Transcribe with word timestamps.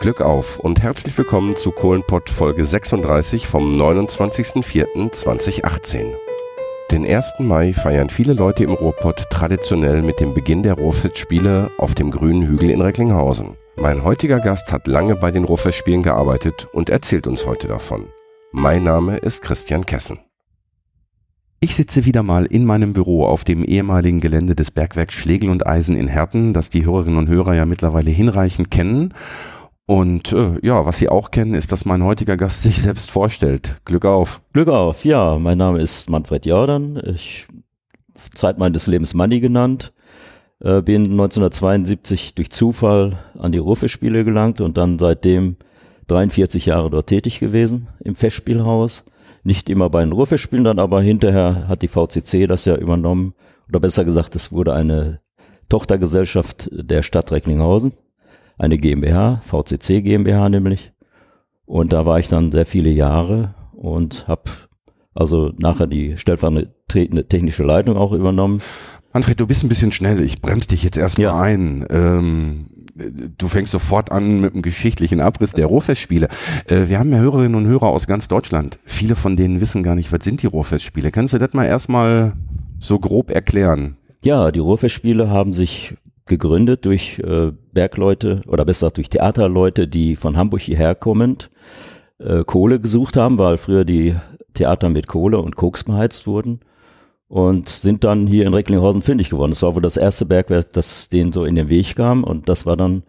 Glück 0.00 0.20
auf 0.22 0.58
und 0.58 0.82
herzlich 0.82 1.16
willkommen 1.18 1.58
zu 1.58 1.72
Kohlenpott 1.72 2.30
Folge 2.30 2.64
36 2.64 3.46
vom 3.46 3.74
29.04.2018. 3.74 6.14
Den 6.90 7.04
1. 7.04 7.34
Mai 7.40 7.74
feiern 7.74 8.08
viele 8.08 8.32
Leute 8.32 8.64
im 8.64 8.70
Ruhrpott 8.70 9.26
traditionell 9.28 10.00
mit 10.00 10.18
dem 10.18 10.32
Beginn 10.32 10.62
der 10.62 10.72
Ruhrfestspiele 10.72 11.70
auf 11.76 11.94
dem 11.94 12.10
grünen 12.10 12.46
Hügel 12.46 12.70
in 12.70 12.80
Recklinghausen. 12.80 13.58
Mein 13.76 14.02
heutiger 14.02 14.40
Gast 14.40 14.72
hat 14.72 14.86
lange 14.86 15.16
bei 15.16 15.30
den 15.30 15.44
Ruhrfestspielen 15.44 16.02
gearbeitet 16.02 16.66
und 16.72 16.88
erzählt 16.88 17.26
uns 17.26 17.44
heute 17.44 17.68
davon. 17.68 18.06
Mein 18.52 18.84
Name 18.84 19.18
ist 19.18 19.42
Christian 19.42 19.84
Kessen. 19.84 20.18
Ich 21.60 21.76
sitze 21.76 22.06
wieder 22.06 22.22
mal 22.22 22.46
in 22.46 22.64
meinem 22.64 22.94
Büro 22.94 23.26
auf 23.26 23.44
dem 23.44 23.62
ehemaligen 23.62 24.20
Gelände 24.20 24.54
des 24.54 24.70
Bergwerks 24.70 25.12
Schlegel 25.12 25.50
und 25.50 25.66
Eisen 25.66 25.94
in 25.94 26.08
Herten, 26.08 26.54
das 26.54 26.70
die 26.70 26.86
Hörerinnen 26.86 27.18
und 27.18 27.28
Hörer 27.28 27.52
ja 27.52 27.66
mittlerweile 27.66 28.08
hinreichend 28.08 28.70
kennen. 28.70 29.12
Und 29.90 30.30
äh, 30.30 30.52
ja, 30.62 30.86
was 30.86 30.98
Sie 30.98 31.08
auch 31.08 31.32
kennen, 31.32 31.52
ist, 31.52 31.72
dass 31.72 31.84
mein 31.84 32.04
heutiger 32.04 32.36
Gast 32.36 32.62
sich 32.62 32.80
selbst 32.80 33.10
vorstellt. 33.10 33.80
Glück 33.84 34.04
auf. 34.04 34.40
Glück 34.52 34.68
auf, 34.68 35.04
ja. 35.04 35.36
Mein 35.36 35.58
Name 35.58 35.80
ist 35.80 36.08
Manfred 36.08 36.46
Jordan. 36.46 37.02
Ich 37.12 37.48
Zeit 38.32 38.56
meines 38.56 38.86
Lebens 38.86 39.14
Manni 39.14 39.40
genannt. 39.40 39.92
Äh, 40.60 40.80
bin 40.82 41.10
1972 41.10 42.36
durch 42.36 42.52
Zufall 42.52 43.18
an 43.36 43.50
die 43.50 43.58
Ruhrfestspiele 43.58 44.24
gelangt 44.24 44.60
und 44.60 44.76
dann 44.76 44.96
seitdem 45.00 45.56
43 46.06 46.66
Jahre 46.66 46.88
dort 46.88 47.08
tätig 47.08 47.40
gewesen 47.40 47.88
im 47.98 48.14
Festspielhaus. 48.14 49.04
Nicht 49.42 49.68
immer 49.68 49.90
bei 49.90 50.04
den 50.04 50.12
Ruhrfestspielen, 50.12 50.66
dann 50.66 50.78
aber 50.78 51.02
hinterher 51.02 51.66
hat 51.66 51.82
die 51.82 51.88
VCC 51.88 52.46
das 52.46 52.64
ja 52.64 52.76
übernommen. 52.76 53.34
Oder 53.68 53.80
besser 53.80 54.04
gesagt, 54.04 54.36
es 54.36 54.52
wurde 54.52 54.72
eine 54.72 55.18
Tochtergesellschaft 55.68 56.68
der 56.70 57.02
Stadt 57.02 57.32
Recklinghausen 57.32 57.92
eine 58.60 58.78
GmbH, 58.78 59.40
VCC 59.42 60.02
GmbH 60.02 60.48
nämlich. 60.48 60.92
Und 61.64 61.92
da 61.92 62.04
war 62.04 62.20
ich 62.20 62.28
dann 62.28 62.52
sehr 62.52 62.66
viele 62.66 62.90
Jahre 62.90 63.54
und 63.72 64.28
habe 64.28 64.50
also 65.14 65.52
nachher 65.58 65.86
die 65.86 66.16
stellvertretende 66.16 67.26
technische 67.26 67.64
Leitung 67.64 67.96
auch 67.96 68.12
übernommen. 68.12 68.60
Manfred, 69.12 69.40
du 69.40 69.46
bist 69.46 69.64
ein 69.64 69.68
bisschen 69.68 69.92
schnell. 69.92 70.20
Ich 70.20 70.40
bremse 70.40 70.68
dich 70.68 70.82
jetzt 70.82 70.98
erstmal 70.98 71.24
ja. 71.24 71.40
ein. 71.40 71.86
Ähm, 71.90 72.70
du 73.38 73.48
fängst 73.48 73.72
sofort 73.72 74.12
an 74.12 74.40
mit 74.40 74.52
einem 74.52 74.62
geschichtlichen 74.62 75.20
Abriss 75.20 75.52
der 75.52 75.66
Ruhrfestspiele. 75.66 76.28
Äh, 76.66 76.88
wir 76.88 76.98
haben 76.98 77.12
ja 77.12 77.18
Hörerinnen 77.18 77.54
und 77.54 77.66
Hörer 77.66 77.88
aus 77.88 78.06
ganz 78.06 78.28
Deutschland. 78.28 78.78
Viele 78.84 79.16
von 79.16 79.36
denen 79.36 79.60
wissen 79.60 79.82
gar 79.82 79.94
nicht, 79.94 80.12
was 80.12 80.22
sind 80.22 80.42
die 80.42 80.46
Ruhrfestspiele. 80.46 81.10
Kannst 81.10 81.32
du 81.32 81.38
das 81.38 81.54
mal 81.54 81.64
erstmal 81.64 82.34
so 82.78 82.98
grob 82.98 83.30
erklären? 83.30 83.96
Ja, 84.22 84.52
die 84.52 84.60
Ruhrfestspiele 84.60 85.30
haben 85.30 85.54
sich 85.54 85.94
gegründet 86.26 86.84
durch 86.84 87.18
äh, 87.18 87.52
Bergleute 87.72 88.42
oder 88.46 88.64
besser 88.64 88.86
gesagt 88.86 88.98
durch 88.98 89.10
Theaterleute, 89.10 89.88
die 89.88 90.16
von 90.16 90.36
Hamburg 90.36 90.60
hierher 90.60 90.94
kommend 90.94 91.50
äh, 92.18 92.44
Kohle 92.44 92.80
gesucht 92.80 93.16
haben, 93.16 93.38
weil 93.38 93.58
früher 93.58 93.84
die 93.84 94.14
Theater 94.54 94.88
mit 94.88 95.06
Kohle 95.06 95.38
und 95.38 95.56
Koks 95.56 95.84
beheizt 95.84 96.26
wurden 96.26 96.60
und 97.28 97.68
sind 97.68 98.04
dann 98.04 98.26
hier 98.26 98.46
in 98.46 98.54
Recklinghausen 98.54 99.02
fündig 99.02 99.30
geworden. 99.30 99.52
Das 99.52 99.62
war 99.62 99.74
wohl 99.74 99.82
das 99.82 99.96
erste 99.96 100.26
Bergwerk, 100.26 100.72
das 100.72 101.08
denen 101.08 101.32
so 101.32 101.44
in 101.44 101.54
den 101.54 101.68
Weg 101.68 101.96
kam 101.96 102.24
und 102.24 102.48
das 102.48 102.66
war 102.66 102.76
dann 102.76 103.04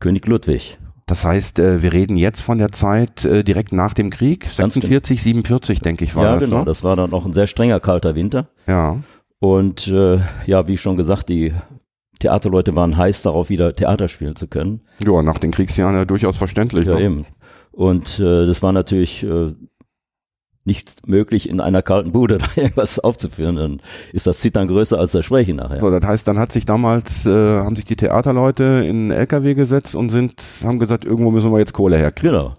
König 0.00 0.26
Ludwig. 0.26 0.78
Das 1.06 1.24
heißt, 1.24 1.58
äh, 1.58 1.82
wir 1.82 1.92
reden 1.92 2.16
jetzt 2.16 2.40
von 2.40 2.58
der 2.58 2.72
Zeit 2.72 3.24
äh, 3.24 3.44
direkt 3.44 3.72
nach 3.72 3.94
dem 3.94 4.10
Krieg, 4.10 4.46
46, 4.50 5.22
47, 5.22 5.80
denke 5.80 6.04
ich, 6.04 6.14
war 6.14 6.24
ja, 6.24 6.32
das. 6.34 6.42
Ja, 6.42 6.46
genau. 6.46 6.58
Ne? 6.60 6.64
Das 6.64 6.84
war 6.84 6.96
dann 6.96 7.12
auch 7.12 7.24
ein 7.24 7.32
sehr 7.32 7.46
strenger, 7.46 7.80
kalter 7.80 8.14
Winter. 8.14 8.48
Ja. 8.66 8.98
Und 9.38 9.88
äh, 9.88 10.20
ja, 10.46 10.68
wie 10.68 10.78
schon 10.78 10.96
gesagt, 10.96 11.28
die 11.28 11.52
Theaterleute 12.22 12.76
waren 12.76 12.96
heiß 12.96 13.22
darauf, 13.22 13.50
wieder 13.50 13.74
Theater 13.74 14.08
spielen 14.08 14.36
zu 14.36 14.46
können. 14.46 14.82
Ja, 15.04 15.22
nach 15.22 15.38
den 15.38 15.50
Kriegsjahren 15.50 15.96
ja 15.96 16.04
durchaus 16.04 16.36
verständlich. 16.36 16.86
Ja, 16.86 16.94
ne? 16.94 17.02
eben. 17.02 17.26
Und 17.72 18.20
äh, 18.20 18.46
das 18.46 18.62
war 18.62 18.72
natürlich 18.72 19.24
äh, 19.24 19.54
nicht 20.64 21.08
möglich, 21.08 21.48
in 21.48 21.60
einer 21.60 21.82
kalten 21.82 22.12
Bude 22.12 22.38
da 22.38 22.46
irgendwas 22.54 23.00
aufzuführen. 23.00 23.56
Dann 23.56 23.80
ist 24.12 24.28
das 24.28 24.38
Zittern 24.38 24.68
größer 24.68 24.98
als 24.98 25.12
das 25.12 25.24
Sprechen 25.24 25.56
nachher. 25.56 25.80
So, 25.80 25.90
das 25.90 26.04
heißt, 26.06 26.28
dann 26.28 26.38
hat 26.38 26.52
sich 26.52 26.64
damals, 26.64 27.26
äh, 27.26 27.30
haben 27.30 27.74
sich 27.74 27.84
die 27.84 27.96
Theaterleute 27.96 28.84
in 28.84 29.10
einen 29.10 29.10
LKW 29.10 29.54
gesetzt 29.54 29.96
und 29.96 30.10
sind, 30.10 30.40
haben 30.64 30.78
gesagt, 30.78 31.04
irgendwo 31.04 31.32
müssen 31.32 31.52
wir 31.52 31.58
jetzt 31.58 31.72
Kohle 31.72 31.96
herkriegen. 31.96 32.36
Genau. 32.36 32.56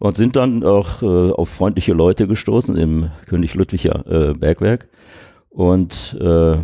Und 0.00 0.16
sind 0.16 0.36
dann 0.36 0.62
auch 0.62 1.02
äh, 1.02 1.32
auf 1.32 1.48
freundliche 1.48 1.92
Leute 1.92 2.28
gestoßen 2.28 2.76
im 2.76 3.10
König 3.26 3.54
Ludwiger 3.54 4.04
äh, 4.06 4.34
Bergwerk. 4.34 4.86
Und 5.48 6.16
äh, 6.20 6.58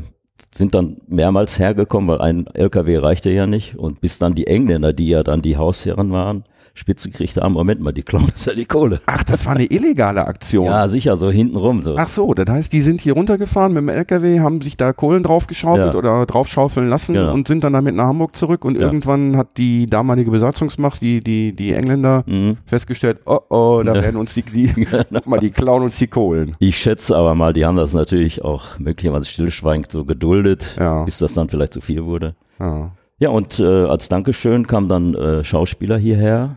sind 0.56 0.74
dann 0.74 0.98
mehrmals 1.08 1.58
hergekommen, 1.58 2.08
weil 2.08 2.20
ein 2.20 2.46
LKW 2.54 2.98
reichte 2.98 3.30
ja 3.30 3.46
nicht. 3.46 3.76
Und 3.76 4.00
bis 4.00 4.18
dann 4.18 4.34
die 4.34 4.46
Engländer, 4.46 4.92
die 4.92 5.08
ja 5.08 5.22
dann 5.22 5.42
die 5.42 5.56
Hausherren 5.56 6.12
waren, 6.12 6.44
Spitze 6.76 7.08
gekriegt 7.08 7.36
haben, 7.36 7.52
Moment 7.52 7.80
mal, 7.80 7.92
die 7.92 8.02
klauen 8.02 8.24
uns 8.24 8.44
ja 8.46 8.52
die 8.52 8.64
Kohle. 8.64 9.00
Ach, 9.06 9.22
das 9.22 9.46
war 9.46 9.54
eine 9.54 9.66
illegale 9.66 10.26
Aktion. 10.26 10.66
Ja, 10.66 10.88
sicher, 10.88 11.16
so 11.16 11.30
hintenrum. 11.30 11.82
So. 11.82 11.94
Ach 11.96 12.08
so, 12.08 12.34
das 12.34 12.48
heißt, 12.48 12.72
die 12.72 12.80
sind 12.80 13.00
hier 13.00 13.12
runtergefahren 13.12 13.72
mit 13.72 13.82
dem 13.82 13.88
LKW, 13.88 14.40
haben 14.40 14.60
sich 14.60 14.76
da 14.76 14.92
Kohlen 14.92 15.22
draufgeschaufelt 15.22 15.92
ja. 15.92 15.98
oder 15.98 16.26
draufschaufeln 16.26 16.88
lassen 16.88 17.14
genau. 17.14 17.32
und 17.32 17.46
sind 17.46 17.62
dann 17.62 17.74
damit 17.74 17.94
nach 17.94 18.06
Hamburg 18.06 18.34
zurück 18.36 18.64
und 18.64 18.74
ja. 18.74 18.82
irgendwann 18.82 19.36
hat 19.36 19.56
die 19.56 19.86
damalige 19.86 20.32
Besatzungsmacht, 20.32 21.00
die, 21.00 21.20
die, 21.20 21.54
die 21.54 21.72
Engländer, 21.72 22.24
mhm. 22.26 22.56
festgestellt, 22.66 23.20
oh 23.24 23.38
oh, 23.50 23.82
da 23.84 23.94
werden 23.94 24.16
uns 24.16 24.34
die, 24.34 24.42
die, 24.42 24.66
genau. 24.74 25.04
mal, 25.26 25.38
die 25.38 25.50
klauen 25.50 25.84
uns 25.84 25.96
die 25.98 26.08
Kohlen. 26.08 26.56
Ich 26.58 26.78
schätze 26.78 27.16
aber 27.16 27.36
mal, 27.36 27.52
die 27.52 27.64
haben 27.64 27.76
das 27.76 27.94
natürlich 27.94 28.42
auch 28.42 28.80
möglicherweise 28.80 29.26
stillschweigend 29.26 29.92
so 29.92 30.04
geduldet, 30.04 30.76
ja. 30.78 31.04
bis 31.04 31.18
das 31.18 31.34
dann 31.34 31.48
vielleicht 31.48 31.72
zu 31.72 31.80
viel 31.80 32.04
wurde. 32.04 32.34
Ja. 32.58 32.90
Ja, 33.20 33.30
und 33.30 33.60
äh, 33.60 33.84
als 33.84 34.08
Dankeschön 34.08 34.66
kamen 34.66 34.88
dann 34.88 35.14
äh, 35.14 35.44
Schauspieler 35.44 35.96
hierher, 35.96 36.56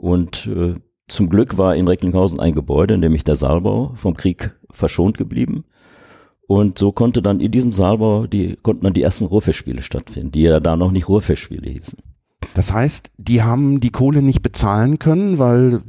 und 0.00 0.46
äh, 0.46 0.74
zum 1.08 1.28
Glück 1.28 1.58
war 1.58 1.76
in 1.76 1.86
Recklinghausen 1.86 2.40
ein 2.40 2.54
Gebäude, 2.54 2.96
nämlich 2.96 3.22
der 3.22 3.36
Saalbau, 3.36 3.92
vom 3.96 4.16
Krieg 4.16 4.52
verschont 4.70 5.18
geblieben. 5.18 5.64
Und 6.46 6.78
so 6.78 6.90
konnte 6.90 7.20
dann 7.20 7.40
in 7.40 7.52
diesem 7.52 7.72
Saalbau, 7.72 8.26
die, 8.26 8.56
konnten 8.62 8.84
dann 8.84 8.94
die 8.94 9.02
ersten 9.02 9.26
Ruhrfestspiele 9.26 9.82
stattfinden, 9.82 10.32
die 10.32 10.42
ja 10.42 10.58
da 10.58 10.76
noch 10.76 10.90
nicht 10.90 11.08
Ruhrfestspiele 11.08 11.68
hießen. 11.68 11.98
Das 12.54 12.72
heißt, 12.72 13.10
die 13.18 13.42
haben 13.42 13.80
die 13.80 13.90
Kohle 13.90 14.22
nicht 14.22 14.40
bezahlen 14.40 14.98
können, 14.98 15.38
weil 15.38 15.82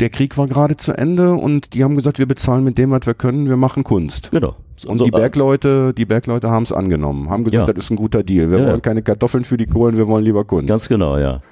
der 0.00 0.08
Krieg 0.08 0.38
war 0.38 0.46
gerade 0.46 0.76
zu 0.76 0.92
Ende 0.92 1.34
und 1.34 1.74
die 1.74 1.84
haben 1.84 1.96
gesagt, 1.96 2.18
wir 2.18 2.26
bezahlen 2.26 2.64
mit 2.64 2.78
dem, 2.78 2.90
was 2.90 3.04
wir 3.04 3.14
können, 3.14 3.48
wir 3.48 3.58
machen 3.58 3.84
Kunst. 3.84 4.30
Genau. 4.30 4.56
So, 4.76 4.88
und 4.88 5.00
die 5.00 5.10
Bergleute, 5.10 5.92
die 5.92 6.06
Bergleute 6.06 6.50
haben 6.50 6.62
es 6.62 6.72
angenommen, 6.72 7.28
haben 7.28 7.44
gesagt, 7.44 7.68
ja. 7.68 7.72
das 7.72 7.84
ist 7.84 7.90
ein 7.90 7.96
guter 7.96 8.22
Deal. 8.22 8.50
Wir 8.50 8.60
ja. 8.60 8.66
wollen 8.68 8.82
keine 8.82 9.02
Kartoffeln 9.02 9.44
für 9.44 9.58
die 9.58 9.66
Kohlen, 9.66 9.96
wir 9.98 10.08
wollen 10.08 10.24
lieber 10.24 10.44
Kunst. 10.44 10.68
Ganz 10.68 10.88
genau, 10.88 11.18
ja. 11.18 11.42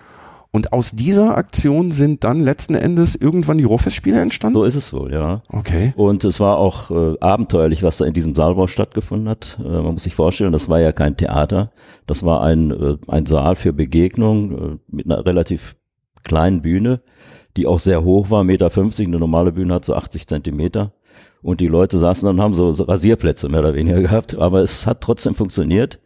Und 0.57 0.73
aus 0.73 0.93
dieser 0.93 1.37
Aktion 1.37 1.91
sind 1.91 2.25
dann 2.25 2.41
letzten 2.41 2.77
Endes 2.77 3.15
irgendwann 3.15 3.59
die 3.59 3.65
Ruhrfestspiele 3.65 4.19
entstanden? 4.19 4.57
So 4.57 4.65
ist 4.65 4.75
es 4.75 4.91
wohl, 4.95 5.13
ja. 5.13 5.43
Okay. 5.51 5.93
Und 5.97 6.25
es 6.25 6.41
war 6.41 6.57
auch 6.57 6.91
äh, 6.91 7.21
abenteuerlich, 7.21 7.83
was 7.83 7.99
da 7.99 8.07
in 8.07 8.15
diesem 8.15 8.35
Saalbau 8.35 8.67
stattgefunden 8.67 9.29
hat. 9.29 9.59
Äh, 9.63 9.69
man 9.69 9.93
muss 9.93 10.05
sich 10.05 10.15
vorstellen, 10.15 10.53
das 10.53 10.71
war 10.71 10.81
ja 10.81 10.93
kein 10.93 11.19
Theater. 11.19 11.73
Das 12.07 12.25
war 12.25 12.43
ein, 12.43 12.71
äh, 12.71 12.97
ein 13.07 13.27
Saal 13.27 13.55
für 13.55 13.75
Begegnung 13.75 14.53
äh, 14.53 14.79
mit 14.89 15.05
einer 15.05 15.27
relativ 15.27 15.77
kleinen 16.25 16.63
Bühne, 16.63 17.03
die 17.59 17.67
auch 17.67 17.79
sehr 17.79 18.03
hoch 18.03 18.31
war, 18.31 18.43
Meter 18.43 18.71
50. 18.71 19.09
Eine 19.09 19.19
normale 19.19 19.53
Bühne 19.53 19.75
hat 19.75 19.85
so 19.85 19.95
80 19.95 20.27
Zentimeter. 20.27 20.93
Und 21.43 21.61
die 21.61 21.69
Leute 21.69 21.99
saßen 21.99 22.25
dann 22.25 22.37
und 22.37 22.43
haben 22.43 22.55
so 22.55 22.71
Rasierplätze 22.83 23.51
mehr 23.51 23.61
oder 23.61 23.75
weniger 23.75 24.01
gehabt. 24.01 24.39
Aber 24.39 24.63
es 24.63 24.87
hat 24.87 25.03
trotzdem 25.03 25.35
funktioniert. 25.35 26.01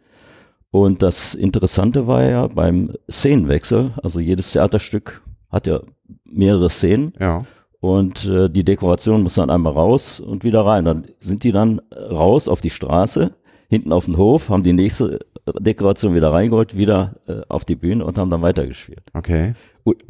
Und 0.71 1.01
das 1.01 1.33
Interessante 1.33 2.07
war 2.07 2.23
ja 2.23 2.47
beim 2.47 2.93
Szenenwechsel, 3.09 3.91
also 4.01 4.19
jedes 4.19 4.53
Theaterstück 4.53 5.21
hat 5.51 5.67
ja 5.67 5.81
mehrere 6.23 6.69
Szenen. 6.69 7.13
Ja. 7.19 7.45
Und 7.81 8.25
äh, 8.25 8.49
die 8.49 8.63
Dekoration 8.63 9.23
muss 9.23 9.35
dann 9.35 9.49
einmal 9.49 9.73
raus 9.73 10.19
und 10.19 10.43
wieder 10.43 10.65
rein. 10.65 10.85
Dann 10.85 11.07
sind 11.19 11.43
die 11.43 11.51
dann 11.51 11.81
raus 11.93 12.47
auf 12.47 12.61
die 12.61 12.69
Straße, 12.69 13.31
hinten 13.67 13.91
auf 13.91 14.05
den 14.05 14.17
Hof, 14.17 14.49
haben 14.49 14.63
die 14.63 14.73
nächste 14.73 15.19
Dekoration 15.59 16.15
wieder 16.15 16.31
reingeholt, 16.31 16.77
wieder 16.77 17.15
äh, 17.27 17.41
auf 17.49 17.65
die 17.65 17.75
Bühne 17.75 18.05
und 18.05 18.17
haben 18.17 18.29
dann 18.29 18.41
weitergespielt. 18.41 19.03
Okay. 19.13 19.53
Und, 19.83 20.03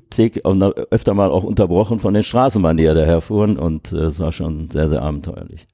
und 0.44 0.64
öfter 0.64 1.14
mal 1.14 1.32
auch 1.32 1.44
unterbrochen 1.44 2.00
von 2.00 2.14
den 2.14 2.24
Straßenbahnen, 2.24 2.78
die 2.78 2.84
ja 2.84 2.94
daherfuhren 2.94 3.58
und 3.58 3.94
äh, 3.94 3.98
es 3.98 4.20
war 4.20 4.32
schon 4.32 4.70
sehr, 4.70 4.90
sehr 4.90 5.02
abenteuerlich. 5.02 5.68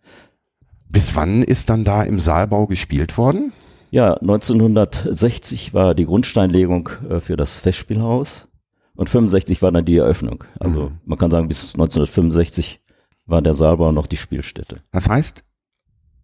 Bis 0.89 1.15
wann 1.15 1.41
ist 1.41 1.69
dann 1.69 1.83
da 1.83 2.03
im 2.03 2.19
Saalbau 2.19 2.67
gespielt 2.67 3.17
worden? 3.17 3.51
Ja, 3.89 4.15
1960 4.15 5.73
war 5.73 5.95
die 5.95 6.05
Grundsteinlegung 6.05 6.89
äh, 7.09 7.19
für 7.19 7.37
das 7.37 7.55
Festspielhaus 7.55 8.47
und 8.95 9.09
65 9.09 9.61
war 9.61 9.71
dann 9.71 9.85
die 9.85 9.97
Eröffnung. 9.97 10.43
Also 10.59 10.89
mhm. 10.89 10.99
man 11.05 11.17
kann 11.17 11.31
sagen, 11.31 11.47
bis 11.47 11.73
1965 11.73 12.81
war 13.25 13.41
der 13.41 13.53
Saalbau 13.53 13.91
noch 13.91 14.07
die 14.07 14.17
Spielstätte. 14.17 14.81
Das 14.91 15.07
heißt, 15.07 15.43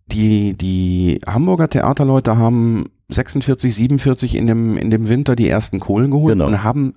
die, 0.07 0.53
die 0.55 1.21
Hamburger 1.25 1.69
Theaterleute 1.69 2.37
haben 2.37 2.89
46, 3.09 3.73
47 3.73 4.35
in 4.35 4.47
dem, 4.47 4.77
in 4.77 4.89
dem 4.89 5.07
Winter 5.07 5.35
die 5.35 5.47
ersten 5.47 5.79
Kohlen 5.79 6.11
geholt 6.11 6.33
genau. 6.33 6.47
und 6.47 6.63
haben 6.63 6.95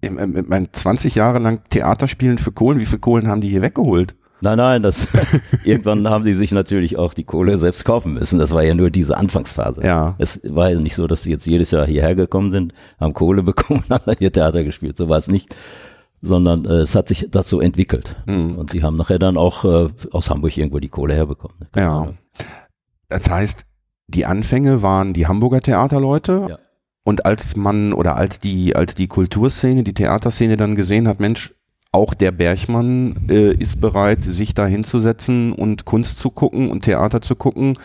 im, 0.00 0.18
im, 0.18 0.52
im, 0.52 0.68
20 0.72 1.14
Jahre 1.14 1.38
lang 1.38 1.62
Theaterspielen 1.70 2.38
für 2.38 2.52
Kohlen. 2.52 2.78
Wie 2.78 2.86
viele 2.86 3.00
Kohlen 3.00 3.28
haben 3.28 3.40
die 3.40 3.48
hier 3.48 3.62
weggeholt? 3.62 4.14
Nein, 4.40 4.58
nein, 4.58 4.82
das 4.82 5.08
irgendwann 5.64 6.08
haben 6.08 6.24
sie 6.24 6.34
sich 6.34 6.52
natürlich 6.52 6.98
auch 6.98 7.14
die 7.14 7.24
Kohle 7.24 7.58
selbst 7.58 7.84
kaufen 7.84 8.14
müssen. 8.14 8.38
Das 8.38 8.52
war 8.52 8.62
ja 8.62 8.74
nur 8.74 8.90
diese 8.90 9.16
Anfangsphase. 9.16 9.82
Ja. 9.84 10.14
Es 10.18 10.40
war 10.44 10.70
ja 10.70 10.78
nicht 10.78 10.96
so, 10.96 11.06
dass 11.06 11.22
sie 11.22 11.30
jetzt 11.30 11.46
jedes 11.46 11.70
Jahr 11.70 11.86
hierher 11.86 12.14
gekommen 12.14 12.50
sind, 12.50 12.74
haben 13.00 13.14
Kohle 13.14 13.42
bekommen 13.44 13.82
und 13.88 13.94
haben 13.94 14.04
dann 14.06 14.16
ihr 14.20 14.32
Theater 14.32 14.64
gespielt. 14.64 14.96
So 14.96 15.08
war 15.08 15.18
es 15.18 15.28
nicht. 15.28 15.56
Sondern 16.20 16.64
äh, 16.64 16.80
es 16.80 16.94
hat 16.94 17.08
sich 17.08 17.28
das 17.30 17.48
so 17.48 17.60
entwickelt. 17.60 18.16
Mhm. 18.26 18.56
Und 18.56 18.72
die 18.72 18.82
haben 18.82 18.96
nachher 18.96 19.18
dann 19.18 19.36
auch 19.36 19.64
äh, 19.64 19.88
aus 20.10 20.30
Hamburg 20.30 20.56
irgendwo 20.56 20.78
die 20.78 20.88
Kohle 20.88 21.14
herbekommen. 21.14 21.56
Keine 21.72 21.86
Ja. 21.86 22.08
Das 23.08 23.28
heißt, 23.28 23.66
die 24.08 24.26
Anfänge 24.26 24.82
waren 24.82 25.12
die 25.12 25.26
Hamburger 25.26 25.60
Theaterleute. 25.60 26.46
Ja. 26.48 26.58
Und 27.04 27.26
als 27.26 27.56
man 27.56 27.92
oder 27.92 28.16
als 28.16 28.40
die, 28.40 28.74
als 28.74 28.94
die 28.94 29.08
Kulturszene, 29.08 29.84
die 29.84 29.92
Theaterszene 29.92 30.56
dann 30.56 30.74
gesehen 30.74 31.06
hat, 31.06 31.20
Mensch, 31.20 31.54
auch 31.94 32.12
der 32.14 32.32
Bergmann 32.32 33.16
äh, 33.28 33.52
ist 33.54 33.80
bereit, 33.80 34.24
sich 34.24 34.52
da 34.54 34.66
hinzusetzen 34.66 35.52
und 35.52 35.84
Kunst 35.84 36.18
zu 36.18 36.30
gucken 36.30 36.70
und 36.70 36.82
Theater 36.82 37.20
zu 37.20 37.36
gucken, 37.36 37.78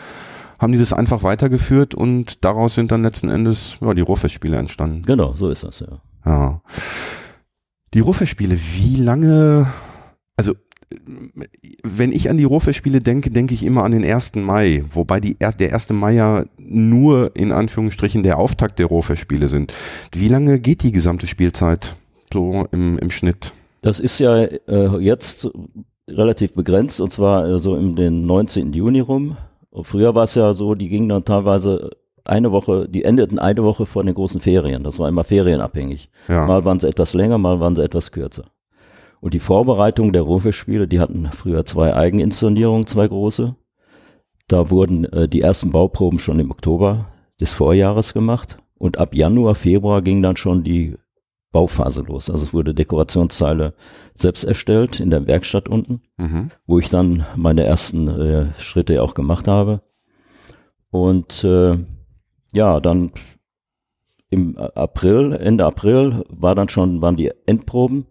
haben 0.58 0.72
die 0.72 0.78
das 0.78 0.92
einfach 0.92 1.22
weitergeführt 1.22 1.94
und 1.94 2.44
daraus 2.44 2.74
sind 2.74 2.92
dann 2.92 3.02
letzten 3.02 3.30
Endes 3.30 3.76
ja, 3.80 3.94
die 3.94 4.02
Ruhrfestspiele 4.02 4.56
entstanden. 4.56 5.02
Genau, 5.02 5.34
so 5.34 5.48
ist 5.48 5.62
das, 5.64 5.80
ja. 5.80 6.00
Ja. 6.26 6.60
Die 7.94 8.00
Ruhrfestspiele, 8.00 8.58
wie 8.76 8.96
lange, 8.96 9.66
also 10.36 10.52
wenn 11.84 12.12
ich 12.12 12.28
an 12.28 12.36
die 12.36 12.44
Ruhrfestspiele 12.44 13.00
denke, 13.00 13.30
denke 13.30 13.54
ich 13.54 13.62
immer 13.62 13.84
an 13.84 13.92
den 13.92 14.04
1. 14.04 14.34
Mai, 14.36 14.84
wobei 14.92 15.20
die, 15.20 15.36
er- 15.38 15.52
der 15.52 15.72
1. 15.72 15.90
Mai 15.90 16.12
ja 16.14 16.44
nur 16.58 17.30
in 17.36 17.52
Anführungsstrichen 17.52 18.22
der 18.24 18.38
Auftakt 18.38 18.78
der 18.80 18.86
Ruhrfestspiele 18.86 19.48
sind. 19.48 19.72
Wie 20.12 20.28
lange 20.28 20.58
geht 20.58 20.82
die 20.82 20.92
gesamte 20.92 21.26
Spielzeit 21.28 21.96
so 22.32 22.66
im, 22.72 22.98
im 22.98 23.10
Schnitt? 23.10 23.52
Das 23.82 24.00
ist 24.00 24.18
ja 24.18 24.42
äh, 24.44 24.98
jetzt 24.98 25.50
relativ 26.08 26.54
begrenzt 26.54 27.00
und 27.00 27.12
zwar 27.12 27.46
äh, 27.48 27.58
so 27.58 27.76
im 27.76 27.96
den 27.96 28.26
19. 28.26 28.72
Juni 28.72 29.00
rum. 29.00 29.36
Und 29.70 29.86
früher 29.86 30.14
war 30.14 30.24
es 30.24 30.34
ja 30.34 30.52
so, 30.54 30.74
die 30.74 30.88
gingen 30.88 31.08
dann 31.08 31.24
teilweise 31.24 31.90
eine 32.24 32.52
Woche, 32.52 32.88
die 32.88 33.04
endeten 33.04 33.38
eine 33.38 33.62
Woche 33.62 33.86
vor 33.86 34.04
den 34.04 34.14
großen 34.14 34.40
Ferien. 34.40 34.84
Das 34.84 34.98
war 34.98 35.08
immer 35.08 35.24
ferienabhängig. 35.24 36.10
Ja. 36.28 36.46
Mal 36.46 36.64
waren 36.64 36.80
sie 36.80 36.88
etwas 36.88 37.14
länger, 37.14 37.38
mal 37.38 37.60
waren 37.60 37.76
sie 37.76 37.82
etwas 37.82 38.12
kürzer. 38.12 38.44
Und 39.20 39.34
die 39.34 39.40
Vorbereitung 39.40 40.12
der 40.12 40.22
Ruhrfestspiele, 40.22 40.88
die 40.88 41.00
hatten 41.00 41.28
früher 41.32 41.64
zwei 41.66 41.94
Eigeninszenierungen, 41.94 42.86
zwei 42.86 43.06
große. 43.06 43.54
Da 44.48 44.70
wurden 44.70 45.04
äh, 45.04 45.28
die 45.28 45.42
ersten 45.42 45.70
Bauproben 45.70 46.18
schon 46.18 46.40
im 46.40 46.50
Oktober 46.50 47.06
des 47.40 47.52
Vorjahres 47.52 48.14
gemacht. 48.14 48.58
Und 48.78 48.98
ab 48.98 49.14
Januar, 49.14 49.54
Februar 49.54 50.02
ging 50.02 50.22
dann 50.22 50.36
schon 50.36 50.64
die 50.64 50.96
Bauphase 51.52 52.02
los. 52.02 52.30
Also 52.30 52.44
es 52.44 52.52
wurde 52.54 52.74
Dekorationszeile 52.74 53.74
selbst 54.14 54.44
erstellt 54.44 55.00
in 55.00 55.10
der 55.10 55.26
Werkstatt 55.26 55.68
unten, 55.68 56.02
Mhm. 56.16 56.50
wo 56.66 56.78
ich 56.78 56.88
dann 56.90 57.26
meine 57.36 57.64
ersten 57.66 58.08
äh, 58.08 58.52
Schritte 58.58 59.02
auch 59.02 59.14
gemacht 59.14 59.48
habe. 59.48 59.82
Und 60.90 61.44
äh, 61.44 61.78
ja, 62.52 62.80
dann 62.80 63.12
im 64.28 64.56
April, 64.56 65.32
Ende 65.32 65.64
April 65.64 66.24
war 66.28 66.54
dann 66.54 66.68
schon, 66.68 67.02
waren 67.02 67.16
die 67.16 67.32
Endproben 67.46 68.06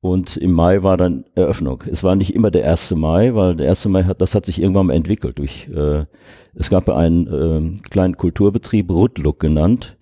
und 0.00 0.36
im 0.38 0.52
Mai 0.52 0.82
war 0.82 0.96
dann 0.96 1.24
Eröffnung. 1.34 1.84
Es 1.90 2.02
war 2.02 2.16
nicht 2.16 2.34
immer 2.34 2.50
der 2.50 2.68
1. 2.70 2.92
Mai, 2.96 3.34
weil 3.34 3.56
der 3.56 3.68
1. 3.68 3.86
Mai 3.86 4.04
hat, 4.04 4.20
das 4.22 4.34
hat 4.34 4.46
sich 4.46 4.60
irgendwann 4.60 4.86
mal 4.86 4.94
entwickelt 4.94 5.38
durch, 5.38 5.68
äh, 5.68 6.06
es 6.54 6.70
gab 6.70 6.88
einen 6.88 7.26
äh, 7.26 7.88
kleinen 7.90 8.16
Kulturbetrieb, 8.16 8.90
Rutluck 8.90 9.40
genannt. 9.40 9.96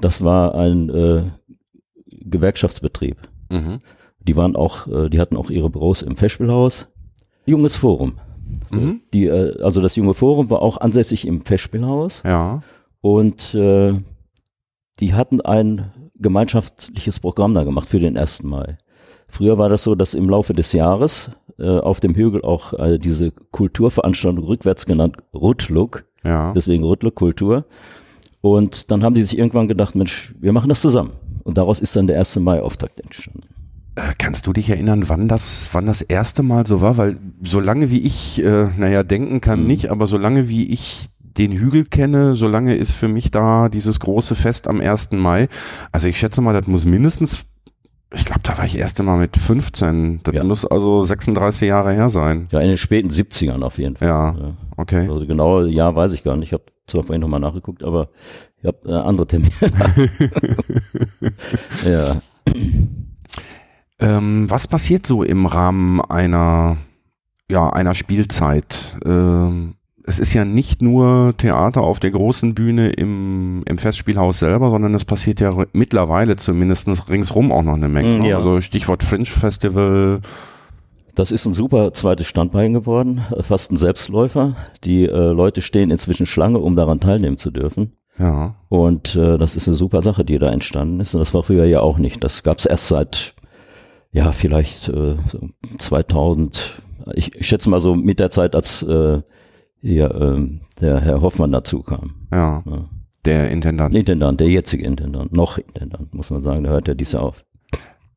Das 0.00 0.24
war 0.24 0.54
ein 0.56 0.88
äh, 0.90 1.30
Gewerkschaftsbetrieb. 2.24 3.16
Mhm. 3.50 3.80
Die 4.20 4.36
waren 4.36 4.56
auch, 4.56 4.86
äh, 4.86 5.08
die 5.10 5.20
hatten 5.20 5.36
auch 5.36 5.50
ihre 5.50 5.70
Büros 5.70 6.02
im 6.02 6.16
Festspielhaus. 6.16 6.88
Junges 7.46 7.76
Forum. 7.76 8.14
So, 8.68 8.78
Mhm. 8.78 9.00
die, 9.12 9.26
äh, 9.26 9.60
also 9.62 9.80
das 9.80 9.96
junge 9.96 10.14
Forum 10.14 10.50
war 10.50 10.62
auch 10.62 10.76
ansässig 10.78 11.26
im 11.26 11.42
Festspielhaus 11.42 12.22
Ja. 12.24 12.62
und 13.00 13.54
äh, 13.54 13.94
die 15.00 15.14
hatten 15.14 15.40
ein 15.40 15.90
gemeinschaftliches 16.18 17.18
Programm 17.20 17.54
da 17.54 17.64
gemacht 17.64 17.88
für 17.88 17.98
den 17.98 18.16
1. 18.16 18.44
Mai. 18.44 18.76
Früher 19.28 19.58
war 19.58 19.68
das 19.68 19.82
so, 19.82 19.94
dass 19.94 20.14
im 20.14 20.28
Laufe 20.28 20.52
des 20.52 20.72
Jahres 20.72 21.30
äh, 21.58 21.78
auf 21.78 22.00
dem 22.00 22.14
Hügel 22.14 22.42
auch 22.42 22.74
äh, 22.74 22.98
diese 22.98 23.30
Kulturveranstaltung 23.30 24.44
rückwärts 24.44 24.84
genannt 24.86 25.16
Rutluck, 25.34 26.04
Ja. 26.22 26.52
deswegen 26.54 26.84
Rutluck 26.84 27.14
Kultur. 27.14 27.64
Und 28.40 28.90
dann 28.90 29.02
haben 29.04 29.14
die 29.14 29.22
sich 29.22 29.38
irgendwann 29.38 29.68
gedacht, 29.68 29.94
Mensch, 29.94 30.34
wir 30.40 30.52
machen 30.52 30.68
das 30.68 30.80
zusammen. 30.80 31.12
Und 31.44 31.58
daraus 31.58 31.80
ist 31.80 31.96
dann 31.96 32.06
der 32.06 32.18
1. 32.18 32.36
Mai-Auftakt 32.36 33.00
entstanden. 33.00 33.42
Äh, 33.96 34.12
Kannst 34.18 34.46
du 34.46 34.52
dich 34.52 34.70
erinnern, 34.70 35.08
wann 35.08 35.28
das, 35.28 35.68
wann 35.72 35.86
das 35.86 36.00
erste 36.02 36.42
Mal 36.42 36.66
so 36.66 36.80
war? 36.80 36.96
Weil 36.96 37.18
solange 37.42 37.90
wie 37.90 38.00
ich, 38.00 38.42
äh, 38.42 38.68
naja, 38.76 39.02
denken 39.02 39.40
kann 39.40 39.60
Mhm. 39.62 39.66
nicht, 39.66 39.90
aber 39.90 40.06
solange 40.06 40.48
wie 40.48 40.66
ich 40.72 41.06
den 41.20 41.52
Hügel 41.52 41.84
kenne, 41.84 42.36
solange 42.36 42.74
ist 42.76 42.92
für 42.92 43.08
mich 43.08 43.30
da 43.30 43.68
dieses 43.68 44.00
große 44.00 44.34
Fest 44.34 44.68
am 44.68 44.80
1. 44.80 45.18
Mai. 45.18 45.48
Also 45.90 46.06
ich 46.06 46.18
schätze 46.18 46.40
mal, 46.42 46.52
das 46.54 46.66
muss 46.66 46.84
mindestens, 46.84 47.44
ich 48.14 48.24
glaube, 48.26 48.42
da 48.42 48.56
war 48.58 48.66
ich 48.66 48.76
erste 48.76 49.02
Mal 49.02 49.18
mit 49.18 49.36
15. 49.38 50.20
Das 50.24 50.34
Ja. 50.34 50.44
muss 50.44 50.64
also 50.66 51.02
36 51.02 51.68
Jahre 51.68 51.92
her 51.92 52.08
sein. 52.10 52.48
Ja, 52.52 52.60
in 52.60 52.68
den 52.68 52.76
späten 52.76 53.08
70ern 53.10 53.62
auf 53.62 53.78
jeden 53.78 53.96
Fall. 53.96 54.08
Ja, 54.08 54.34
Ja. 54.38 54.54
okay. 54.76 55.08
Also 55.08 55.26
genaue 55.26 55.68
Jahr 55.68 55.94
weiß 55.96 56.12
ich 56.12 56.22
gar 56.22 56.36
nicht. 56.36 56.48
Ich 56.48 56.52
habe 56.52 56.64
zwar 56.92 57.04
vorhin 57.04 57.20
nochmal 57.20 57.40
nachgeguckt, 57.40 57.82
aber 57.82 58.08
ich 58.58 58.66
habe 58.66 58.88
äh, 58.88 58.92
andere 58.92 59.26
Termine. 59.26 59.52
ja. 61.84 62.20
Ähm, 63.98 64.50
was 64.50 64.68
passiert 64.68 65.06
so 65.06 65.22
im 65.22 65.46
Rahmen 65.46 66.00
einer, 66.00 66.76
ja, 67.50 67.70
einer 67.70 67.94
Spielzeit? 67.94 68.96
Ähm, 69.04 69.74
es 70.04 70.18
ist 70.18 70.32
ja 70.34 70.44
nicht 70.44 70.82
nur 70.82 71.34
Theater 71.36 71.82
auf 71.82 72.00
der 72.00 72.10
großen 72.10 72.54
Bühne 72.54 72.90
im, 72.90 73.62
im 73.66 73.78
Festspielhaus 73.78 74.40
selber, 74.40 74.70
sondern 74.70 74.94
es 74.94 75.04
passiert 75.04 75.40
ja 75.40 75.52
mittlerweile 75.72 76.36
zumindest 76.36 77.08
ringsrum 77.08 77.52
auch 77.52 77.62
noch 77.62 77.74
eine 77.74 77.88
Menge. 77.88 78.18
Mm, 78.18 78.20
ne? 78.20 78.28
ja. 78.30 78.38
Also 78.38 78.60
Stichwort 78.60 79.02
Fringe 79.02 79.26
Festival. 79.26 80.20
Das 81.14 81.30
ist 81.30 81.44
ein 81.44 81.54
super 81.54 81.92
zweites 81.92 82.26
Standbein 82.26 82.72
geworden, 82.72 83.22
äh, 83.36 83.42
fast 83.42 83.70
ein 83.70 83.76
Selbstläufer. 83.76 84.56
Die 84.84 85.04
äh, 85.04 85.32
Leute 85.32 85.62
stehen 85.62 85.90
inzwischen 85.90 86.26
Schlange, 86.26 86.58
um 86.58 86.76
daran 86.76 87.00
teilnehmen 87.00 87.38
zu 87.38 87.50
dürfen. 87.50 87.92
Ja. 88.18 88.56
Und 88.68 89.14
äh, 89.16 89.38
das 89.38 89.56
ist 89.56 89.68
eine 89.68 89.76
super 89.76 90.02
Sache, 90.02 90.24
die 90.24 90.38
da 90.38 90.50
entstanden 90.50 91.00
ist. 91.00 91.14
Und 91.14 91.20
das 91.20 91.34
war 91.34 91.42
früher 91.42 91.64
ja 91.64 91.80
auch 91.80 91.98
nicht. 91.98 92.22
Das 92.24 92.42
gab 92.42 92.58
es 92.58 92.66
erst 92.66 92.88
seit, 92.88 93.34
ja, 94.10 94.32
vielleicht 94.32 94.88
äh, 94.88 95.16
so 95.26 95.48
2000. 95.78 96.82
Ich, 97.14 97.34
ich 97.34 97.46
schätze 97.46 97.68
mal 97.68 97.80
so 97.80 97.94
mit 97.94 98.18
der 98.18 98.30
Zeit, 98.30 98.54
als 98.54 98.82
äh, 98.82 99.20
hier, 99.80 100.14
ähm, 100.14 100.60
der 100.80 101.00
Herr 101.00 101.20
Hoffmann 101.20 101.52
dazu 101.52 101.82
kam. 101.82 102.26
Ja. 102.32 102.62
Ja. 102.64 102.88
Der 103.24 103.50
Intendant. 103.50 103.94
Intendant, 103.94 104.40
der 104.40 104.48
jetzige 104.48 104.84
Intendant, 104.84 105.32
noch 105.32 105.58
Intendant, 105.58 106.12
muss 106.12 106.30
man 106.30 106.42
sagen, 106.42 106.64
der 106.64 106.72
hört 106.72 106.88
ja 106.88 106.94
dies 106.94 107.14
auf. 107.14 107.44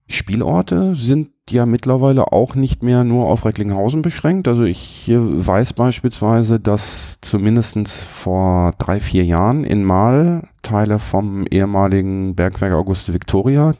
Spielorte 0.08 0.96
sind 0.96 1.30
ja 1.50 1.66
mittlerweile 1.66 2.32
auch 2.32 2.56
nicht 2.56 2.82
mehr 2.82 3.04
nur 3.04 3.28
auf 3.28 3.46
Recklinghausen 3.46 4.02
beschränkt. 4.02 4.48
Also 4.48 4.64
ich 4.64 5.10
weiß 5.14 5.74
beispielsweise, 5.74 6.60
dass 6.60 7.20
zumindestens 7.22 8.04
vor 8.04 8.74
drei, 8.80 9.00
vier 9.00 9.24
Jahren 9.26 9.64
in 9.64 9.84
Mahl 9.84 10.48
Teile 10.64 10.98
vom 10.98 11.46
ehemaligen 11.46 12.36
Bergwerk 12.36 12.74
Auguste 12.74 13.14
Victoria 13.14 13.76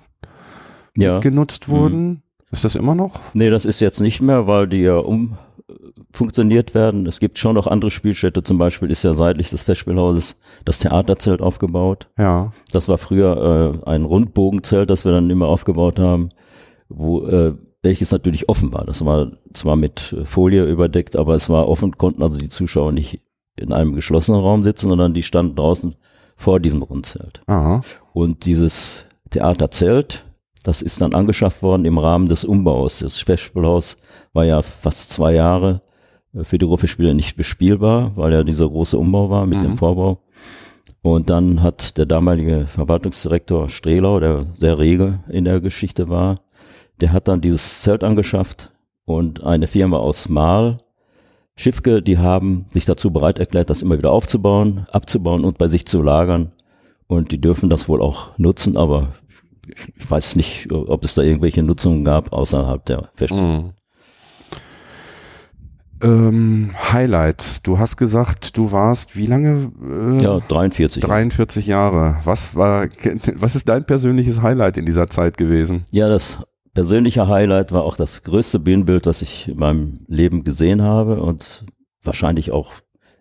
Ja. 0.96 1.20
genutzt 1.20 1.68
wurden. 1.68 2.22
Ist 2.52 2.64
das 2.64 2.76
immer 2.76 2.94
noch? 2.94 3.20
Nee, 3.34 3.50
das 3.50 3.66
ist 3.66 3.80
jetzt 3.80 4.00
nicht 4.00 4.22
mehr, 4.22 4.46
weil 4.46 4.68
die 4.68 4.82
ja 4.82 4.98
umfunktioniert 4.98 6.76
werden. 6.76 7.08
Es 7.08 7.20
gibt 7.20 7.40
schon 7.40 7.56
noch 7.56 7.66
andere 7.66 7.90
Spielstätte, 7.90 8.44
zum 8.44 8.60
Beispiel 8.60 8.92
ist 8.92 9.04
ja 9.04 9.16
seitlich 9.16 9.50
des 9.50 9.64
Festspielhauses 9.64 10.40
das 10.64 10.78
Theaterzelt 10.78 11.42
aufgebaut. 11.42 12.08
Ja. 12.18 12.54
Das 12.72 12.88
war 12.88 13.00
früher 13.00 13.82
äh, 13.84 13.90
ein 13.90 14.04
Rundbogenzelt, 14.06 14.90
das 14.92 15.04
wir 15.04 15.12
dann 15.12 15.32
immer 15.32 15.48
aufgebaut 15.48 16.00
haben, 16.00 16.30
wo 16.90 17.26
äh, 17.28 17.54
welches 17.82 18.12
natürlich 18.12 18.50
offen 18.50 18.74
war. 18.74 18.86
Das 18.86 19.06
war 19.06 19.32
zwar 19.54 19.76
mit 19.76 20.14
äh, 20.18 20.26
Folie 20.26 20.66
überdeckt, 20.66 21.16
aber 21.16 21.36
es 21.36 21.50
war 21.50 21.68
offen, 21.68 21.98
konnten 21.98 22.24
also 22.24 22.38
die 22.38 22.50
Zuschauer 22.50 22.92
nicht 22.92 23.22
in 23.58 23.72
einem 23.72 23.94
geschlossenen 23.94 24.42
Raum 24.42 24.64
sitzen, 24.64 24.90
sondern 24.90 25.14
die 25.14 25.24
standen 25.24 25.56
draußen 25.56 25.96
vor 26.36 26.60
diesem 26.60 26.82
Rundzelt. 26.82 27.42
Aha. 27.48 27.82
Und 28.14 28.46
dieses 28.46 29.06
Theaterzelt, 29.30 30.26
das 30.64 30.82
ist 30.82 31.00
dann 31.00 31.14
angeschafft 31.14 31.62
worden 31.62 31.86
im 31.86 31.98
Rahmen 31.98 32.28
des 32.28 32.44
Umbaus. 32.44 33.00
Das 33.00 33.20
Festspielhaus 33.20 33.98
war 34.34 34.46
ja 34.46 34.62
fast 34.62 35.12
zwei 35.12 35.34
Jahre 35.34 35.82
äh, 36.34 36.44
für 36.44 36.58
die 36.58 36.66
Ruhrfestspiele 36.66 37.14
nicht 37.14 37.38
bespielbar, 37.38 38.14
weil 38.16 38.34
ja 38.34 38.44
dieser 38.44 38.68
große 38.68 38.98
Umbau 38.98 39.30
war 39.30 39.46
mit 39.46 39.60
Mhm. 39.60 39.64
dem 39.64 39.78
Vorbau. 39.78 40.20
Und 41.02 41.30
dann 41.30 41.62
hat 41.62 41.98
der 41.98 42.08
damalige 42.08 42.66
Verwaltungsdirektor 42.68 43.70
Strehlau, 43.70 44.20
der 44.20 44.48
sehr 44.56 44.80
rege 44.80 45.20
in 45.30 45.44
der 45.46 45.62
Geschichte 45.62 46.10
war, 46.10 46.40
der 47.02 47.12
hat 47.12 47.28
dann 47.28 47.42
dieses 47.42 47.82
Zelt 47.82 48.04
angeschafft 48.04 48.72
und 49.06 49.44
eine 49.44 49.68
Firma 49.68 49.98
aus 49.98 50.30
Mahl, 50.30 50.80
Schiffke, 51.58 52.02
die 52.02 52.18
haben 52.18 52.66
sich 52.74 52.86
dazu 52.86 53.12
bereit 53.12 53.40
erklärt, 53.40 53.70
das 53.70 53.82
immer 53.82 53.98
wieder 53.98 54.12
aufzubauen, 54.12 54.88
abzubauen 54.92 55.46
und 55.46 55.58
bei 55.58 55.68
sich 55.68 55.86
zu 55.86 56.02
lagern. 56.02 56.52
Und 57.08 57.32
die 57.32 57.40
dürfen 57.40 57.70
das 57.70 57.88
wohl 57.88 58.02
auch 58.02 58.38
nutzen, 58.38 58.78
aber 58.78 59.14
ich 59.96 60.10
weiß 60.10 60.36
nicht, 60.36 60.72
ob 60.72 61.06
es 61.06 61.16
da 61.16 61.22
irgendwelche 61.22 61.64
Nutzungen 61.64 62.04
gab 62.04 62.34
außerhalb 62.34 62.84
der 62.86 63.10
Festspiele. 63.14 63.48
Mhm. 63.48 63.70
Ähm, 66.04 66.72
Highlights. 66.92 67.62
Du 67.62 67.80
hast 67.80 67.96
gesagt, 67.96 68.58
du 68.58 68.72
warst 68.74 69.16
wie 69.16 69.28
lange? 69.28 69.72
Äh, 69.82 70.24
ja, 70.24 70.40
43. 70.40 71.02
43 71.02 71.68
Jahre. 71.68 72.18
Was 72.26 72.54
war, 72.54 72.88
was 73.36 73.56
ist 73.56 73.70
dein 73.70 73.86
persönliches 73.86 74.42
Highlight 74.42 74.76
in 74.76 74.86
dieser 74.86 75.10
Zeit 75.10 75.38
gewesen? 75.38 75.86
Ja, 75.92 76.10
das 76.10 76.38
persönliche 76.76 77.28
Highlight 77.28 77.72
war 77.72 77.84
auch 77.84 77.96
das 77.96 78.22
größte 78.22 78.60
Bühnenbild, 78.60 79.08
was 79.08 79.24
ich 79.24 79.48
in 79.48 79.58
meinem 79.58 80.02
Leben 80.08 80.44
gesehen 80.44 80.84
habe 80.84 81.20
und 81.22 81.66
wahrscheinlich 82.04 82.52
auch 82.52 82.74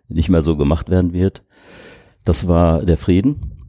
nicht 0.07 0.29
mehr 0.29 0.43
so 0.43 0.55
gemacht 0.57 0.91
werden 0.91 1.13
wird. 1.13 1.41
Das 2.23 2.47
war 2.47 2.85
der 2.85 2.97
Frieden 2.97 3.63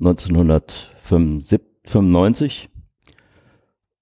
1995 0.00 2.68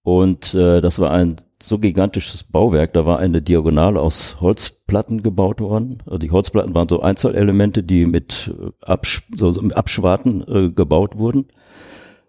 und 0.03 0.53
äh, 0.55 0.81
das 0.81 0.99
war 0.99 1.13
ein 1.13 1.37
so 1.63 1.79
gigantisches 1.79 2.43
Bauwerk. 2.45 2.95
Da 2.95 3.05
war 3.07 3.19
eine 3.19 3.43
Diagonale 3.43 4.01
aus 4.01 4.41
Holzplatten 4.41 5.23
gebaut 5.23 5.61
worden. 5.61 6.03
Also 6.07 6.19
die 6.19 6.31
Holzplatten 6.31 6.75
waren 6.75 6.89
so 6.89 7.01
Einzelelemente, 7.01 7.83
die 7.83 8.07
mit, 8.07 8.55
äh, 8.59 8.71
Absch 8.81 9.29
so 9.37 9.53
mit 9.53 9.77
Abschwarten 9.77 10.43
äh, 10.49 10.71
gebaut 10.71 11.19
wurden 11.19 11.49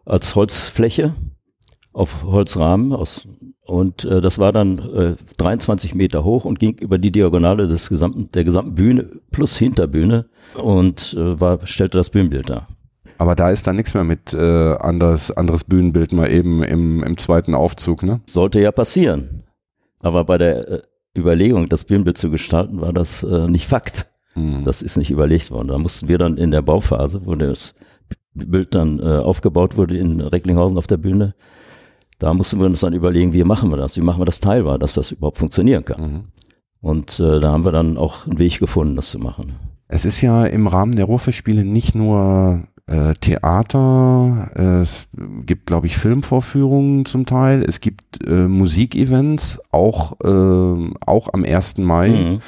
als 0.06 0.36
Holzfläche 0.36 1.16
auf 1.98 2.24
Holzrahmen 2.24 2.94
aus 2.94 3.28
und 3.66 4.06
äh, 4.06 4.22
das 4.22 4.38
war 4.38 4.52
dann 4.52 4.78
äh, 4.78 5.16
23 5.38 5.96
Meter 5.96 6.24
hoch 6.24 6.46
und 6.46 6.60
ging 6.60 6.78
über 6.78 7.00
die 7.00 7.12
Diagonale 7.12 7.68
des 7.68 7.90
gesamten 7.90 8.32
der 8.32 8.44
gesamten 8.44 8.76
Bühne 8.76 9.10
plus 9.32 9.58
Hinterbühne 9.58 10.28
und 10.56 11.16
äh, 11.18 11.40
war 11.42 11.66
stellte 11.66 11.98
das 11.98 12.12
Bühnenbild 12.12 12.50
dar. 12.50 12.68
Aber 13.18 13.34
da 13.36 13.50
ist 13.50 13.66
dann 13.66 13.78
nichts 13.78 13.96
mehr 13.96 14.04
mit 14.04 14.32
äh, 14.34 14.76
anderes, 14.76 15.32
anderes 15.32 15.64
Bühnenbild 15.64 16.14
mal 16.14 16.32
eben 16.32 16.64
im, 16.64 17.02
im 17.04 17.18
zweiten 17.18 17.56
Aufzug, 17.56 18.04
ne? 18.04 18.22
Sollte 18.30 18.62
ja 18.62 18.72
passieren. 18.72 19.44
Aber 20.00 20.24
bei 20.24 20.38
der 20.38 20.68
äh, 20.70 20.82
Überlegung, 21.18 21.68
das 21.68 21.84
Bühnenbild 21.84 22.20
zu 22.20 22.30
gestalten, 22.30 22.80
war 22.80 22.94
das 22.94 23.24
äh, 23.24 23.48
nicht 23.48 23.66
Fakt. 23.66 24.06
Hm. 24.34 24.66
Das 24.66 24.84
ist 24.84 24.98
nicht 24.98 25.10
überlegt 25.10 25.50
worden. 25.50 25.70
Da 25.70 25.80
mussten 25.80 26.08
wir 26.08 26.20
dann 26.20 26.38
in 26.38 26.52
der 26.52 26.62
Bauphase, 26.62 27.26
wo 27.26 27.34
das 27.34 27.74
Bild 28.36 28.76
dann 28.76 29.00
äh, 29.00 29.18
aufgebaut 29.18 29.78
wurde 29.78 29.98
in 29.98 30.22
Recklinghausen 30.22 30.78
auf 30.78 30.86
der 30.86 30.98
Bühne, 30.98 31.34
da 32.20 32.34
mussten 32.34 32.60
wir 32.60 32.66
uns 32.66 32.80
dann 32.80 32.94
überlegen, 32.94 33.34
wie 33.34 33.44
machen 33.44 33.70
wir 33.70 33.78
das? 33.78 33.98
Wie 33.98 34.02
machen 34.02 34.22
wir 34.22 34.26
das 34.26 34.40
teilbar, 34.40 34.80
dass 34.80 34.94
das 34.94 35.12
überhaupt 35.12 35.38
funktionieren 35.38 35.86
kann? 35.86 36.02
Mhm. 36.02 36.24
Und 36.82 37.20
äh, 37.20 37.40
da 37.40 37.52
haben 37.52 37.66
wir 37.66 37.72
dann 37.72 37.98
auch 37.98 38.26
einen 38.26 38.40
Weg 38.40 38.60
gefunden, 38.60 38.96
das 38.96 39.10
zu 39.10 39.20
machen. 39.20 39.54
Es 39.88 40.06
ist 40.06 40.22
ja 40.22 40.46
im 40.46 40.68
Rahmen 40.68 40.96
der 40.96 41.06
Ruhrfestspiele 41.06 41.64
nicht 41.64 41.96
nur 41.96 42.64
äh, 42.88 43.14
Theater, 43.16 44.52
äh, 44.56 44.82
es 44.82 45.08
gibt, 45.46 45.68
glaube 45.68 45.88
ich, 45.88 45.98
Filmvorführungen 45.98 47.06
zum 47.06 47.26
Teil, 47.26 47.64
es 47.64 47.82
gibt 47.82 48.26
äh, 48.26 48.48
Musikevents, 48.48 49.60
auch, 49.72 50.14
äh, 50.24 50.92
auch 51.06 51.34
am 51.34 51.44
1. 51.44 51.80
Mai. 51.80 52.10
Mhm. 52.10 52.42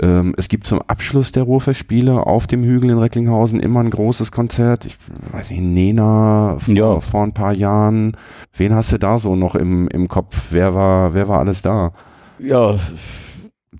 Ähm, 0.00 0.34
es 0.36 0.48
gibt 0.48 0.66
zum 0.66 0.80
Abschluss 0.86 1.32
der 1.32 1.42
Ruhrfestspiele 1.42 2.26
auf 2.26 2.46
dem 2.46 2.62
Hügel 2.62 2.90
in 2.90 2.98
Recklinghausen 2.98 3.58
immer 3.58 3.80
ein 3.80 3.90
großes 3.90 4.30
Konzert. 4.30 4.86
Ich 4.86 4.96
weiß 5.32 5.50
nicht, 5.50 5.62
Nena 5.62 6.56
vor, 6.58 6.74
ja. 6.74 7.00
vor 7.00 7.24
ein 7.24 7.34
paar 7.34 7.52
Jahren. 7.52 8.16
Wen 8.56 8.74
hast 8.74 8.92
du 8.92 8.98
da 8.98 9.18
so 9.18 9.34
noch 9.34 9.54
im, 9.54 9.88
im 9.88 10.06
Kopf? 10.08 10.48
Wer 10.50 10.74
war, 10.74 11.14
wer 11.14 11.28
war 11.28 11.40
alles 11.40 11.62
da? 11.62 11.92
Ja. 12.38 12.78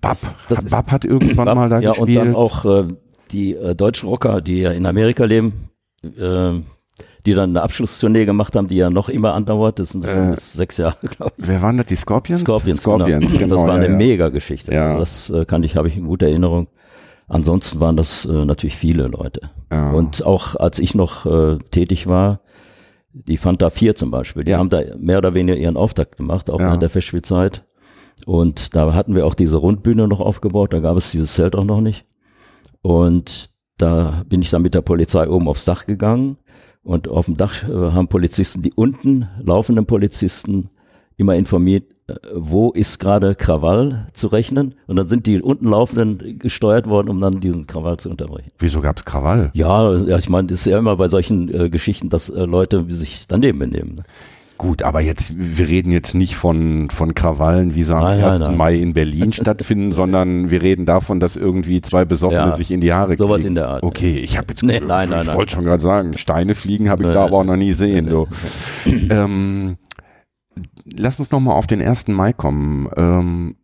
Bab, 0.01 0.11
das, 0.11 0.31
das 0.49 0.65
Bab 0.67 0.91
hat 0.91 1.05
irgendwann 1.05 1.47
Bab, 1.47 1.57
mal 1.57 1.69
da 1.69 1.81
ja, 1.81 1.91
gespielt. 1.91 2.09
Ja, 2.11 2.21
und 2.23 2.27
dann 2.29 2.37
auch 2.37 2.65
äh, 2.65 2.89
die 3.31 3.55
äh, 3.55 3.75
deutschen 3.75 4.09
Rocker, 4.09 4.41
die 4.41 4.61
ja 4.61 4.73
in 4.73 4.87
Amerika 4.87 5.25
leben, 5.25 5.71
äh, 6.03 6.61
die 7.29 7.35
dann 7.35 7.51
eine 7.51 7.63
Abschlusstournee 7.63 8.25
gemacht 8.25 8.57
haben, 8.57 8.69
die 8.69 8.77
ja 8.77 8.89
noch 8.89 9.11
immer 9.11 9.35
andauert. 9.35 9.79
Das 9.79 9.91
sind 9.91 10.03
äh, 10.07 10.35
sechs 10.37 10.79
Jahre, 10.79 10.97
glaube 11.07 11.35
ich. 11.37 11.47
Wer 11.47 11.61
waren 11.61 11.77
das? 11.77 11.85
Die 11.87 11.97
Scorpions? 11.97 12.41
Scorpions, 12.41 12.81
Scorpions 12.81 13.27
genau. 13.27 13.39
genau. 13.39 13.57
Das 13.57 13.65
war 13.65 13.75
ja, 13.75 13.83
eine 13.83 13.89
ja. 13.89 13.97
Mega-Geschichte. 13.97 14.73
Ja. 14.73 14.97
Also 14.97 15.01
das 15.01 15.31
äh, 15.43 15.45
kann 15.45 15.63
ich, 15.63 15.77
habe 15.77 15.89
ich 15.89 15.97
in 15.99 16.07
guter 16.07 16.27
Erinnerung. 16.27 16.69
Ansonsten 17.29 17.81
waren 17.81 17.99
das 17.99 18.25
äh, 18.25 18.33
natürlich 18.47 18.77
viele 18.77 19.09
Leute. 19.09 19.51
Ja. 19.71 19.91
Und 19.91 20.25
auch 20.25 20.57
als 20.57 20.79
ich 20.79 20.95
noch 20.95 21.27
äh, 21.27 21.59
tätig 21.71 22.07
war, 22.07 22.41
die 23.13 23.37
Fanta 23.37 23.69
4 23.69 23.95
zum 23.95 24.11
Beispiel, 24.11 24.45
die 24.45 24.53
ja. 24.53 24.59
haben 24.59 24.71
da 24.71 24.81
mehr 24.99 25.19
oder 25.19 25.35
weniger 25.35 25.59
ihren 25.59 25.77
Auftakt 25.77 26.17
gemacht, 26.17 26.49
auch 26.49 26.61
ja. 26.61 26.71
nach 26.71 26.79
der 26.79 26.89
Festspielzeit. 26.89 27.67
Und 28.25 28.75
da 28.75 28.95
hatten 28.95 29.15
wir 29.15 29.27
auch 29.27 29.35
diese 29.35 29.59
Rundbühne 29.59 30.09
noch 30.09 30.21
aufgebaut, 30.21 30.73
da 30.73 30.81
gab 30.81 30.97
es 30.97 31.11
dieses 31.11 31.35
Zelt 31.35 31.55
auch 31.55 31.65
noch 31.65 31.83
nicht. 31.83 32.07
Und 32.81 33.51
da 33.77 34.25
bin 34.27 34.41
ich 34.41 34.49
dann 34.49 34.63
mit 34.63 34.73
der 34.73 34.81
Polizei 34.81 35.29
oben 35.29 35.47
aufs 35.47 35.67
Dach 35.67 35.85
gegangen 35.85 36.39
und 36.88 37.07
auf 37.07 37.26
dem 37.26 37.37
Dach 37.37 37.68
äh, 37.68 37.92
haben 37.92 38.09
Polizisten, 38.09 38.62
die 38.62 38.73
unten 38.73 39.28
laufenden 39.45 39.85
Polizisten, 39.85 40.71
immer 41.18 41.35
informiert, 41.37 41.85
äh, 42.07 42.14
wo 42.35 42.71
ist 42.71 42.99
gerade 42.99 43.35
Krawall 43.35 44.07
zu 44.14 44.28
rechnen. 44.28 44.75
Und 44.87 44.97
dann 44.97 45.07
sind 45.07 45.26
die 45.26 45.42
unten 45.42 45.68
laufenden 45.68 46.38
gesteuert 46.38 46.88
worden, 46.88 47.11
um 47.11 47.21
dann 47.21 47.40
diesen 47.40 47.66
Krawall 47.66 47.99
zu 47.99 48.09
unterbrechen. 48.09 48.52
Wieso 48.59 48.80
gab 48.80 48.97
es 48.97 49.04
Krawall? 49.04 49.50
Ja, 49.52 49.95
ja, 49.97 50.16
ich 50.16 50.30
meine, 50.30 50.50
es 50.50 50.61
ist 50.61 50.66
ja 50.66 50.78
immer 50.78 50.97
bei 50.97 51.09
solchen 51.09 51.52
äh, 51.52 51.68
Geschichten, 51.68 52.09
dass 52.09 52.30
äh, 52.30 52.47
Leute 52.47 52.87
sich 52.88 53.26
daneben 53.26 53.59
benehmen. 53.59 53.97
Ne? 53.97 54.04
Gut, 54.59 54.83
aber 54.83 55.00
jetzt, 55.00 55.35
wir 55.37 55.69
reden 55.69 55.93
jetzt 55.93 56.15
nicht 56.15 56.35
von, 56.35 56.91
von 56.91 57.15
Krawallen, 57.15 57.77
wie 57.77 57.85
sie 57.85 57.97
am 57.97 58.05
1. 58.05 58.41
Mai 58.57 58.75
in 58.75 58.93
Berlin 58.93 59.33
stattfinden, 59.33 59.91
sondern 59.93 60.50
wir 60.50 60.61
reden 60.62 60.85
davon, 60.85 61.21
dass 61.21 61.37
irgendwie 61.37 61.81
zwei 61.81 62.05
Besoffene 62.05 62.50
ja, 62.50 62.57
sich 62.57 62.73
in 62.73 62.81
die 62.81 62.93
Haare 62.93 63.11
kriegen. 63.11 63.23
Sowas 63.23 63.45
in 63.45 63.55
der 63.55 63.69
Art. 63.69 63.85
Okay, 63.85 64.17
ich 64.17 64.37
habe 64.37 64.49
jetzt, 64.50 64.65
nee, 64.65 64.81
nein, 64.81 65.11
nein, 65.11 65.23
ich 65.23 65.33
wollte 65.33 65.53
schon 65.53 65.62
gerade 65.65 65.83
sagen, 65.83 66.19
Steine 66.19 66.57
fliegen 66.57 66.91
habe 66.91 67.05
ich 67.05 67.11
da 67.11 67.25
aber 67.27 67.38
auch 67.38 67.45
noch 67.45 67.57
nie 67.57 67.71
sehen. 67.71 68.07
Du. 68.07 68.27
ähm, 69.11 69.77
lass 70.85 71.21
uns 71.21 71.31
nochmal 71.31 71.57
auf 71.57 71.69
den 71.69 71.81
1. 71.81 72.09
Mai 72.09 72.33
kommen. 72.33 72.88
Ähm, 72.97 73.57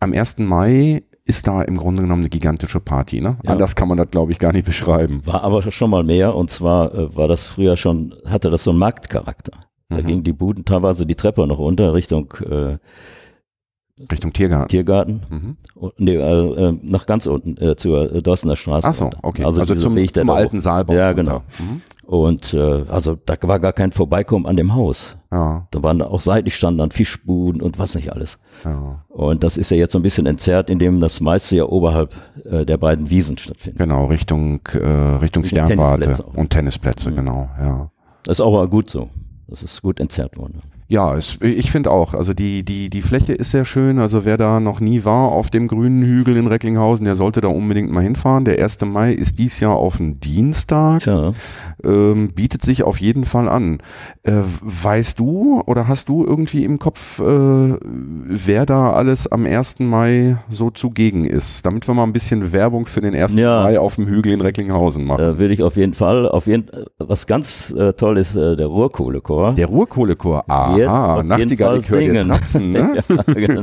am 0.00 0.14
1. 0.14 0.38
Mai 0.38 1.02
ist 1.26 1.46
da 1.46 1.60
im 1.60 1.76
Grunde 1.76 2.00
genommen 2.00 2.22
eine 2.22 2.30
gigantische 2.30 2.80
Party. 2.80 3.20
Ne? 3.20 3.36
Ja. 3.44 3.52
Anders 3.52 3.76
kann 3.76 3.88
man 3.88 3.98
das, 3.98 4.10
glaube 4.10 4.32
ich, 4.32 4.38
gar 4.38 4.52
nicht 4.52 4.64
beschreiben. 4.64 5.20
War 5.26 5.44
aber 5.44 5.70
schon 5.70 5.90
mal 5.90 6.02
mehr 6.02 6.34
und 6.34 6.50
zwar 6.50 6.94
äh, 6.94 7.14
war 7.14 7.28
das 7.28 7.44
früher 7.44 7.76
schon, 7.76 8.14
hatte 8.24 8.48
das 8.48 8.64
so 8.64 8.70
einen 8.70 8.78
Marktcharakter. 8.78 9.69
Da 9.90 9.96
mhm. 9.96 10.06
gingen 10.06 10.24
die 10.24 10.32
Buden 10.32 10.64
teilweise 10.64 11.04
die 11.04 11.16
Treppe 11.16 11.46
noch 11.46 11.58
runter 11.58 11.92
Richtung 11.92 12.32
äh, 12.48 12.78
Richtung 14.10 14.32
Tiergarten. 14.32 14.68
Tiergarten. 14.68 15.20
Mhm. 15.28 15.56
Und, 15.74 16.00
nee, 16.00 16.14
äh, 16.14 16.68
äh, 16.68 16.78
nach 16.82 17.04
ganz 17.04 17.26
unten 17.26 17.56
äh, 17.62 17.76
zur 17.76 18.14
äh, 18.14 18.22
Dorstener 18.22 18.56
Straße. 18.56 18.88
Ach 18.88 18.94
so, 18.94 19.10
okay. 19.22 19.44
Also, 19.44 19.60
also 19.60 19.74
zum, 19.74 19.94
Weg, 19.96 20.14
zum 20.14 20.30
alten 20.30 20.60
Saalbau. 20.60 20.94
Ja, 20.94 21.12
genau. 21.12 21.42
Mhm. 21.58 21.82
Und 22.06 22.54
äh, 22.54 22.84
also 22.88 23.16
da 23.24 23.36
war 23.42 23.60
gar 23.60 23.72
kein 23.72 23.92
Vorbeikommen 23.92 24.46
an 24.46 24.56
dem 24.56 24.74
Haus. 24.74 25.16
Ja. 25.30 25.68
Da 25.70 25.82
waren 25.82 26.02
auch 26.02 26.20
seitlich 26.20 26.56
standen 26.56 26.78
dann 26.78 26.90
Fischbuden 26.90 27.62
und 27.62 27.78
was 27.78 27.94
nicht 27.94 28.12
alles. 28.12 28.38
Ja. 28.64 29.04
Und 29.08 29.44
das 29.44 29.56
ist 29.56 29.70
ja 29.70 29.76
jetzt 29.76 29.92
so 29.92 29.98
ein 29.98 30.02
bisschen 30.02 30.26
entzerrt, 30.26 30.70
indem 30.70 31.00
das 31.00 31.20
meiste 31.20 31.56
ja 31.56 31.64
oberhalb 31.66 32.14
äh, 32.44 32.64
der 32.64 32.78
beiden 32.78 33.10
Wiesen 33.10 33.38
stattfindet. 33.38 33.78
Genau, 33.78 34.06
Richtung 34.06 34.60
äh, 34.72 34.88
Richtung 34.88 35.44
Sternwarte 35.44 36.22
und 36.34 36.50
Tennisplätze, 36.50 37.10
mhm. 37.10 37.16
genau, 37.16 37.50
ja. 37.60 37.90
Das 38.24 38.38
ist 38.38 38.40
auch 38.40 38.52
mal 38.52 38.66
gut 38.66 38.90
so. 38.90 39.08
Das 39.50 39.64
ist 39.64 39.82
gut 39.82 39.98
entzerrt 39.98 40.36
worden. 40.38 40.62
Ja, 40.90 41.14
es, 41.14 41.38
ich 41.40 41.70
finde 41.70 41.88
auch. 41.92 42.14
Also 42.14 42.34
die, 42.34 42.64
die, 42.64 42.90
die 42.90 43.02
Fläche 43.02 43.32
ist 43.32 43.52
sehr 43.52 43.64
schön. 43.64 44.00
Also 44.00 44.24
wer 44.24 44.36
da 44.36 44.58
noch 44.58 44.80
nie 44.80 45.04
war 45.04 45.30
auf 45.30 45.48
dem 45.48 45.68
grünen 45.68 46.02
Hügel 46.02 46.36
in 46.36 46.48
Recklinghausen, 46.48 47.04
der 47.04 47.14
sollte 47.14 47.40
da 47.40 47.46
unbedingt 47.46 47.92
mal 47.92 48.02
hinfahren. 48.02 48.44
Der 48.44 48.60
1. 48.60 48.80
Mai 48.86 49.12
ist 49.12 49.38
dies 49.38 49.60
Jahr 49.60 49.76
auf 49.76 50.00
einen 50.00 50.18
Dienstag. 50.18 51.06
Ja. 51.06 51.32
Ähm, 51.84 52.32
bietet 52.34 52.62
sich 52.62 52.82
auf 52.82 53.00
jeden 53.00 53.24
Fall 53.24 53.48
an. 53.48 53.78
Äh, 54.24 54.32
weißt 54.62 55.20
du 55.20 55.62
oder 55.64 55.86
hast 55.86 56.08
du 56.08 56.24
irgendwie 56.24 56.64
im 56.64 56.80
Kopf, 56.80 57.20
äh, 57.20 57.22
wer 57.22 58.66
da 58.66 58.92
alles 58.92 59.30
am 59.30 59.46
1. 59.46 59.78
Mai 59.78 60.38
so 60.48 60.70
zugegen 60.70 61.24
ist? 61.24 61.64
Damit 61.64 61.86
wir 61.86 61.94
mal 61.94 62.02
ein 62.02 62.12
bisschen 62.12 62.50
Werbung 62.50 62.86
für 62.86 63.00
den 63.00 63.14
1. 63.14 63.36
Ja. 63.36 63.62
Mai 63.62 63.78
auf 63.78 63.94
dem 63.94 64.08
Hügel 64.08 64.32
in 64.32 64.40
Recklinghausen 64.40 65.04
machen. 65.04 65.18
Da 65.18 65.38
will 65.38 65.52
ich 65.52 65.62
auf 65.62 65.76
jeden 65.76 65.94
Fall, 65.94 66.28
auf 66.28 66.48
jeden 66.48 66.68
was 66.98 67.28
ganz 67.28 67.70
äh, 67.78 67.92
toll 67.92 68.18
ist, 68.18 68.34
äh, 68.34 68.56
der 68.56 68.66
Ruhrkohlechor. 68.66 69.54
Der 69.54 69.66
Ruhrkohlechor, 69.66 70.42
ah 70.48 70.79
jetzt 70.80 70.88
ah, 70.90 71.22
Nachtigall, 71.22 71.78
ich 71.78 71.90
höre 71.90 72.00
dir 72.00 72.26
Trapsen, 72.26 72.72
ne? 72.72 73.02
ja, 73.08 73.32
genau. 73.34 73.62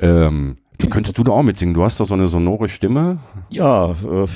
ähm, 0.00 0.56
könntest 0.90 1.18
du 1.18 1.24
da 1.24 1.32
auch 1.32 1.42
mitsingen? 1.42 1.74
Du 1.74 1.82
hast 1.82 2.00
doch 2.00 2.06
so 2.06 2.14
eine 2.14 2.26
sonore 2.26 2.68
Stimme. 2.68 3.18
Ja, 3.50 3.90
äh, 3.90 4.26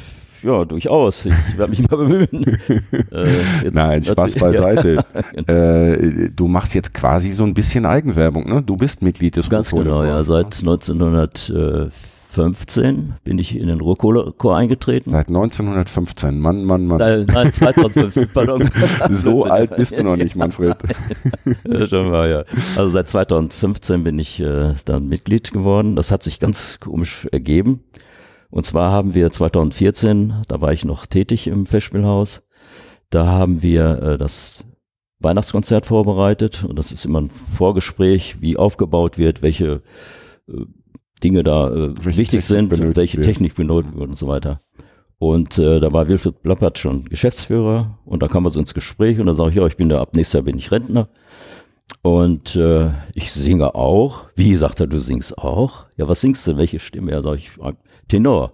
ja, 0.43 0.65
durchaus. 0.65 1.27
Ich 1.27 1.59
werde 1.59 1.71
mich 1.71 1.89
mal 1.89 1.97
bemühen. 1.97 2.29
äh, 3.13 3.71
Nein, 3.71 4.03
Spaß 4.03 4.35
beiseite. 4.35 4.95
ja, 5.15 5.23
genau. 5.33 5.53
äh, 5.53 6.31
du 6.31 6.49
machst 6.49 6.75
jetzt 6.75 6.93
quasi 6.95 7.31
so 7.31 7.45
ein 7.45 7.55
bisschen 7.55 7.87
Eigenwerbung, 7.87 8.49
ne? 8.49 8.63
Du 8.63 8.77
bist 8.77 9.03
Mitglied 9.03 9.37
des 9.37 9.49
Ganz 9.49 9.71
genau, 9.71 10.05
ja, 10.05 10.23
seit 10.23 10.59
1904 10.59 11.91
15 12.33 13.17
bin 13.25 13.39
ich 13.39 13.55
in 13.55 13.67
den 13.67 13.81
Ruhrkohlechor 13.81 14.57
eingetreten. 14.57 15.11
Seit 15.11 15.29
1915, 15.29 16.41
Mann, 16.41 16.65
Mann, 16.65 16.87
Mann. 16.87 16.99
Nein, 16.99 17.27
nein 17.27 17.53
2015, 17.53 18.29
pardon. 18.33 18.71
so 19.11 19.45
alt 19.45 19.77
bist 19.77 19.99
du 19.99 20.03
noch 20.03 20.17
nicht, 20.17 20.35
Manfred. 20.35 20.77
ja, 21.65 21.87
schon 21.87 22.11
mal, 22.11 22.31
ja. 22.31 22.45
Also 22.75 22.91
seit 22.91 23.09
2015 23.11 24.03
bin 24.03 24.19
ich 24.19 24.41
äh, 24.41 24.73
dann 24.87 25.09
Mitglied 25.09 25.53
geworden. 25.53 25.95
Das 25.95 26.11
hat 26.11 26.23
sich 26.23 26.41
ganz 26.41 26.81
komisch 26.81 27.29
ergeben. 27.31 27.85
Und 28.49 28.65
zwar 28.65 28.93
haben 28.93 29.15
wir 29.15 29.31
2014, 29.31 30.45
da 30.49 30.63
war 30.63 30.73
ich 30.73 30.87
noch 30.87 31.05
tätig 31.05 31.47
im 31.47 31.67
Festspielhaus, 31.67 32.43
da 33.11 33.27
haben 33.27 33.61
wir 33.61 34.03
äh, 34.03 34.19
das 34.19 34.65
Weihnachtskonzert 35.21 35.85
vorbereitet 35.85 36.65
und 36.65 36.79
das 36.79 36.93
ist 36.93 37.05
immer 37.05 37.21
ein 37.21 37.31
Vorgespräch, 37.31 38.41
wie 38.41 38.57
aufgebaut 38.57 39.19
wird, 39.19 39.43
welche 39.43 39.83
äh, 40.49 40.65
Dinge 41.23 41.43
da 41.43 41.71
äh, 41.71 42.05
wichtig 42.05 42.45
sind, 42.45 42.71
welche 42.71 43.19
wird. 43.19 43.27
Technik 43.27 43.55
benötigt 43.55 43.95
wird 43.97 44.11
und 44.11 44.19
so 44.19 44.29
weiter. 44.29 44.61
Und 45.19 45.57
äh, 45.59 45.79
da 45.79 45.93
war 45.93 46.09
Wilfried 46.09 46.43
Blappert 46.43 46.79
schon 46.79 47.05
Geschäftsführer 47.05 47.99
und 48.05 48.23
da 48.23 48.29
kam 48.29 48.45
er 48.45 48.51
so 48.51 48.59
ins 48.59 48.75
Gespräch 48.75 49.21
und 49.21 49.27
da 49.27 49.35
sage 49.35 49.51
ich, 49.51 49.57
ja, 49.57 49.67
ich 49.67 49.77
bin 49.77 49.89
da 49.89 50.01
ab 50.01 50.17
nächstes 50.17 50.35
Jahr 50.35 50.43
bin 50.43 50.59
ich 50.59 50.73
Rentner. 50.73 51.09
Und 52.03 52.57
äh, 52.57 52.91
ich 53.15 53.33
singe 53.33 53.75
auch. 53.75 54.25
Wie 54.35 54.57
sagt 54.57 54.81
er, 54.81 54.87
du 54.89 54.99
singst 54.99 55.39
auch? 55.39 55.87
Ja, 55.97 56.09
was 56.09 56.21
singst 56.21 56.47
du? 56.47 56.57
Welche 56.57 56.81
Stimme? 56.81 57.13
Ja, 57.13 57.23
sag 57.23 57.37
ich, 57.37 57.53
Tenor. 58.09 58.53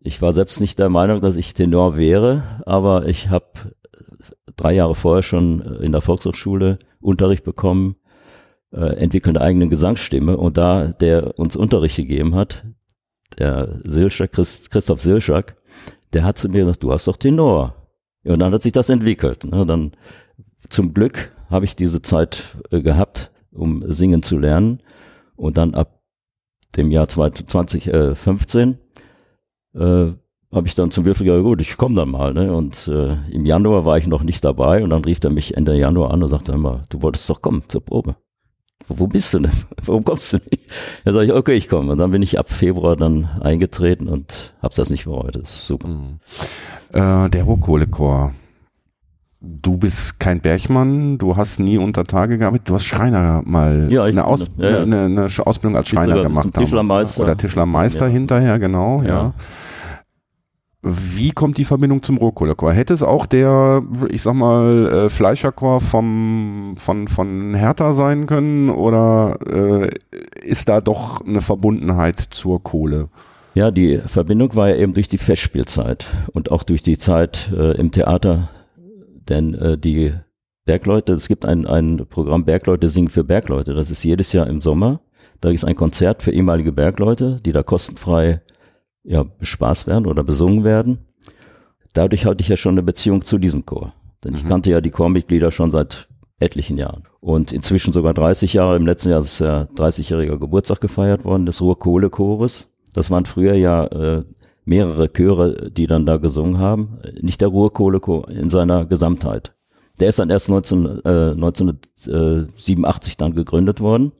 Ich 0.00 0.22
war 0.22 0.32
selbst 0.32 0.60
nicht 0.60 0.78
der 0.78 0.88
Meinung, 0.88 1.20
dass 1.20 1.36
ich 1.36 1.54
Tenor 1.54 1.96
wäre, 1.96 2.62
aber 2.66 3.06
ich 3.08 3.28
habe 3.28 3.46
drei 4.56 4.74
Jahre 4.74 4.94
vorher 4.94 5.22
schon 5.22 5.60
in 5.82 5.92
der 5.92 6.00
Volkshochschule 6.00 6.78
Unterricht 7.00 7.44
bekommen, 7.44 7.96
äh, 8.72 8.96
entwickeln 8.96 9.34
der 9.34 9.42
eigenen 9.42 9.70
Gesangsstimme. 9.70 10.36
Und 10.36 10.56
da 10.56 10.88
der 10.88 11.38
uns 11.38 11.56
Unterricht 11.56 11.96
gegeben 11.96 12.34
hat, 12.34 12.64
der 13.38 13.80
Silschak, 13.84 14.32
Christ, 14.32 14.70
Christoph 14.70 15.00
Silschak, 15.00 15.56
der 16.12 16.24
hat 16.24 16.38
zu 16.38 16.48
mir 16.48 16.64
gesagt, 16.64 16.82
du 16.82 16.92
hast 16.92 17.06
doch 17.06 17.16
Tenor. 17.16 17.74
Und 18.24 18.38
dann 18.38 18.52
hat 18.52 18.62
sich 18.62 18.72
das 18.72 18.88
entwickelt. 18.88 19.44
Ne? 19.44 19.66
Dann 19.66 19.92
zum 20.68 20.94
Glück 20.94 21.32
habe 21.50 21.64
ich 21.64 21.76
diese 21.76 22.02
Zeit 22.02 22.58
äh, 22.70 22.80
gehabt, 22.80 23.30
um 23.50 23.82
singen 23.92 24.22
zu 24.22 24.38
lernen. 24.38 24.80
Und 25.36 25.56
dann 25.56 25.74
ab 25.74 26.00
dem 26.76 26.90
Jahr 26.90 27.08
2015 27.08 28.78
äh, 29.74 30.12
habe 30.52 30.66
ich 30.66 30.74
dann 30.74 30.90
zum 30.90 31.04
Wilfried 31.04 31.26
gesagt, 31.26 31.44
gut, 31.44 31.60
ich 31.60 31.76
komme 31.76 31.96
dann 31.96 32.10
mal. 32.10 32.34
Ne? 32.34 32.54
Und 32.54 32.88
äh, 32.88 33.16
im 33.30 33.46
Januar 33.46 33.84
war 33.84 33.98
ich 33.98 34.06
noch 34.06 34.22
nicht 34.22 34.44
dabei 34.44 34.82
und 34.84 34.90
dann 34.90 35.04
rief 35.04 35.18
er 35.22 35.30
mich 35.30 35.56
Ende 35.56 35.76
Januar 35.76 36.12
an 36.12 36.22
und 36.22 36.28
sagte 36.28 36.52
immer, 36.52 36.84
du 36.90 37.02
wolltest 37.02 37.28
doch 37.28 37.42
kommen 37.42 37.64
zur 37.68 37.84
Probe. 37.84 38.16
Wo, 38.88 39.06
bist 39.06 39.32
du 39.34 39.40
denn? 39.40 39.52
Warum 39.84 40.04
kommst 40.04 40.32
du 40.32 40.36
nicht? 40.38 40.70
Da 41.04 41.12
sage 41.12 41.26
ich, 41.26 41.32
okay, 41.32 41.54
ich 41.54 41.68
komme. 41.68 41.92
Und 41.92 41.98
dann 41.98 42.10
bin 42.10 42.22
ich 42.22 42.38
ab 42.38 42.50
Februar 42.50 42.96
dann 42.96 43.28
eingetreten 43.40 44.08
und 44.08 44.54
habe 44.62 44.74
das 44.74 44.90
nicht 44.90 45.04
bereut. 45.04 45.34
Das 45.36 45.50
ist 45.50 45.66
super. 45.66 45.88
Mhm. 45.88 46.18
Äh, 46.92 47.30
der 47.30 47.44
Rohkohlechor. 47.44 48.34
Du 49.40 49.76
bist 49.76 50.20
kein 50.20 50.40
Bergmann, 50.40 51.18
du 51.18 51.36
hast 51.36 51.58
nie 51.58 51.76
unter 51.76 52.04
Tage 52.04 52.38
gearbeitet, 52.38 52.68
du 52.68 52.74
hast 52.76 52.84
Schreiner 52.84 53.42
mal 53.44 53.88
Ja, 53.90 54.04
eine, 54.04 54.24
Aus, 54.24 54.48
ja, 54.56 54.70
ja. 54.70 54.82
Eine, 54.82 55.04
eine 55.06 55.28
Ausbildung 55.44 55.76
als 55.76 55.88
Schreiner 55.88 56.22
gemacht. 56.22 56.54
Tischlermeister. 56.54 57.24
Oder 57.24 57.36
Tischlermeister 57.36 58.06
hinterher, 58.06 58.60
genau, 58.60 59.02
ja. 59.02 59.34
Wie 60.84 61.30
kommt 61.30 61.58
die 61.58 61.64
Verbindung 61.64 62.02
zum 62.02 62.16
Rohkohlechor? 62.16 62.72
Hätte 62.72 62.92
es 62.92 63.04
auch 63.04 63.26
der, 63.26 63.84
ich 64.08 64.22
sag 64.22 64.34
mal, 64.34 64.86
äh, 64.88 65.10
Fleischerchor 65.10 65.80
vom, 65.80 66.74
von, 66.76 67.06
von 67.06 67.54
Hertha 67.54 67.92
sein 67.92 68.26
können 68.26 68.68
oder 68.68 69.38
äh, 69.46 69.90
ist 70.40 70.68
da 70.68 70.80
doch 70.80 71.20
eine 71.20 71.40
Verbundenheit 71.40 72.18
zur 72.18 72.60
Kohle? 72.64 73.10
Ja, 73.54 73.70
die 73.70 73.98
Verbindung 73.98 74.56
war 74.56 74.70
ja 74.70 74.76
eben 74.76 74.92
durch 74.92 75.06
die 75.06 75.18
Festspielzeit 75.18 76.06
und 76.32 76.50
auch 76.50 76.64
durch 76.64 76.82
die 76.82 76.98
Zeit 76.98 77.52
äh, 77.56 77.76
im 77.76 77.92
Theater, 77.92 78.48
denn 79.28 79.54
äh, 79.54 79.78
die 79.78 80.14
Bergleute, 80.64 81.12
es 81.12 81.28
gibt 81.28 81.44
ein, 81.44 81.64
ein 81.64 82.06
Programm 82.08 82.44
Bergleute 82.44 82.88
singen 82.88 83.08
für 83.08 83.22
Bergleute, 83.22 83.74
das 83.74 83.90
ist 83.90 84.02
jedes 84.02 84.32
Jahr 84.32 84.48
im 84.48 84.60
Sommer. 84.60 85.00
Da 85.40 85.50
ist 85.50 85.64
ein 85.64 85.76
Konzert 85.76 86.22
für 86.22 86.30
ehemalige 86.30 86.72
Bergleute, 86.72 87.40
die 87.44 87.52
da 87.52 87.62
kostenfrei 87.62 88.40
ja, 89.04 89.22
bespaßt 89.24 89.86
werden 89.86 90.06
oder 90.06 90.22
besungen 90.22 90.64
werden. 90.64 90.98
Dadurch 91.92 92.24
hatte 92.24 92.40
ich 92.42 92.48
ja 92.48 92.56
schon 92.56 92.74
eine 92.74 92.82
Beziehung 92.82 93.22
zu 93.24 93.38
diesem 93.38 93.66
Chor. 93.66 93.92
Denn 94.24 94.34
ich 94.34 94.44
Mhm. 94.44 94.48
kannte 94.48 94.70
ja 94.70 94.80
die 94.80 94.90
Chormitglieder 94.90 95.50
schon 95.50 95.70
seit 95.72 96.08
etlichen 96.38 96.78
Jahren. 96.78 97.04
Und 97.20 97.52
inzwischen 97.52 97.92
sogar 97.92 98.14
30 98.14 98.54
Jahre. 98.54 98.76
Im 98.76 98.86
letzten 98.86 99.10
Jahr 99.10 99.20
ist 99.20 99.38
ja 99.40 99.66
30-jähriger 99.76 100.38
Geburtstag 100.38 100.80
gefeiert 100.80 101.24
worden 101.24 101.46
des 101.46 101.60
Ruhrkohle-Chores. 101.60 102.68
Das 102.94 103.10
waren 103.10 103.26
früher 103.26 103.54
ja 103.54 103.86
äh, 103.86 104.24
mehrere 104.64 105.08
Chöre, 105.12 105.70
die 105.70 105.86
dann 105.86 106.06
da 106.06 106.16
gesungen 106.16 106.58
haben. 106.58 106.98
Nicht 107.20 107.40
der 107.40 107.48
Ruhrkohlechor 107.48 108.28
in 108.28 108.50
seiner 108.50 108.84
Gesamtheit. 108.86 109.52
Der 110.00 110.08
ist 110.08 110.18
dann 110.18 110.30
erst 110.30 110.48
19, 110.48 111.00
äh, 111.04 111.34
1987 111.34 113.16
dann 113.16 113.34
gegründet 113.34 113.80
worden. 113.80 114.12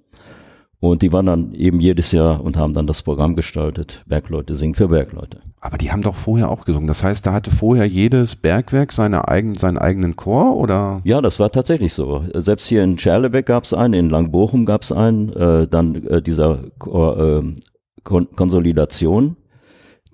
Und 0.83 1.03
die 1.03 1.12
waren 1.12 1.27
dann 1.27 1.55
eben 1.55 1.79
jedes 1.79 2.11
Jahr 2.11 2.42
und 2.42 2.57
haben 2.57 2.75
dann 2.75 2.88
das 2.88 3.03
Programm 3.03 3.37
gestaltet. 3.37 4.03
Bergleute 4.09 4.57
singen 4.57 4.75
für 4.75 4.88
Bergleute. 4.88 5.40
Aber 5.61 5.79
die 5.79 5.92
haben 5.92 6.03
doch 6.03 6.16
vorher 6.16 6.51
auch 6.51 6.64
gesungen. 6.64 6.88
Das 6.88 7.05
heißt, 7.05 7.25
da 7.25 7.33
hatte 7.33 7.53
vorher 7.53 7.87
jedes 7.87 8.35
Bergwerk 8.35 8.92
seine 8.92 9.29
eigen, 9.29 9.55
seinen 9.55 9.79
eigenen 9.79 10.16
Chor 10.16 10.57
oder? 10.57 11.01
Ja, 11.05 11.21
das 11.21 11.38
war 11.38 11.53
tatsächlich 11.53 11.95
so. 11.95 12.25
Selbst 12.35 12.66
hier 12.66 12.83
in 12.83 12.99
Scherlebeck 12.99 13.47
gab 13.47 13.62
es 13.62 13.73
einen, 13.73 13.95
in 13.95 14.11
Langbochum 14.11 14.66
gab 14.66 14.83
es 14.83 14.90
einen, 14.90 15.33
äh, 15.35 15.68
dann 15.68 16.05
äh, 16.05 16.21
dieser 16.21 16.64
Chor, 16.81 17.16
äh, 17.16 17.55
Kon 18.03 18.35
Konsolidation, 18.35 19.37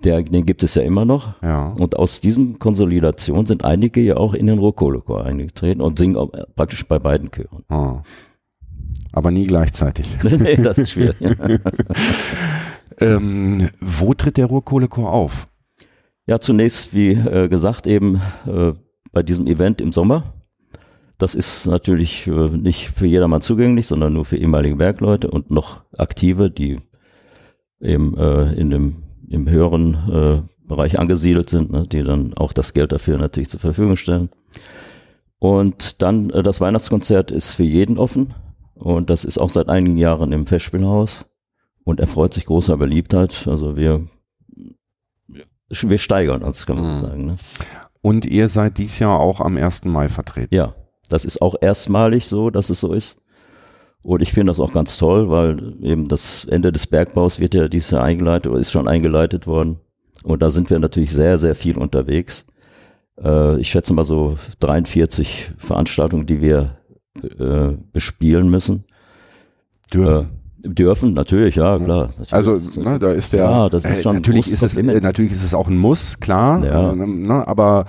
der, 0.03 0.21
den 0.21 0.45
gibt 0.45 0.61
es 0.61 0.75
ja 0.75 0.83
immer 0.83 1.03
noch. 1.03 1.41
Ja. 1.41 1.69
Und 1.79 1.97
aus 1.97 2.21
diesem 2.21 2.59
Konsolidation 2.59 3.47
sind 3.47 3.65
einige 3.65 4.01
ja 4.01 4.17
auch 4.17 4.35
in 4.35 4.45
den 4.45 4.59
Rohkohlechor 4.59 5.25
eingetreten 5.25 5.81
und 5.81 5.97
singen 5.97 6.15
auch, 6.15 6.31
äh, 6.31 6.43
praktisch 6.55 6.87
bei 6.87 6.99
beiden 6.99 7.31
Chören. 7.31 7.63
Ah. 7.69 8.03
Aber 9.11 9.31
nie 9.31 9.47
gleichzeitig. 9.47 10.17
nee, 10.23 10.57
das 10.57 10.77
ist 10.77 10.91
schwierig. 10.91 11.17
Ähm, 13.01 13.69
wo 13.79 14.13
tritt 14.13 14.37
der 14.37 14.47
Ruhrkohlechor 14.47 15.11
auf? 15.11 15.47
Ja, 16.27 16.39
zunächst, 16.39 16.93
wie 16.93 17.11
äh, 17.11 17.47
gesagt, 17.47 17.87
eben 17.87 18.21
äh, 18.45 18.73
bei 19.11 19.23
diesem 19.23 19.47
Event 19.47 19.81
im 19.81 19.91
Sommer. 19.91 20.33
Das 21.17 21.35
ist 21.35 21.65
natürlich 21.65 22.27
äh, 22.27 22.49
nicht 22.49 22.89
für 22.89 23.07
jedermann 23.07 23.41
zugänglich, 23.41 23.87
sondern 23.87 24.13
nur 24.13 24.25
für 24.25 24.37
ehemalige 24.37 24.75
Bergleute 24.75 25.29
und 25.29 25.49
noch 25.49 25.83
Aktive, 25.97 26.51
die 26.51 26.79
eben 27.81 28.17
äh, 28.17 28.53
in 28.53 28.69
dem 28.69 29.03
im 29.29 29.49
höheren 29.49 29.93
äh, 30.11 30.67
Bereich 30.67 30.99
angesiedelt 30.99 31.49
sind, 31.49 31.71
ne, 31.71 31.87
die 31.87 32.03
dann 32.03 32.33
auch 32.35 32.51
das 32.51 32.73
Geld 32.73 32.91
dafür 32.91 33.17
natürlich 33.17 33.49
zur 33.49 33.59
Verfügung 33.59 33.95
stellen. 33.95 34.29
Und 35.39 36.01
dann 36.01 36.29
äh, 36.31 36.43
das 36.43 36.61
Weihnachtskonzert 36.61 37.31
ist 37.31 37.53
für 37.53 37.63
jeden 37.63 37.97
offen 37.97 38.33
und 38.79 39.09
das 39.09 39.25
ist 39.25 39.37
auch 39.37 39.49
seit 39.49 39.69
einigen 39.69 39.97
Jahren 39.97 40.31
im 40.31 40.47
Festspielhaus 40.47 41.25
und 41.83 41.99
erfreut 41.99 42.33
sich 42.33 42.45
großer 42.45 42.77
Beliebtheit. 42.77 43.47
Also 43.47 43.75
wir 43.75 44.07
wir 45.67 45.97
steigern 45.99 46.41
uns, 46.41 46.65
kann 46.65 46.81
man 46.81 46.97
Mhm. 46.97 47.01
sagen. 47.01 47.25
Ne? 47.25 47.37
Und 48.01 48.25
ihr 48.25 48.49
seid 48.49 48.77
dies 48.77 48.97
Jahr 48.99 49.19
auch 49.19 49.39
am 49.41 49.57
1. 49.57 49.85
Mai 49.85 50.09
vertreten. 50.09 50.55
Ja, 50.55 50.73
das 51.09 51.25
ist 51.25 51.41
auch 51.41 51.55
erstmalig 51.61 52.25
so, 52.25 52.49
dass 52.49 52.69
es 52.69 52.79
so 52.79 52.93
ist. 52.93 53.19
Und 54.03 54.21
ich 54.21 54.31
finde 54.31 54.51
das 54.51 54.59
auch 54.61 54.71
ganz 54.71 54.97
toll, 54.97 55.29
weil 55.29 55.75
eben 55.83 56.07
das 56.07 56.45
Ende 56.45 56.71
des 56.71 56.87
Bergbaus 56.87 57.39
wird 57.39 57.53
ja 57.53 57.67
dieses 57.67 57.91
Jahr 57.91 58.03
eingeleitet 58.03 58.49
oder 58.49 58.61
ist 58.61 58.71
schon 58.71 58.87
eingeleitet 58.87 59.45
worden. 59.45 59.79
Und 60.23 60.41
da 60.41 60.49
sind 60.49 60.69
wir 60.69 60.79
natürlich 60.79 61.11
sehr, 61.11 61.37
sehr 61.37 61.53
viel 61.53 61.77
unterwegs. 61.77 62.45
Äh, 63.21 63.59
ich 63.59 63.69
schätze 63.69 63.93
mal 63.93 64.05
so 64.05 64.37
43 64.61 65.51
Veranstaltungen, 65.57 66.25
die 66.25 66.41
wir 66.41 66.78
äh, 67.23 67.77
bespielen 67.93 68.49
müssen. 68.49 68.83
Dürfen. 69.93 70.25
Äh, 70.65 70.69
dürfen, 70.69 71.13
natürlich, 71.13 71.55
ja, 71.55 71.79
klar. 71.79 72.07
Natürlich. 72.07 72.33
Also, 72.33 72.59
ne, 72.75 72.99
da 72.99 73.11
ist 73.13 73.31
der. 73.31 73.43
Ja, 73.45 73.69
das 73.69 73.85
ist 73.85 73.99
äh, 73.99 74.01
schon 74.01 74.15
natürlich 74.15 74.47
ein 74.47 74.53
ist 74.53 74.61
es, 74.63 74.75
äh, 74.75 74.83
natürlich 75.01 75.31
ist 75.31 75.43
es 75.43 75.53
auch 75.53 75.67
ein 75.69 75.77
Muss, 75.77 76.19
klar. 76.19 76.63
Ja. 76.65 76.91
Äh, 76.91 76.95
ne, 76.95 77.47
aber 77.47 77.85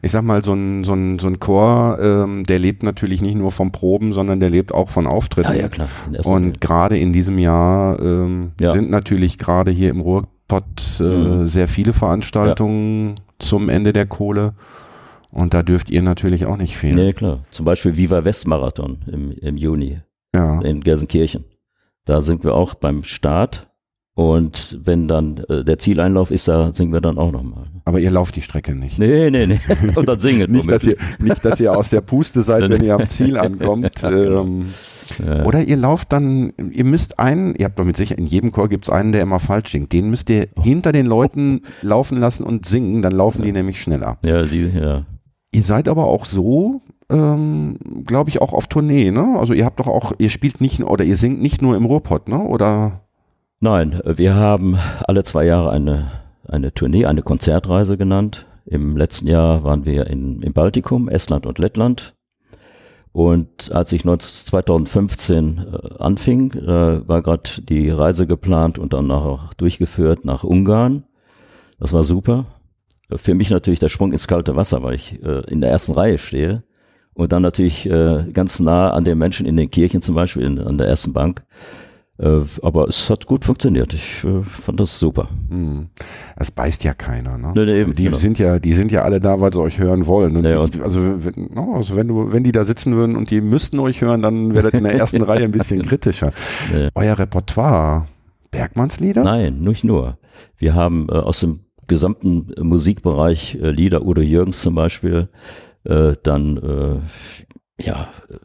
ich 0.00 0.10
sag 0.10 0.24
mal, 0.24 0.42
so 0.42 0.54
ein, 0.54 0.84
so 0.84 0.94
ein, 0.94 1.18
so 1.18 1.26
ein 1.28 1.38
Chor, 1.38 1.98
ähm, 2.00 2.44
der 2.44 2.58
lebt 2.58 2.82
natürlich 2.82 3.20
nicht 3.20 3.36
nur 3.36 3.52
vom 3.52 3.72
Proben, 3.72 4.12
sondern 4.14 4.40
der 4.40 4.48
lebt 4.50 4.72
auch 4.72 4.88
von 4.88 5.06
Auftritten. 5.06 5.52
ja, 5.52 5.60
ja, 5.62 5.68
klar. 5.68 5.88
Und 6.24 6.60
gerade 6.62 6.96
in 6.98 7.12
diesem 7.12 7.38
Jahr 7.38 8.00
ähm, 8.00 8.52
Ja. 8.58 8.72
sind 8.72 8.90
natürlich 8.90 9.36
gerade 9.36 9.70
hier 9.70 9.90
im 9.90 10.00
Ruhrpott 10.00 11.00
äh, 11.00 11.02
Mhm. 11.02 11.46
sehr 11.46 11.68
viele 11.68 11.92
Veranstaltungen 11.92 13.16
zum 13.38 13.68
Ende 13.68 13.92
der 13.92 14.06
Kohle. 14.06 14.54
Und 15.34 15.52
da 15.52 15.62
dürft 15.62 15.90
ihr 15.90 16.00
natürlich 16.02 16.46
auch 16.46 16.56
nicht 16.56 16.76
fehlen. 16.76 16.94
Nee, 16.96 17.12
klar. 17.12 17.40
Zum 17.50 17.64
Beispiel 17.66 17.96
Viva 17.96 18.24
West 18.24 18.46
Marathon 18.46 18.98
im, 19.10 19.32
im 19.32 19.56
Juni 19.56 19.98
Ja. 20.34 20.60
in 20.62 20.80
Gelsenkirchen. 20.80 21.44
Da 22.04 22.20
sind 22.22 22.44
wir 22.44 22.54
auch 22.54 22.74
beim 22.74 23.02
Start. 23.02 23.68
Und 24.16 24.78
wenn 24.80 25.08
dann 25.08 25.38
äh, 25.48 25.64
der 25.64 25.76
Zieleinlauf 25.80 26.30
ist, 26.30 26.46
da 26.46 26.72
singen 26.72 26.92
wir 26.92 27.00
dann 27.00 27.18
auch 27.18 27.32
nochmal. 27.32 27.64
Aber 27.84 27.98
ihr 27.98 28.12
lauft 28.12 28.36
die 28.36 28.42
Strecke 28.42 28.72
nicht. 28.72 28.96
Nee, 28.96 29.28
nee, 29.30 29.44
nee. 29.48 29.60
Und 29.96 30.08
dann 30.08 30.20
singen 30.20 30.52
Nicht 30.52 30.70
dass, 30.70 30.84
ihr, 30.84 30.96
nicht, 31.18 31.44
dass 31.44 31.58
ihr 31.58 31.76
aus 31.76 31.90
der 31.90 32.00
Puste 32.00 32.44
seid, 32.44 32.70
wenn 32.70 32.84
ihr 32.84 32.94
am 32.94 33.08
Ziel 33.08 33.36
ankommt. 33.36 33.90
Ähm, 34.04 34.66
Ja. 35.18 35.44
oder 35.44 35.62
ihr 35.64 35.76
lauft 35.76 36.12
dann, 36.12 36.52
ihr 36.70 36.84
müsst 36.84 37.18
einen, 37.18 37.54
ihr 37.56 37.64
habt 37.66 37.78
doch 37.78 37.84
mit 37.84 37.96
Sicherheit, 37.96 38.20
in 38.20 38.26
jedem 38.26 38.52
Chor 38.52 38.68
gibt 38.68 38.84
es 38.84 38.90
einen, 38.90 39.10
der 39.12 39.20
immer 39.22 39.38
falsch 39.40 39.72
singt. 39.72 39.92
Den 39.92 40.08
müsst 40.08 40.30
ihr 40.30 40.46
hinter 40.62 40.92
den 40.92 41.04
Leuten 41.06 41.62
laufen 41.82 42.18
lassen 42.18 42.44
und 42.44 42.64
singen, 42.66 43.02
dann 43.02 43.12
laufen 43.12 43.42
die 43.42 43.52
nämlich 43.52 43.82
schneller. 43.82 44.16
Ja, 44.24 44.44
die, 44.44 44.68
ja. 44.68 45.04
Ihr 45.54 45.62
seid 45.62 45.86
aber 45.86 46.08
auch 46.08 46.24
so, 46.24 46.80
ähm, 47.08 47.78
glaube 48.04 48.28
ich, 48.28 48.42
auch 48.42 48.52
auf 48.52 48.66
Tournee, 48.66 49.12
ne? 49.12 49.36
Also 49.38 49.52
ihr 49.52 49.64
habt 49.64 49.78
doch 49.78 49.86
auch, 49.86 50.12
ihr 50.18 50.30
spielt 50.30 50.60
nicht, 50.60 50.82
oder 50.82 51.04
ihr 51.04 51.16
singt 51.16 51.40
nicht 51.40 51.62
nur 51.62 51.76
im 51.76 51.84
Ruhrpott, 51.84 52.26
ne? 52.26 52.40
Oder? 52.40 53.02
Nein, 53.60 54.00
wir 54.04 54.34
haben 54.34 54.76
alle 55.06 55.22
zwei 55.22 55.44
Jahre 55.44 55.70
eine, 55.70 56.10
eine 56.48 56.74
Tournee, 56.74 57.06
eine 57.06 57.22
Konzertreise 57.22 57.96
genannt. 57.96 58.46
Im 58.66 58.96
letzten 58.96 59.28
Jahr 59.28 59.62
waren 59.62 59.84
wir 59.84 60.08
in, 60.08 60.42
im 60.42 60.52
Baltikum, 60.52 61.08
Estland 61.08 61.46
und 61.46 61.60
Lettland. 61.60 62.16
Und 63.12 63.70
als 63.70 63.92
ich 63.92 64.02
2015 64.02 65.58
äh, 65.58 66.02
anfing, 66.02 66.52
äh, 66.54 67.06
war 67.06 67.22
gerade 67.22 67.62
die 67.62 67.90
Reise 67.90 68.26
geplant 68.26 68.76
und 68.76 68.92
dann 68.92 69.08
auch 69.12 69.54
durchgeführt 69.54 70.24
nach 70.24 70.42
Ungarn. 70.42 71.04
Das 71.78 71.92
war 71.92 72.02
super. 72.02 72.46
Für 73.16 73.34
mich 73.34 73.50
natürlich 73.50 73.80
der 73.80 73.88
Sprung 73.88 74.12
ins 74.12 74.26
kalte 74.26 74.56
Wasser, 74.56 74.82
weil 74.82 74.94
ich 74.94 75.22
äh, 75.22 75.42
in 75.50 75.60
der 75.60 75.70
ersten 75.70 75.92
Reihe 75.92 76.18
stehe 76.18 76.62
und 77.14 77.32
dann 77.32 77.42
natürlich 77.42 77.86
äh, 77.86 78.24
ganz 78.32 78.60
nah 78.60 78.90
an 78.90 79.04
den 79.04 79.18
Menschen 79.18 79.46
in 79.46 79.56
den 79.56 79.70
Kirchen 79.70 80.02
zum 80.02 80.14
Beispiel, 80.14 80.42
in, 80.42 80.58
an 80.58 80.78
der 80.78 80.88
ersten 80.88 81.12
Bank. 81.12 81.44
Äh, 82.16 82.42
aber 82.62 82.88
es 82.88 83.10
hat 83.10 83.26
gut 83.26 83.44
funktioniert. 83.44 83.92
Ich 83.92 84.22
äh, 84.22 84.42
fand 84.42 84.78
das 84.78 84.98
super. 85.00 85.28
Hm. 85.48 85.88
Es 86.36 86.50
beißt 86.50 86.84
ja 86.84 86.94
keiner, 86.94 87.38
ne? 87.38 87.52
Nee, 87.56 87.64
nee, 87.64 87.80
eben, 87.80 87.94
die 87.94 88.04
genau. 88.04 88.16
sind 88.16 88.38
ja, 88.38 88.60
die 88.60 88.72
sind 88.72 88.92
ja 88.92 89.02
alle 89.02 89.20
da, 89.20 89.40
weil 89.40 89.52
sie 89.52 89.60
euch 89.60 89.78
hören 89.78 90.06
wollen. 90.06 90.44
Ja, 90.44 90.64
ich, 90.64 90.80
also, 90.80 91.24
wenn, 91.24 91.56
also 91.56 91.96
wenn 91.96 92.06
du, 92.06 92.32
wenn 92.32 92.44
die 92.44 92.52
da 92.52 92.64
sitzen 92.64 92.94
würden 92.94 93.16
und 93.16 93.30
die 93.30 93.40
müssten 93.40 93.80
euch 93.80 94.00
hören, 94.00 94.22
dann 94.22 94.54
wäre 94.54 94.70
das 94.70 94.74
in 94.74 94.84
der 94.84 94.94
ersten 94.94 95.22
Reihe 95.22 95.44
ein 95.44 95.50
bisschen 95.50 95.82
kritischer. 95.82 96.30
Nee. 96.72 96.88
Euer 96.94 97.18
Repertoire, 97.18 98.06
Bergmannslieder? 98.52 99.24
Nein, 99.24 99.58
nicht 99.58 99.82
nur. 99.82 100.18
Wir 100.56 100.74
haben 100.74 101.08
äh, 101.08 101.14
aus 101.14 101.40
dem 101.40 101.60
gesamten 101.88 102.52
äh, 102.56 102.62
Musikbereich 102.62 103.56
äh, 103.56 103.70
Lieder, 103.70 104.04
Udo 104.04 104.20
Jürgens 104.22 104.60
zum 104.62 104.74
Beispiel, 104.74 105.28
äh, 105.84 106.14
dann 106.22 106.56
äh, 106.58 107.82
ja 107.84 108.08
äh, 108.28 108.36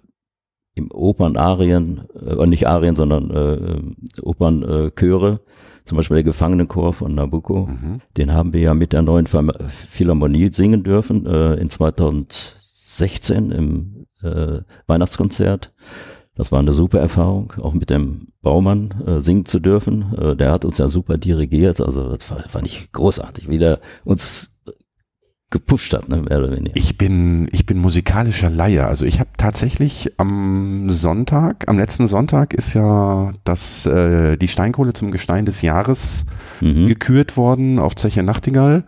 im 0.75 0.91
Opernarien, 0.91 2.07
äh, 2.15 2.45
nicht 2.47 2.67
Arien, 2.67 2.95
sondern 2.95 3.31
äh, 3.31 4.21
Opernchöre, 4.21 4.87
äh, 4.87 4.91
Chöre, 4.91 5.39
zum 5.85 5.95
Beispiel 5.97 6.15
der 6.15 6.23
Gefangenenchor 6.23 6.93
von 6.93 7.15
Nabucco, 7.15 7.65
Mhm. 7.67 8.01
den 8.17 8.31
haben 8.33 8.53
wir 8.53 8.61
ja 8.61 8.73
mit 8.73 8.93
der 8.93 9.01
neuen 9.01 9.25
Phil- 9.27 9.51
Philharmonie 9.67 10.51
singen 10.53 10.83
dürfen 10.83 11.25
äh, 11.25 11.55
in 11.55 11.69
2016 11.69 13.51
im 13.51 14.05
äh, 14.21 14.61
Weihnachtskonzert. 14.87 15.73
Das 16.39 16.53
war 16.53 16.59
eine 16.59 16.71
super 16.71 16.99
Erfahrung, 16.99 17.51
auch 17.61 17.73
mit 17.73 17.89
dem 17.89 18.27
Baumann 18.41 18.91
äh, 19.05 19.19
singen 19.19 19.45
zu 19.45 19.59
dürfen. 19.59 20.13
Äh, 20.17 20.35
der 20.37 20.53
hat 20.53 20.63
uns 20.63 20.77
ja 20.77 20.87
super 20.87 21.17
dirigiert, 21.17 21.81
also 21.81 22.15
das 22.15 22.31
war, 22.31 22.47
fand 22.47 22.65
ich 22.65 22.89
großartig, 22.93 23.49
wie 23.49 23.57
der 23.57 23.79
uns 24.05 24.55
gepusht 25.49 25.93
hat, 25.93 26.07
ne, 26.07 26.21
mehr 26.21 26.37
oder 26.39 26.51
weniger. 26.51 26.77
Ich 26.77 26.97
bin, 26.97 27.49
ich 27.51 27.65
bin 27.65 27.79
musikalischer 27.79 28.49
Laie. 28.49 28.85
Also 28.85 29.03
ich 29.03 29.19
habe 29.19 29.31
tatsächlich 29.37 30.13
am 30.17 30.89
Sonntag, 30.89 31.67
am 31.67 31.77
letzten 31.77 32.07
Sonntag 32.07 32.53
ist 32.53 32.73
ja 32.73 33.31
das, 33.43 33.85
äh, 33.85 34.37
die 34.37 34.47
Steinkohle 34.47 34.93
zum 34.93 35.11
Gestein 35.11 35.43
des 35.45 35.61
Jahres 35.61 36.25
Mhm. 36.61 36.87
gekürt 36.87 37.35
worden 37.35 37.79
auf 37.79 37.95
Zeche 37.95 38.23
Nachtigall. 38.23 38.85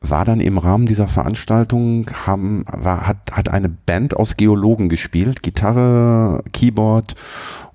War 0.00 0.24
dann 0.24 0.40
im 0.40 0.58
Rahmen 0.58 0.86
dieser 0.86 1.08
Veranstaltung, 1.08 2.10
haben, 2.26 2.64
war, 2.70 3.06
hat, 3.06 3.32
hat 3.32 3.48
eine 3.48 3.68
Band 3.68 4.16
aus 4.16 4.36
Geologen 4.36 4.88
gespielt, 4.88 5.42
Gitarre, 5.42 6.44
Keyboard 6.52 7.16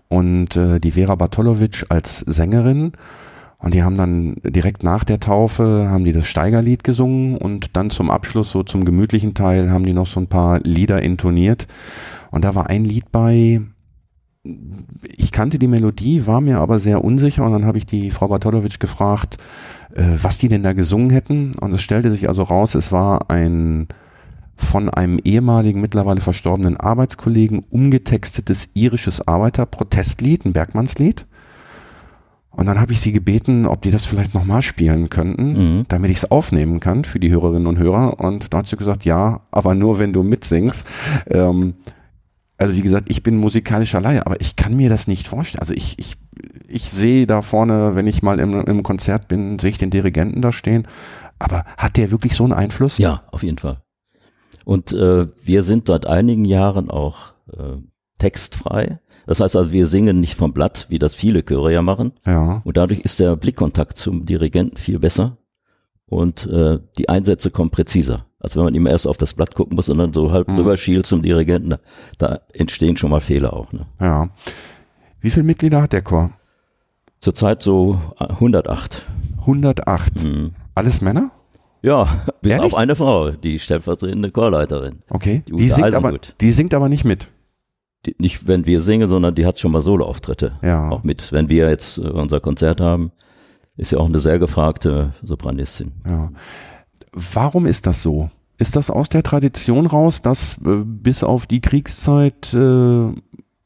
und 0.07 0.55
äh, 0.55 0.79
die 0.79 0.91
Vera 0.91 1.15
Bartolovic 1.15 1.85
als 1.89 2.19
Sängerin. 2.19 2.93
Und 3.63 3.73
die 3.73 3.81
haben 3.81 3.97
dann 3.97 4.35
direkt 4.43 4.83
nach 4.83 5.05
der 5.05 5.21
Taufe, 5.21 5.87
haben 5.89 6.03
die 6.03 6.11
das 6.11 6.27
Steigerlied 6.27 6.83
gesungen 6.83 7.37
und 7.37 7.77
dann 7.77 7.89
zum 7.89 8.11
Abschluss, 8.11 8.51
so 8.51 8.63
zum 8.63 8.83
gemütlichen 8.83 9.35
Teil, 9.35 9.71
haben 9.71 9.85
die 9.85 9.93
noch 9.93 10.07
so 10.07 10.19
ein 10.19 10.27
paar 10.27 10.59
Lieder 10.59 11.01
intoniert. 11.01 11.67
Und 12.29 12.43
da 12.43 12.55
war 12.55 12.67
ein 12.67 12.83
Lied 12.83 13.11
bei, 13.11 13.61
ich 15.15 15.31
kannte 15.31 15.59
die 15.59 15.69
Melodie, 15.69 16.27
war 16.27 16.41
mir 16.41 16.59
aber 16.59 16.79
sehr 16.79 17.03
unsicher 17.05 17.45
und 17.45 17.53
dann 17.53 17.65
habe 17.65 17.77
ich 17.77 17.85
die 17.85 18.11
Frau 18.11 18.27
Bartolovic 18.27 18.81
gefragt, 18.81 19.37
was 19.95 20.37
die 20.37 20.47
denn 20.47 20.63
da 20.63 20.73
gesungen 20.73 21.09
hätten. 21.09 21.51
Und 21.59 21.73
es 21.73 21.81
stellte 21.81 22.11
sich 22.11 22.27
also 22.27 22.43
raus, 22.43 22.75
es 22.75 22.91
war 22.91 23.29
ein 23.29 23.87
von 24.55 24.89
einem 24.89 25.19
ehemaligen, 25.23 25.81
mittlerweile 25.81 26.21
verstorbenen 26.21 26.77
Arbeitskollegen 26.77 27.65
umgetextetes 27.69 28.69
irisches 28.75 29.27
Arbeiterprotestlied, 29.27 30.45
ein 30.45 30.53
Bergmannslied. 30.53 31.25
Und 32.51 32.67
dann 32.67 32.79
habe 32.79 32.91
ich 32.93 33.01
sie 33.01 33.11
gebeten, 33.11 33.65
ob 33.65 33.81
die 33.81 33.89
das 33.89 34.05
vielleicht 34.05 34.35
nochmal 34.35 34.61
spielen 34.61 35.09
könnten, 35.09 35.53
Mhm. 35.53 35.85
damit 35.87 36.11
ich 36.11 36.17
es 36.17 36.29
aufnehmen 36.31 36.79
kann 36.79 37.03
für 37.03 37.19
die 37.19 37.31
Hörerinnen 37.31 37.65
und 37.65 37.79
Hörer. 37.79 38.19
Und 38.19 38.53
da 38.53 38.59
hat 38.59 38.67
sie 38.67 38.77
gesagt, 38.77 39.05
ja, 39.05 39.41
aber 39.49 39.73
nur 39.73 39.97
wenn 39.97 40.13
du 40.13 40.21
mitsingst. 40.21 40.85
Ähm, 41.31 41.73
also 42.63 42.75
wie 42.75 42.81
gesagt, 42.81 43.09
ich 43.09 43.23
bin 43.23 43.37
musikalischer 43.37 44.01
Laie, 44.01 44.25
aber 44.25 44.39
ich 44.41 44.55
kann 44.55 44.75
mir 44.75 44.89
das 44.89 45.07
nicht 45.07 45.27
vorstellen. 45.27 45.61
Also 45.61 45.73
ich, 45.73 45.99
ich, 45.99 46.15
ich 46.67 46.89
sehe 46.89 47.27
da 47.27 47.41
vorne, 47.41 47.95
wenn 47.95 48.07
ich 48.07 48.23
mal 48.23 48.39
im, 48.39 48.53
im 48.53 48.83
Konzert 48.83 49.27
bin, 49.27 49.59
sehe 49.59 49.71
ich 49.71 49.77
den 49.77 49.89
Dirigenten 49.89 50.41
da 50.41 50.51
stehen. 50.51 50.87
Aber 51.39 51.65
hat 51.77 51.97
der 51.97 52.11
wirklich 52.11 52.35
so 52.35 52.43
einen 52.43 52.53
Einfluss? 52.53 52.97
Ja, 52.97 53.23
auf 53.31 53.43
jeden 53.43 53.57
Fall. 53.57 53.81
Und 54.65 54.93
äh, 54.93 55.27
wir 55.43 55.63
sind 55.63 55.87
seit 55.87 56.07
einigen 56.07 56.45
Jahren 56.45 56.89
auch 56.89 57.33
äh, 57.51 57.77
textfrei. 58.17 58.99
Das 59.25 59.39
heißt 59.39 59.55
also, 59.55 59.71
wir 59.71 59.87
singen 59.87 60.19
nicht 60.19 60.35
vom 60.35 60.53
Blatt, 60.53 60.87
wie 60.89 60.99
das 60.99 61.15
viele 61.15 61.43
Chöre 61.43 61.73
ja 61.73 61.81
machen. 61.81 62.13
Ja. 62.25 62.61
Und 62.63 62.77
dadurch 62.77 63.01
ist 63.01 63.19
der 63.19 63.35
Blickkontakt 63.35 63.97
zum 63.97 64.25
Dirigenten 64.25 64.77
viel 64.77 64.99
besser 64.99 65.37
und 66.05 66.45
äh, 66.47 66.79
die 66.97 67.09
Einsätze 67.09 67.51
kommen 67.51 67.71
präziser. 67.71 68.25
Als 68.43 68.55
wenn 68.55 68.63
man 68.65 68.75
immer 68.75 68.91
erst 68.91 69.07
auf 69.07 69.17
das 69.17 69.33
Blatt 69.33 69.55
gucken 69.55 69.75
muss 69.75 69.89
und 69.89 69.97
dann 69.97 70.13
so 70.13 70.31
halb 70.31 70.47
Mhm. 70.47 70.57
rüber 70.57 70.77
schielt 70.77 71.05
zum 71.07 71.21
Dirigenten. 71.23 71.75
Da, 72.19 72.41
entstehen 72.53 72.97
schon 72.97 73.09
mal 73.09 73.21
Fehler 73.21 73.53
auch. 73.53 73.71
Ne? 73.73 73.85
Ja. 73.99 74.29
Wie 75.21 75.29
viele 75.31 75.45
Mitglieder 75.45 75.81
hat 75.81 75.93
der 75.93 76.01
Chor? 76.01 76.31
Zurzeit 77.21 77.63
so 77.63 77.99
äh, 78.19 78.25
108. 78.25 79.01
108. 79.39 80.23
Mhm. 80.23 80.51
Alles 80.75 81.01
Männer? 81.01 81.31
Ja, 81.81 82.23
bis 82.41 82.51
Ehrlich? 82.51 82.73
auf 82.73 82.77
eine 82.77 82.95
Frau, 82.95 83.31
die 83.31 83.59
stellvertretende 83.59 84.29
Chorleiterin. 84.31 84.99
Okay. 85.09 85.41
Die 85.47 85.53
Die 85.55 85.69
singt, 85.69 85.93
aber, 85.93 86.13
die 86.41 86.51
singt 86.51 86.73
aber 86.73 86.89
nicht 86.89 87.05
mit. 87.05 87.29
Die, 88.05 88.15
nicht, 88.19 88.47
wenn 88.47 88.65
wir 88.65 88.81
singen, 88.81 89.07
sondern 89.07 89.33
die 89.35 89.45
hat 89.45 89.59
schon 89.59 89.71
mal 89.71 89.79
Soloauftritte. 89.81 90.59
Ja. 90.61 90.89
Auch 90.89 91.03
mit. 91.03 91.31
Wenn 91.31 91.47
wir 91.47 91.69
jetzt 91.69 91.97
äh, 91.97 92.01
unser 92.01 92.41
Konzert 92.41 92.81
haben, 92.81 93.11
ist 93.77 93.91
ja 93.91 93.99
auch 93.99 94.07
eine 94.07 94.19
sehr 94.19 94.39
gefragte 94.39 95.13
Sopranistin. 95.23 95.93
Ja. 96.05 96.29
Warum 97.13 97.65
ist 97.65 97.87
das 97.87 98.01
so? 98.01 98.29
Ist 98.57 98.75
das 98.75 98.89
aus 98.89 99.09
der 99.09 99.23
Tradition 99.23 99.85
raus, 99.85 100.21
dass 100.21 100.57
äh, 100.65 100.83
bis 100.85 101.23
auf 101.23 101.45
die 101.45 101.61
Kriegszeit, 101.61 102.53
äh, 102.53 103.07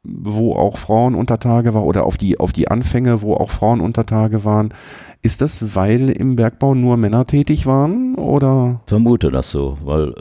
wo 0.03 0.55
auch 0.55 0.77
Frauen 0.77 1.15
unter 1.15 1.39
Tage 1.39 1.73
war, 1.73 1.85
oder 1.85 2.05
auf 2.05 2.17
die, 2.17 2.39
auf 2.39 2.53
die 2.53 2.69
Anfänge, 2.69 3.21
wo 3.21 3.33
auch 3.33 3.51
Frauen 3.51 3.81
unter 3.81 4.05
Tage 4.05 4.45
waren, 4.45 4.73
ist 5.21 5.41
das, 5.41 5.75
weil 5.75 6.09
im 6.09 6.35
Bergbau 6.35 6.73
nur 6.73 6.95
Männer 6.97 7.27
tätig 7.27 7.65
waren? 7.65 8.15
Oder? 8.15 8.81
Vermute 8.85 9.31
das 9.31 9.51
so, 9.51 9.77
weil 9.83 10.13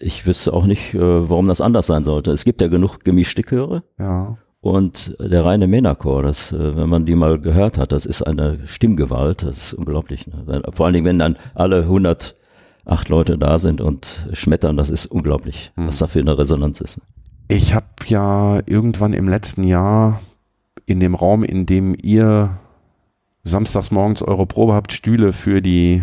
ich 0.00 0.26
wüsste 0.26 0.52
auch 0.52 0.66
nicht, 0.66 0.94
äh, 0.94 1.28
warum 1.28 1.46
das 1.46 1.60
anders 1.60 1.86
sein 1.86 2.04
sollte. 2.04 2.30
Es 2.30 2.44
gibt 2.44 2.60
ja 2.60 2.68
genug 2.68 3.00
gemischte 3.04 3.42
Chöre 3.42 3.82
Ja. 3.98 4.38
Und 4.60 5.16
der 5.20 5.44
reine 5.44 5.66
Männerchor, 5.66 6.22
das, 6.22 6.52
äh, 6.52 6.76
wenn 6.76 6.88
man 6.88 7.06
die 7.06 7.14
mal 7.14 7.38
gehört 7.38 7.78
hat, 7.78 7.92
das 7.92 8.06
ist 8.06 8.22
eine 8.22 8.66
Stimmgewalt, 8.66 9.42
das 9.42 9.58
ist 9.58 9.72
unglaublich. 9.74 10.26
Ne? 10.26 10.62
Vor 10.72 10.86
allen 10.86 10.94
Dingen, 10.94 11.06
wenn 11.06 11.18
dann 11.18 11.36
alle 11.54 11.82
108 11.82 12.34
Leute 13.08 13.38
da 13.38 13.58
sind 13.58 13.80
und 13.80 14.26
schmettern, 14.32 14.76
das 14.76 14.90
ist 14.90 15.06
unglaublich, 15.06 15.72
Hm. 15.76 15.86
was 15.88 15.98
da 15.98 16.06
für 16.06 16.20
eine 16.20 16.36
Resonanz 16.38 16.80
ist. 16.80 17.00
Ich 17.48 17.74
habe 17.74 17.86
ja 18.06 18.60
irgendwann 18.66 19.12
im 19.14 19.28
letzten 19.28 19.64
Jahr 19.64 20.20
in 20.86 21.00
dem 21.00 21.14
Raum, 21.14 21.44
in 21.44 21.64
dem 21.64 21.96
ihr 22.02 22.58
samstags 23.44 23.90
morgens 23.90 24.22
eure 24.22 24.46
Probe 24.46 24.74
habt, 24.74 24.92
Stühle 24.92 25.32
für 25.32 25.62
die 25.62 26.02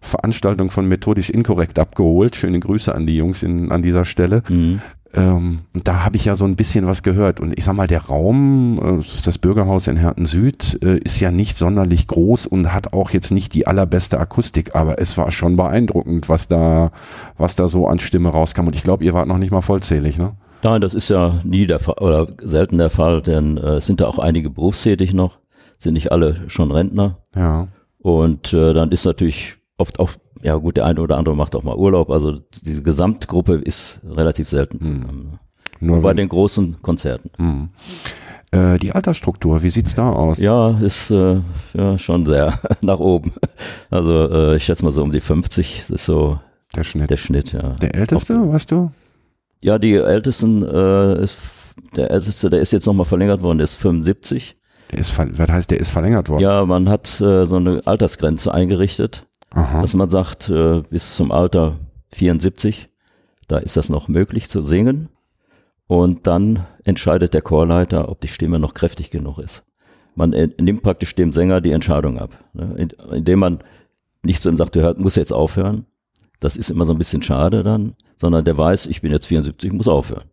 Veranstaltung 0.00 0.70
von 0.70 0.86
Methodisch 0.86 1.28
Inkorrekt 1.28 1.78
abgeholt. 1.78 2.36
Schöne 2.36 2.60
Grüße 2.60 2.94
an 2.94 3.06
die 3.06 3.16
Jungs 3.16 3.42
in, 3.42 3.72
an 3.72 3.82
dieser 3.82 4.04
Stelle. 4.04 4.42
Mhm. 4.48 4.80
Ähm, 5.14 5.60
und 5.72 5.88
da 5.88 6.04
habe 6.04 6.16
ich 6.16 6.26
ja 6.26 6.36
so 6.36 6.44
ein 6.44 6.56
bisschen 6.56 6.86
was 6.86 7.02
gehört. 7.02 7.40
Und 7.40 7.56
ich 7.58 7.64
sag 7.64 7.74
mal, 7.74 7.86
der 7.86 8.06
Raum, 8.06 9.00
äh, 9.00 9.04
das 9.24 9.38
Bürgerhaus 9.38 9.86
in 9.86 9.96
Herten 9.96 10.26
Süd, 10.26 10.78
äh, 10.82 10.98
ist 10.98 11.20
ja 11.20 11.30
nicht 11.30 11.56
sonderlich 11.56 12.06
groß 12.06 12.46
und 12.46 12.72
hat 12.72 12.92
auch 12.92 13.10
jetzt 13.10 13.30
nicht 13.30 13.54
die 13.54 13.66
allerbeste 13.66 14.20
Akustik, 14.20 14.74
aber 14.74 15.00
es 15.00 15.16
war 15.16 15.30
schon 15.30 15.56
beeindruckend, 15.56 16.28
was 16.28 16.48
da, 16.48 16.90
was 17.38 17.56
da 17.56 17.68
so 17.68 17.86
an 17.86 17.98
Stimme 17.98 18.28
rauskam. 18.28 18.66
Und 18.66 18.76
ich 18.76 18.82
glaube, 18.82 19.04
ihr 19.04 19.14
wart 19.14 19.28
noch 19.28 19.38
nicht 19.38 19.50
mal 19.50 19.62
vollzählig, 19.62 20.18
ne? 20.18 20.32
Nein, 20.62 20.80
das 20.80 20.94
ist 20.94 21.08
ja 21.08 21.40
nie 21.44 21.66
der 21.66 21.78
Fall 21.78 21.94
oder 22.00 22.26
selten 22.40 22.78
der 22.78 22.90
Fall, 22.90 23.22
denn 23.22 23.58
äh, 23.58 23.76
es 23.76 23.86
sind 23.86 24.00
da 24.00 24.08
auch 24.08 24.18
einige 24.18 24.50
berufstätig 24.50 25.14
noch, 25.14 25.38
sind 25.78 25.94
nicht 25.94 26.10
alle 26.10 26.48
schon 26.48 26.72
Rentner. 26.72 27.18
Ja. 27.34 27.68
Und 27.98 28.52
äh, 28.52 28.74
dann 28.74 28.90
ist 28.90 29.04
natürlich 29.04 29.57
oft 29.78 29.98
auch, 30.00 30.10
ja 30.42 30.56
gut, 30.56 30.76
der 30.76 30.84
eine 30.86 31.00
oder 31.00 31.16
andere 31.16 31.34
macht 31.36 31.54
auch 31.56 31.62
mal 31.62 31.76
Urlaub. 31.76 32.10
Also 32.10 32.38
diese 32.62 32.82
Gesamtgruppe 32.82 33.54
ist 33.54 34.00
relativ 34.08 34.48
selten 34.48 34.78
Hm. 34.80 35.00
zusammen. 35.02 35.22
ne? 35.32 35.38
Nur 35.80 35.96
Nur 35.96 36.02
bei 36.02 36.12
den 36.14 36.28
großen 36.28 36.82
Konzerten. 36.82 37.30
Hm. 37.36 37.68
Äh, 38.50 38.78
die 38.78 38.92
Altersstruktur, 38.92 39.62
wie 39.62 39.70
sieht's 39.70 39.94
da 39.94 40.10
aus? 40.10 40.38
Ja, 40.38 40.70
ist 40.80 41.10
äh, 41.10 41.40
ja 41.74 41.98
schon 41.98 42.26
sehr 42.26 42.58
nach 42.80 42.98
oben. 42.98 43.32
Also 43.90 44.28
äh, 44.30 44.56
ich 44.56 44.64
schätze 44.64 44.84
mal 44.84 44.90
so 44.92 45.02
um 45.02 45.12
die 45.12 45.20
50 45.20 45.80
das 45.82 45.90
ist 45.90 46.04
so 46.06 46.40
Der 46.74 46.82
Schnitt. 46.84 47.10
der 47.10 47.16
Schnitt, 47.16 47.52
ja. 47.52 47.74
Der 47.80 47.94
älteste, 47.94 48.34
weißt 48.52 48.70
du? 48.72 48.90
Ja, 49.60 49.78
die 49.78 49.94
ältesten, 49.94 50.62
äh, 50.64 51.22
ist, 51.22 51.36
der 51.96 52.10
älteste, 52.10 52.48
der 52.50 52.60
ist 52.60 52.72
jetzt 52.72 52.86
nochmal 52.86 53.06
verlängert 53.06 53.42
worden, 53.42 53.58
der 53.58 53.64
ist 53.64 53.74
75. 53.76 54.56
Der 54.92 54.98
ist, 54.98 55.16
was 55.18 55.48
heißt, 55.50 55.70
der 55.70 55.78
ist 55.80 55.90
verlängert 55.90 56.28
worden? 56.30 56.42
Ja, 56.42 56.64
man 56.64 56.88
hat 56.88 57.20
äh, 57.20 57.44
so 57.44 57.56
eine 57.56 57.82
Altersgrenze 57.84 58.52
eingerichtet, 58.54 59.26
Aha. 59.58 59.80
dass 59.80 59.94
man 59.94 60.08
sagt, 60.08 60.48
äh, 60.50 60.82
bis 60.88 61.16
zum 61.16 61.32
Alter 61.32 61.78
74, 62.12 62.88
da 63.48 63.58
ist 63.58 63.76
das 63.76 63.88
noch 63.88 64.08
möglich 64.08 64.48
zu 64.48 64.62
singen. 64.62 65.08
und 65.90 66.26
dann 66.26 66.66
entscheidet 66.84 67.32
der 67.32 67.40
Chorleiter, 67.40 68.10
ob 68.10 68.20
die 68.20 68.28
Stimme 68.28 68.58
noch 68.58 68.74
kräftig 68.74 69.10
genug 69.10 69.38
ist. 69.38 69.64
Man 70.14 70.30
nimmt 70.60 70.82
praktisch 70.82 71.14
dem 71.14 71.32
Sänger 71.32 71.62
die 71.62 71.72
Entscheidung 71.72 72.18
ab, 72.18 72.30
ne? 72.52 72.88
indem 73.10 73.38
man 73.38 73.58
nicht 74.22 74.44
ihm 74.44 74.58
sagt, 74.58 74.76
du 74.76 74.82
hör, 74.82 74.94
musst 74.98 75.16
jetzt 75.16 75.32
aufhören. 75.32 75.86
Das 76.40 76.56
ist 76.56 76.70
immer 76.70 76.84
so 76.84 76.92
ein 76.92 76.98
bisschen 76.98 77.22
schade 77.22 77.62
dann, 77.62 77.94
sondern 78.18 78.44
der 78.44 78.58
weiß, 78.58 78.84
ich 78.86 79.00
bin 79.00 79.12
jetzt 79.12 79.28
74, 79.28 79.72
muss 79.72 79.88
aufhören. 79.88 80.24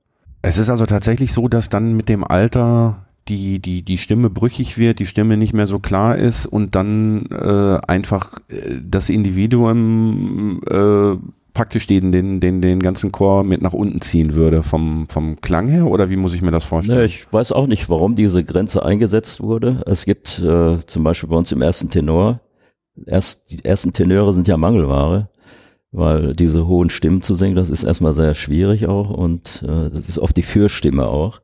Es 0.42 0.58
ist 0.58 0.70
also 0.70 0.86
tatsächlich 0.86 1.32
so, 1.32 1.48
dass 1.48 1.70
dann 1.70 1.94
mit 1.94 2.10
dem 2.10 2.24
Alter 2.26 3.05
die, 3.28 3.60
die, 3.60 3.84
die 3.84 3.98
Stimme 3.98 4.30
brüchig 4.30 4.78
wird, 4.78 5.00
die 5.00 5.08
Stimme 5.08 5.38
nicht 5.38 5.54
mehr 5.54 5.68
so 5.68 5.80
klar 5.80 6.18
ist 6.18 6.46
und 6.46 6.76
dann 6.76 7.26
äh, 7.32 7.78
einfach 7.88 8.40
äh, 8.50 8.80
das 8.84 9.10
Individuum 9.10 10.62
äh, 10.70 11.18
praktisch 11.54 11.88
den, 11.88 12.12
den, 12.12 12.40
den, 12.40 12.62
den 12.62 12.80
ganzen 12.80 13.12
Chor 13.12 13.44
mit 13.44 13.62
nach 13.62 13.74
unten 13.74 14.02
ziehen 14.02 14.34
würde 14.34 14.62
vom, 14.62 15.08
vom 15.10 15.42
Klang 15.42 15.68
her 15.68 15.88
oder 15.88 16.10
wie 16.10 16.18
muss 16.18 16.36
ich 16.36 16.42
mir 16.44 16.52
das 16.52 16.66
vorstellen? 16.66 17.00
Nee, 17.00 17.06
ich 17.06 17.32
weiß 17.32 17.52
auch 17.52 17.66
nicht, 17.66 17.90
warum 17.90 18.16
diese 18.16 18.44
Grenze 18.44 18.86
eingesetzt 18.86 19.42
wurde. 19.42 19.82
Es 19.88 20.06
gibt 20.06 20.40
äh, 20.40 20.86
zum 20.86 21.04
Beispiel 21.04 21.30
bei 21.30 21.38
uns 21.38 21.52
im 21.52 21.62
ersten 21.62 21.90
Tenor, 21.90 22.42
erst, 23.08 23.50
die 23.50 23.64
ersten 23.66 23.94
Tenöre 23.94 24.34
sind 24.34 24.48
ja 24.48 24.58
Mangelware, 24.58 25.30
weil 25.92 26.36
diese 26.36 26.68
hohen 26.68 26.90
Stimmen 26.90 27.22
zu 27.22 27.34
singen, 27.34 27.56
das 27.56 27.70
ist 27.70 27.84
erstmal 27.84 28.14
sehr 28.14 28.36
schwierig 28.36 28.86
auch 28.88 29.10
und 29.10 29.64
äh, 29.64 29.90
das 29.90 30.10
ist 30.10 30.20
oft 30.20 30.36
die 30.38 30.44
Fürstimme 30.44 31.08
auch. 31.08 31.42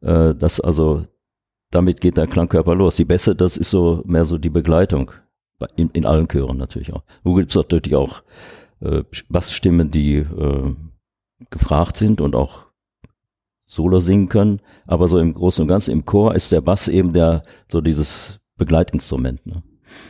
Äh, 0.00 0.34
das 0.34 0.60
also, 0.60 1.04
damit 1.72 2.00
geht 2.00 2.16
der 2.16 2.28
Klangkörper 2.28 2.76
los. 2.76 2.96
Die 2.96 3.04
Bässe, 3.04 3.34
das 3.34 3.56
ist 3.56 3.70
so 3.70 4.02
mehr 4.06 4.24
so 4.24 4.38
die 4.38 4.50
Begleitung. 4.50 5.10
In, 5.76 5.90
in 5.90 6.06
allen 6.06 6.26
Chören 6.26 6.56
natürlich 6.56 6.92
auch. 6.92 7.04
Wo 7.22 7.34
gibt 7.34 7.50
es 7.50 7.56
natürlich 7.56 7.94
auch 7.94 8.22
äh, 8.80 9.04
Bassstimmen, 9.28 9.92
die 9.92 10.16
äh, 10.16 10.74
gefragt 11.50 11.96
sind 11.96 12.20
und 12.20 12.34
auch 12.34 12.66
Solo 13.66 14.00
singen 14.00 14.28
können. 14.28 14.60
Aber 14.86 15.08
so 15.08 15.18
im 15.18 15.32
Großen 15.32 15.62
und 15.62 15.68
Ganzen 15.68 15.92
im 15.92 16.04
Chor 16.04 16.34
ist 16.34 16.52
der 16.52 16.60
Bass 16.60 16.88
eben 16.88 17.12
der 17.12 17.42
so 17.68 17.80
dieses 17.80 18.40
Begleitinstrument. 18.56 19.46
Ne? 19.46 19.62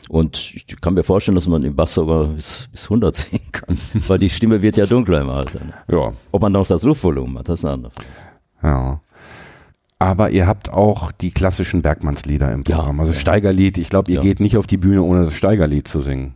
Und 0.08 0.52
ich 0.54 0.66
kann 0.80 0.94
mir 0.94 1.04
vorstellen, 1.04 1.36
dass 1.36 1.46
man 1.46 1.62
im 1.62 1.76
Bass 1.76 1.94
sogar 1.94 2.26
bis, 2.26 2.68
bis 2.72 2.84
100 2.84 3.14
singen 3.14 3.52
kann, 3.52 3.78
weil 4.08 4.18
die 4.18 4.30
Stimme 4.30 4.62
wird 4.62 4.76
ja 4.76 4.86
dunkler 4.86 5.20
im 5.20 5.30
Alter. 5.30 5.60
Ne? 5.64 5.74
Ja. 5.88 6.12
Ob 6.32 6.42
man 6.42 6.52
noch 6.52 6.66
das 6.66 6.82
Luftvolumen 6.82 7.38
hat, 7.38 7.48
das 7.48 7.60
ist 7.60 7.64
eine 7.64 7.74
andere 7.74 7.92
Frage. 7.92 8.08
Ja. 8.62 9.00
Aber 10.02 10.30
ihr 10.30 10.48
habt 10.48 10.72
auch 10.72 11.12
die 11.12 11.30
klassischen 11.30 11.80
Bergmannslieder 11.80 12.50
im 12.50 12.64
Programm. 12.64 12.96
Ja, 12.96 13.02
also 13.02 13.14
Steigerlied. 13.14 13.78
Ich 13.78 13.88
glaube, 13.88 14.10
ihr 14.10 14.16
ja. 14.16 14.22
geht 14.22 14.40
nicht 14.40 14.56
auf 14.56 14.66
die 14.66 14.76
Bühne, 14.76 15.02
ohne 15.02 15.26
das 15.26 15.34
Steigerlied 15.34 15.86
zu 15.86 16.00
singen. 16.00 16.34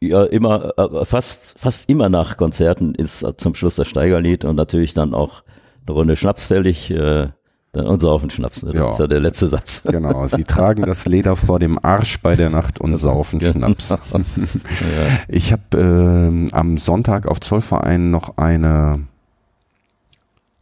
Ja, 0.00 0.24
immer, 0.24 0.72
äh, 0.78 1.04
fast, 1.04 1.54
fast 1.58 1.88
immer 1.90 2.08
nach 2.08 2.38
Konzerten 2.38 2.94
ist 2.94 3.26
zum 3.36 3.54
Schluss 3.54 3.76
das 3.76 3.88
Steigerlied 3.88 4.46
und 4.46 4.56
natürlich 4.56 4.94
dann 4.94 5.12
auch 5.12 5.42
eine 5.86 5.94
Runde 5.94 6.16
Schnaps 6.16 6.46
fällig. 6.46 6.90
Äh, 6.90 7.28
und 7.74 8.00
saufen 8.00 8.28
Schnaps, 8.28 8.62
ne? 8.62 8.72
das 8.72 8.82
ja. 8.82 8.90
ist 8.90 8.98
ja 9.00 9.06
der 9.06 9.20
letzte 9.20 9.48
Satz. 9.48 9.82
Genau, 9.90 10.26
sie 10.26 10.44
tragen 10.44 10.82
das 10.82 11.06
Leder 11.06 11.36
vor 11.36 11.58
dem 11.58 11.82
Arsch 11.82 12.20
bei 12.20 12.36
der 12.36 12.50
Nacht 12.50 12.80
und 12.80 12.96
saufen 12.98 13.38
genau. 13.38 13.68
Schnaps. 13.78 13.94
Ich 15.28 15.52
habe 15.52 15.78
äh, 15.78 16.54
am 16.54 16.78
Sonntag 16.78 17.26
auf 17.26 17.40
Zollverein 17.40 18.10
noch 18.10 18.36
eine, 18.36 19.04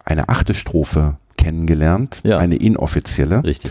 eine 0.05 0.29
achte 0.29 0.55
Strophe 0.55 1.20
kennengelernt, 1.41 2.21
ja. 2.23 2.39
eine 2.39 2.57
inoffizielle. 2.57 3.43
Richtig. 3.45 3.71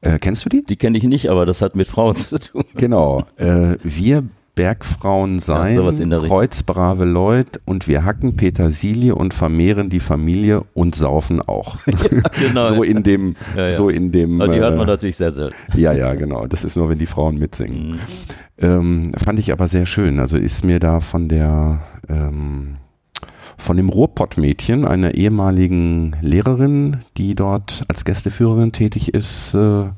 Äh, 0.00 0.18
kennst 0.18 0.44
du 0.44 0.48
die? 0.48 0.64
Die 0.64 0.76
kenne 0.76 0.98
ich 0.98 1.04
nicht, 1.04 1.28
aber 1.30 1.46
das 1.46 1.62
hat 1.62 1.76
mit 1.76 1.88
Frauen 1.88 2.16
zu 2.16 2.38
tun. 2.38 2.64
Genau. 2.74 3.24
Äh, 3.36 3.76
wir 3.82 4.24
Bergfrauen 4.54 5.38
sein, 5.38 5.82
ja, 5.82 6.18
kreuzbrave 6.18 7.06
Leute 7.06 7.58
und 7.64 7.88
wir 7.88 8.04
hacken 8.04 8.36
Petersilie 8.36 9.14
und 9.14 9.32
vermehren 9.32 9.88
die 9.88 10.00
Familie 10.00 10.62
und 10.74 10.94
saufen 10.94 11.40
auch. 11.40 11.76
Ja, 11.86 12.48
genau. 12.48 12.74
so 12.74 12.82
in 12.82 13.02
dem, 13.02 13.34
ja, 13.56 13.74
so 13.74 13.88
in 13.88 14.12
dem. 14.12 14.40
Aber 14.42 14.52
die 14.52 14.60
hört 14.60 14.76
man 14.76 14.86
äh, 14.86 14.90
natürlich 14.90 15.16
sehr 15.16 15.32
selten. 15.32 15.54
Ja, 15.74 15.92
ja, 15.92 16.12
genau. 16.14 16.46
Das 16.46 16.64
ist 16.64 16.76
nur, 16.76 16.88
wenn 16.88 16.98
die 16.98 17.06
Frauen 17.06 17.38
mitsingen. 17.38 17.92
Mhm. 17.92 17.98
Ähm, 18.58 19.12
fand 19.16 19.38
ich 19.38 19.52
aber 19.52 19.68
sehr 19.68 19.86
schön. 19.86 20.18
Also 20.18 20.36
ist 20.36 20.64
mir 20.64 20.80
da 20.80 21.00
von 21.00 21.28
der 21.28 21.80
ähm, 22.08 22.76
von 23.56 23.76
dem 23.76 23.88
Ruhrpott-Mädchen, 23.88 24.84
einer 24.84 25.14
ehemaligen 25.14 26.16
Lehrerin, 26.20 26.98
die 27.16 27.34
dort 27.34 27.84
als 27.88 28.04
Gästeführerin 28.04 28.72
tätig 28.72 29.14
ist, 29.14 29.54
äh, 29.54 29.90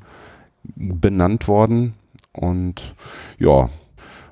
benannt 0.74 1.48
worden. 1.48 1.94
Und 2.32 2.94
ja, 3.38 3.70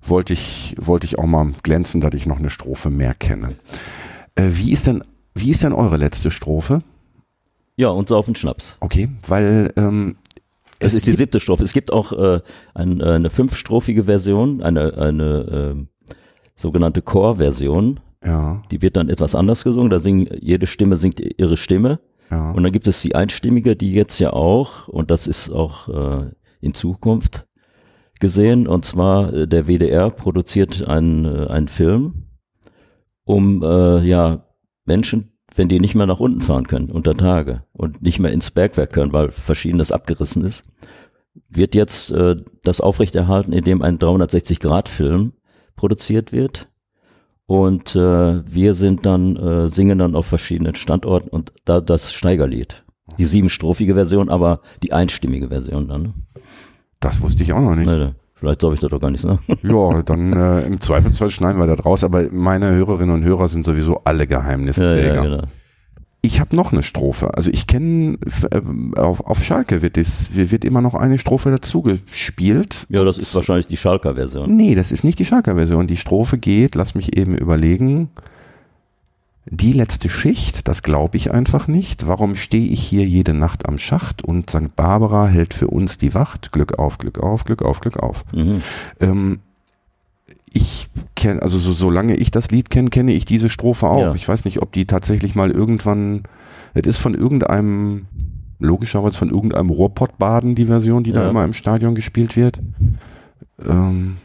wollte 0.03 0.33
ich, 0.33 0.75
wollte 0.79 1.07
ich 1.07 1.19
auch 1.19 1.27
mal 1.27 1.53
glänzen, 1.63 2.01
dass 2.01 2.15
ich 2.15 2.27
noch 2.27 2.39
eine 2.39 2.51
Strophe 2.51 2.91
mehr 2.91 3.15
kenne. 3.15 3.55
Äh, 4.35 4.49
wie 4.51 4.73
ist 4.73 4.87
denn, 4.87 5.05
wie 5.35 5.51
ist 5.51 5.63
denn 5.63 5.73
eure 5.73 5.97
letzte 5.97 6.31
Strophe? 6.31 6.83
Ja, 7.77 7.89
und 7.89 8.09
saufen 8.09 8.35
Schnaps. 8.35 8.77
Okay, 8.81 9.09
weil 9.27 9.73
ähm, 9.77 10.17
es, 10.79 10.89
es 10.89 10.95
ist 10.95 11.07
die 11.07 11.13
siebte 11.13 11.41
Strophe. 11.41 11.65
Es 11.65 11.73
gibt 11.73 11.93
auch 11.93 12.13
äh, 12.13 12.41
ein, 12.75 13.01
äh, 13.01 13.05
eine 13.05 13.31
fünfstrophige 13.31 14.05
Version, 14.05 14.63
eine, 14.63 14.97
eine 14.97 15.77
äh, 15.77 16.17
sogenannte 16.57 17.03
Chor-Version. 17.03 18.01
Ja. 18.25 18.63
Die 18.71 18.83
wird 18.83 18.97
dann 18.97 19.09
etwas 19.09 19.35
anders 19.35 19.65
gesungen. 19.65 19.91
Da 19.91 19.99
singen, 19.99 20.29
jede 20.41 20.67
Stimme 20.67 20.97
singt 20.97 21.21
ihre 21.21 21.57
Stimme. 21.57 22.01
Ja. 22.31 22.53
Und 22.53 22.63
dann 22.63 22.73
gibt 22.73 22.87
es 22.87 23.03
die 23.03 23.15
einstimmige, 23.15 23.77
die 23.77 23.93
jetzt 23.93 24.19
ja 24.19 24.33
auch, 24.33 24.89
und 24.89 25.11
das 25.11 25.27
ist 25.27 25.51
auch 25.51 25.89
äh, 25.89 26.31
in 26.61 26.75
Zukunft 26.75 27.47
gesehen, 28.21 28.67
und 28.67 28.85
zwar 28.85 29.35
äh, 29.35 29.47
der 29.47 29.67
WDR 29.67 30.11
produziert 30.11 30.87
einen, 30.89 31.27
äh, 31.27 31.47
einen 31.49 31.69
Film, 31.69 32.29
um 33.25 33.63
äh, 33.63 34.03
ja 34.03 34.47
Menschen, 34.85 35.33
wenn 35.55 35.69
die 35.69 35.81
nicht 35.81 35.95
mehr 35.95 36.07
nach 36.07 36.21
unten 36.21 36.41
fahren 36.41 36.67
können 36.67 36.91
unter 36.91 37.15
Tage 37.15 37.65
und 37.73 38.01
nicht 38.01 38.19
mehr 38.19 38.33
ins 38.33 38.51
Bergwerk 38.51 38.93
können, 38.93 39.13
weil 39.13 39.31
verschiedenes 39.31 39.93
abgerissen 39.93 40.45
ist, 40.45 40.63
wird 41.49 41.75
jetzt 41.75 42.11
äh, 42.13 42.37
das 42.63 42.81
aufrechterhalten, 42.81 43.53
indem 43.53 43.83
ein 43.83 43.99
360-Grad-Film 43.99 45.35
produziert 45.77 46.33
wird. 46.33 46.69
Und 47.47 47.95
äh, 47.97 48.43
wir 48.47 48.75
sind 48.75 49.05
dann, 49.05 49.37
äh, 49.37 49.69
singen 49.69 49.99
dann 49.99 50.15
auf 50.15 50.27
verschiedenen 50.27 50.75
Standorten 50.75 51.29
und 51.29 51.53
da 51.65 51.81
das 51.81 52.13
Steigerlied. 52.13 52.85
Die 53.19 53.25
siebenstrophige 53.25 53.95
Version, 53.95 54.29
aber 54.29 54.61
die 54.83 54.93
einstimmige 54.93 55.49
Version 55.49 55.89
dann. 55.89 56.03
Ne? 56.03 56.15
Das 57.01 57.21
wusste 57.21 57.43
ich 57.43 57.53
auch 57.53 57.61
noch 57.61 57.75
nicht. 57.75 57.89
Nee, 57.89 58.13
vielleicht 58.35 58.63
darf 58.63 58.73
ich 58.73 58.81
das 58.81 58.91
doch 58.91 59.01
gar 59.01 59.11
nicht 59.11 59.21
sagen. 59.21 59.41
Ja, 59.63 60.03
dann 60.03 60.33
äh, 60.33 60.63
im 60.63 60.81
Zweifelsfall 60.81 61.31
schneiden 61.31 61.61
wir 61.61 61.67
da 61.67 61.77
draus, 61.77 62.05
aber 62.05 62.29
meine 62.31 62.71
Hörerinnen 62.71 63.15
und 63.15 63.25
Hörer 63.25 63.49
sind 63.49 63.65
sowieso 63.65 64.01
alle 64.05 64.27
Geheimnisträger. 64.27 64.97
Ja, 65.03 65.15
ja, 65.15 65.23
genau. 65.23 65.43
Ich 66.25 66.39
habe 66.39 66.55
noch 66.55 66.73
eine 66.73 66.85
Strophe. 66.85 67.35
Also 67.35 67.51
ich 67.51 67.67
kenne 67.67 68.17
äh, 68.53 68.99
auf, 68.99 69.21
auf 69.27 69.43
Schalke 69.43 69.83
wird 69.83 69.99
es 69.99 70.37
wird 70.37 70.65
immer 70.65 70.81
noch 70.81 70.95
eine 70.95 71.19
Strophe 71.19 71.51
dazu 71.51 71.83
gespielt. 71.83 72.87
Ja, 72.89 73.03
das 73.03 73.19
ist 73.19 73.35
wahrscheinlich 73.35 73.67
die 73.67 73.77
Schalker 73.77 74.15
Version. 74.15 74.57
Nee, 74.57 74.77
das 74.77 74.93
ist 74.93 75.03
nicht 75.03 75.19
die 75.19 75.25
Schalker 75.25 75.57
Version. 75.57 75.89
Die 75.89 75.97
Strophe 75.97 76.39
geht, 76.39 76.77
lass 76.77 76.95
mich 76.95 77.17
eben 77.19 77.37
überlegen. 77.37 78.09
Die 79.47 79.73
letzte 79.73 80.09
Schicht, 80.09 80.69
das 80.69 80.85
glaube 80.85 81.17
ich 81.17 81.33
einfach 81.33 81.67
nicht. 81.67 82.07
Warum 82.07 82.37
stehe 82.37 82.71
ich 82.71 82.85
hier 82.85 83.05
jede 83.05 83.35
Nacht 83.35 83.67
am 83.69 83.77
Schacht 83.77 84.23
und 84.23 84.49
St. 84.49 84.77
Barbara 84.77 85.27
hält 85.27 85.53
für 85.53 85.67
uns 85.67 85.99
die 85.99 86.15
Wacht? 86.15 86.53
Glück 86.53 86.79
auf, 86.79 86.99
Glück 86.99 87.19
auf, 87.19 87.45
Glück 87.45 87.63
auf, 87.63 87.81
Glück 87.81 87.97
auf. 87.97 88.25
Mhm. 88.33 88.63
Ähm, 89.01 89.41
ich 90.55 90.89
kenne, 91.15 91.43
also 91.43 91.59
so, 91.59 91.73
solange 91.73 92.17
ich 92.17 92.31
das 92.31 92.51
Lied 92.51 92.71
kenne, 92.71 92.91
kenne 92.91 93.13
ich 93.13 93.25
diese 93.25 93.51
Strophe 93.51 93.87
auch. 93.87 94.01
Ja. 94.01 94.15
Ich 94.15 94.27
weiß 94.27 94.45
nicht, 94.45 94.63
ob 94.63 94.73
die 94.73 94.87
tatsächlich 94.87 95.35
mal 95.35 95.51
irgendwann, 95.51 96.23
das 96.75 96.87
ist 96.87 96.99
von 96.99 97.15
irgendeinem, 97.15 98.07
logischerweise 98.59 99.19
von 99.19 99.31
irgendeinem 99.31 99.71
Rohrpottbaden, 99.71 100.55
die 100.55 100.67
Version, 100.67 101.05
die 101.05 101.11
ja. 101.11 101.23
da 101.23 101.31
immer 101.31 101.45
im 101.45 101.55
Stadion 101.55 101.95
gespielt 101.95 102.37
wird. 102.37 102.61
Ähm, 103.67 104.19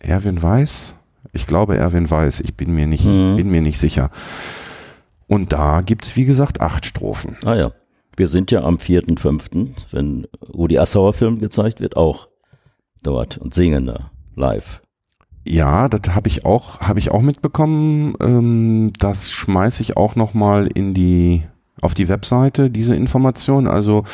Erwin 0.00 0.42
Weiß? 0.42 0.94
Ich 1.32 1.46
glaube 1.46 1.76
Erwin 1.76 2.10
Weiß, 2.10 2.40
ich 2.40 2.54
bin 2.54 2.74
mir 2.74 2.86
nicht, 2.86 3.04
mhm. 3.04 3.36
bin 3.36 3.50
mir 3.50 3.62
nicht 3.62 3.78
sicher. 3.78 4.10
Und 5.26 5.52
da 5.52 5.82
gibt's 5.82 6.16
wie 6.16 6.24
gesagt, 6.24 6.60
acht 6.60 6.86
Strophen. 6.86 7.36
Ah 7.44 7.54
ja. 7.54 7.72
Wir 8.16 8.28
sind 8.28 8.50
ja 8.50 8.64
am 8.64 8.76
4.5., 8.76 9.68
wenn 9.92 10.26
Rudi 10.52 10.78
Assauer 10.78 11.12
Film 11.12 11.38
gezeigt 11.38 11.80
wird, 11.80 11.96
auch 11.96 12.28
dort 13.02 13.38
und 13.38 13.54
singen 13.54 13.86
da 13.86 14.10
live. 14.34 14.80
Ja, 15.44 15.88
das 15.88 16.14
habe 16.14 16.28
ich 16.28 16.44
auch, 16.44 16.80
habe 16.80 16.98
ich 16.98 17.10
auch 17.10 17.22
mitbekommen. 17.22 18.14
Ähm, 18.20 18.92
das 18.98 19.30
schmeiße 19.30 19.82
ich 19.82 19.96
auch 19.96 20.14
noch 20.16 20.34
mal 20.34 20.66
in 20.66 20.94
die 20.94 21.44
auf 21.80 21.94
die 21.94 22.08
Webseite 22.08 22.70
diese 22.70 22.94
Information. 22.94 23.66
Also 23.66 24.04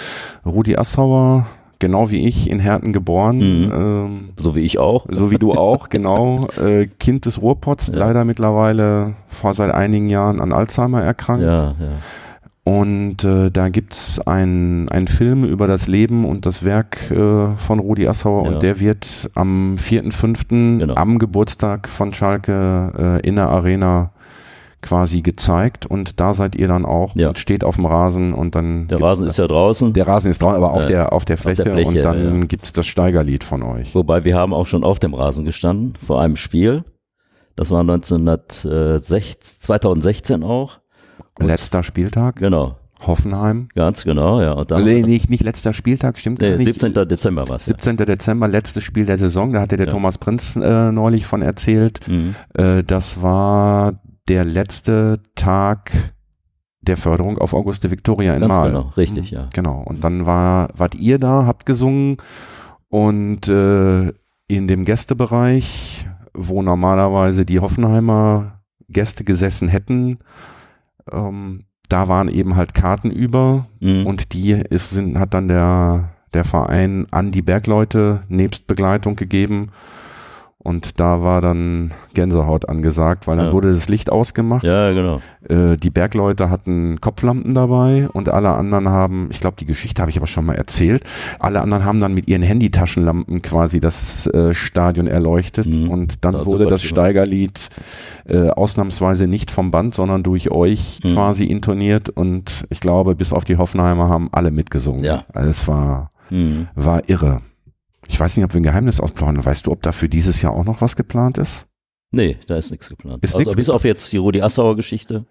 Rudi 0.44 0.76
Assauer 0.76 1.46
genau 1.78 2.10
wie 2.10 2.26
ich, 2.26 2.48
in 2.48 2.60
Herten 2.60 2.92
geboren. 2.92 3.38
Mhm. 3.38 3.72
Ähm, 3.72 4.28
so 4.38 4.54
wie 4.54 4.60
ich 4.60 4.78
auch. 4.78 5.06
So 5.10 5.30
wie 5.30 5.38
du 5.38 5.52
auch, 5.52 5.88
genau. 5.90 6.46
Äh, 6.56 6.86
kind 6.86 7.26
des 7.26 7.42
Ruhrpots, 7.42 7.88
ja. 7.88 7.98
leider 7.98 8.24
mittlerweile 8.24 9.14
vor 9.28 9.54
seit 9.54 9.72
einigen 9.74 10.08
Jahren 10.08 10.40
an 10.40 10.52
Alzheimer 10.52 11.02
erkrankt. 11.02 11.44
Ja, 11.44 11.56
ja. 11.56 11.74
Und 12.66 13.24
äh, 13.24 13.50
da 13.50 13.68
gibt's 13.68 14.18
ein, 14.26 14.88
ein 14.88 15.06
Film 15.06 15.44
über 15.44 15.66
das 15.66 15.86
Leben 15.86 16.24
und 16.24 16.46
das 16.46 16.64
Werk 16.64 17.10
äh, 17.10 17.56
von 17.58 17.78
Rudi 17.78 18.08
Assauer 18.08 18.44
ja. 18.46 18.50
und 18.52 18.62
der 18.62 18.80
wird 18.80 19.28
am 19.34 19.76
4.5. 19.76 20.78
Genau. 20.78 20.94
am 20.94 21.18
Geburtstag 21.18 21.88
von 21.90 22.14
Schalke 22.14 23.20
äh, 23.22 23.28
in 23.28 23.36
der 23.36 23.50
Arena 23.50 24.12
quasi 24.80 25.20
gezeigt 25.20 25.84
und 25.86 26.20
da 26.20 26.32
seid 26.34 26.56
ihr 26.56 26.68
dann 26.68 26.86
auch 26.86 27.14
Ja. 27.16 27.28
und 27.28 27.38
steht 27.38 27.64
auf 27.64 27.76
dem 27.76 27.84
Rasen 27.86 28.32
und 28.32 28.54
dann 28.54 28.88
Der 28.88 29.00
Rasen 29.00 29.26
ist 29.26 29.36
ja 29.38 29.46
draußen. 29.46 29.92
der 29.92 30.06
Rasen 30.06 30.30
ist 30.30 30.40
draußen, 30.42 30.56
aber 30.56 30.72
auf 30.72 30.82
Ja. 30.82 30.88
der 30.88 31.12
auf 31.12 31.24
der 31.26 31.36
Fläche, 31.38 31.64
der 31.64 31.72
Fläche, 31.74 31.88
und 31.88 31.96
dann 32.02 32.40
ja. 32.40 32.46
gibt's 32.46 32.72
das 32.72 32.86
Steigerlied 32.86 33.44
von 33.44 33.62
euch. 33.62 33.94
Wobei 33.94 34.24
wir 34.24 34.36
haben 34.36 34.52
auch 34.54 34.66
schon 34.66 34.84
auf 34.84 34.98
dem 35.00 35.12
Rasen 35.14 35.44
gestanden 35.44 35.94
vor 36.04 36.20
einem 36.20 36.36
Spiel. 36.36 36.84
Das 37.56 37.70
war 37.70 37.80
1916, 37.80 39.60
2016 39.60 40.42
auch. 40.42 40.78
Und- 41.38 41.46
Letzter 41.46 41.82
Spieltag, 41.82 42.36
Genau, 42.36 42.76
Hoffenheim. 43.00 43.68
ganz 43.74 44.04
genau, 44.04 44.40
ja. 44.40 44.52
Und 44.52 44.70
dann, 44.70 44.84
Nee, 44.84 45.02
nicht, 45.02 45.28
nicht 45.30 45.42
letzter 45.42 45.72
Spieltag, 45.72 46.18
stimmt 46.18 46.40
nee, 46.40 46.56
nicht. 46.56 46.66
17. 46.80 47.08
Dezember 47.08 47.48
war 47.48 47.56
es. 47.56 47.64
17. 47.66 47.96
Dezember, 47.96 48.46
letztes 48.48 48.84
Spiel 48.84 49.04
der 49.06 49.18
Saison, 49.18 49.52
da 49.52 49.60
hatte 49.60 49.76
der 49.76 49.86
Ja. 49.86 49.92
Thomas 49.92 50.18
Prinz 50.18 50.56
äh, 50.56 50.92
neulich 50.92 51.26
von 51.26 51.42
erzählt. 51.42 52.00
Mhm. 52.08 52.34
Äh, 52.54 52.82
das 52.84 53.20
war 53.20 54.00
der 54.28 54.44
letzte 54.44 55.20
Tag 55.34 55.90
der 56.80 56.96
Förderung 56.96 57.38
auf 57.38 57.52
Auguste 57.52 57.90
Victoria 57.90 58.34
in 58.34 58.40
Ganz 58.40 58.54
Mahl. 58.54 58.68
genau, 58.68 58.92
richtig, 58.96 59.32
Mhm, 59.32 59.38
ja. 59.38 59.48
Genau. 59.54 59.82
Und 59.84 60.04
dann 60.04 60.24
war, 60.26 60.68
wart 60.76 60.94
ihr 60.94 61.18
da, 61.18 61.46
habt 61.46 61.66
gesungen 61.66 62.18
und 62.88 63.48
äh, 63.48 64.12
in 64.48 64.68
dem 64.68 64.84
Gästebereich, 64.84 66.06
wo 66.34 66.62
normalerweise 66.62 67.44
die 67.44 67.58
Hoffenheimer 67.60 68.60
Gäste 68.88 69.24
gesessen 69.24 69.68
hätten, 69.68 70.18
ähm, 71.12 71.64
da 71.88 72.08
waren 72.08 72.28
eben 72.28 72.56
halt 72.56 72.74
Karten 72.74 73.10
über 73.10 73.66
Mhm. 73.80 74.06
und 74.06 74.32
die 74.32 74.52
ist, 74.52 74.90
sind, 74.90 75.18
hat 75.18 75.34
dann 75.34 75.48
der, 75.48 76.10
der 76.32 76.44
Verein 76.44 77.06
an 77.10 77.30
die 77.30 77.42
Bergleute 77.42 78.22
nebst 78.28 78.66
Begleitung 78.66 79.16
gegeben. 79.16 79.70
Und 80.64 80.98
da 80.98 81.22
war 81.22 81.40
dann 81.42 81.92
Gänsehaut 82.14 82.68
angesagt, 82.68 83.26
weil 83.28 83.36
dann 83.36 83.46
Ja. 83.48 83.52
wurde 83.52 83.70
das 83.70 83.88
Licht 83.88 84.10
ausgemacht. 84.10 84.64
ja, 84.64 84.90
genau. 84.92 85.20
Äh, 85.46 85.76
die 85.76 85.90
Bergleute 85.90 86.48
hatten 86.48 87.00
Kopflampen 87.02 87.52
dabei 87.54 88.08
und 88.14 88.30
alle 88.30 88.48
anderen 88.48 88.88
haben, 88.88 89.28
ich 89.30 89.40
glaube, 89.40 89.56
die 89.60 89.66
Geschichte 89.66 90.00
habe 90.00 90.10
ich 90.10 90.16
aber 90.16 90.26
schon 90.26 90.46
mal 90.46 90.54
erzählt, 90.54 91.04
alle 91.38 91.60
anderen 91.60 91.84
haben 91.84 92.00
dann 92.00 92.14
mit 92.14 92.28
ihren 92.28 92.40
Handytaschenlampen 92.42 93.42
quasi 93.42 93.78
das 93.78 94.26
äh, 94.28 94.54
Stadion 94.54 95.06
erleuchtet 95.06 95.66
Mhm. 95.66 95.90
und 95.90 96.24
dann 96.24 96.32
Da 96.32 96.46
wurde 96.46 96.64
das. 96.66 96.82
Steigerlied 96.82 97.68
äh, 98.26 98.48
ausnahmsweise 98.48 99.26
nicht 99.26 99.50
vom 99.50 99.70
Band, 99.70 99.92
sondern 99.94 100.22
durch 100.22 100.50
euch 100.50 101.00
Mhm. 101.04 101.12
quasi 101.12 101.44
intoniert 101.44 102.08
und 102.08 102.64
ich 102.70 102.80
glaube, 102.80 103.14
bis 103.14 103.34
auf 103.34 103.44
die 103.44 103.58
Hoffenheimer 103.58 104.08
haben 104.08 104.30
alle 104.32 104.50
mitgesungen. 104.50 105.04
Ja. 105.04 105.24
Also 105.34 105.50
es 105.50 105.68
war, 105.68 106.08
Mhm. 106.30 106.68
war 106.74 107.06
irre. 107.10 107.42
Ich 108.08 108.18
weiß 108.18 108.36
nicht, 108.36 108.44
ob 108.44 108.52
wir 108.54 108.60
ein 108.60 108.64
Geheimnis 108.64 109.00
ausplanen. 109.00 109.44
Weißt 109.44 109.66
du, 109.66 109.72
ob 109.72 109.82
da 109.82 109.92
für 109.92 110.08
dieses 110.08 110.42
Jahr 110.42 110.52
auch 110.52 110.64
noch 110.64 110.80
was 110.80 110.96
geplant 110.96 111.38
ist? 111.38 111.66
Nee, 112.10 112.36
da 112.46 112.56
ist 112.56 112.70
nichts 112.70 112.88
geplant. 112.88 113.22
Ist 113.22 113.34
also 113.34 113.44
nix 113.44 113.56
bis 113.56 113.68
auf 113.70 113.84
jetzt 113.84 114.12
die 114.12 114.18
Rudi 114.18 114.40
Assauer 114.42 114.76
Geschichte. 114.76 115.24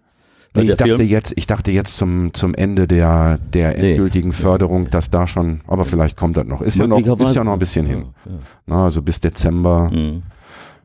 Nee, 0.56 0.64
ich 0.64 0.70
dachte 0.76 0.84
Film. 0.98 1.08
jetzt, 1.10 1.34
ich 1.36 1.48
dachte 1.48 1.72
jetzt 1.72 1.96
zum, 1.98 2.34
zum 2.34 2.54
Ende 2.54 2.88
der, 2.88 3.38
der 3.40 3.76
Nee. 3.78 3.92
endgültigen 3.92 4.34
Förderung, 4.34 4.90
dass 4.92 5.10
da 5.10 5.26
schon, 5.26 5.62
aber 5.66 5.84
vielleicht 5.86 6.16
kommt 6.16 6.38
das 6.38 6.46
noch. 6.46 6.62
Ist 6.62 6.76
ja 6.78 6.86
noch, 6.86 7.00
ist 7.00 7.36
ja 7.36 7.44
noch 7.44 7.54
ein 7.54 7.60
bisschen 7.60 7.86
hin. 7.88 8.10
Ja, 8.26 8.32
ja. 8.32 8.38
Na, 8.68 8.84
also 8.86 9.02
bis 9.02 9.20
Dezember. 9.20 9.90
Mhm. 9.92 10.24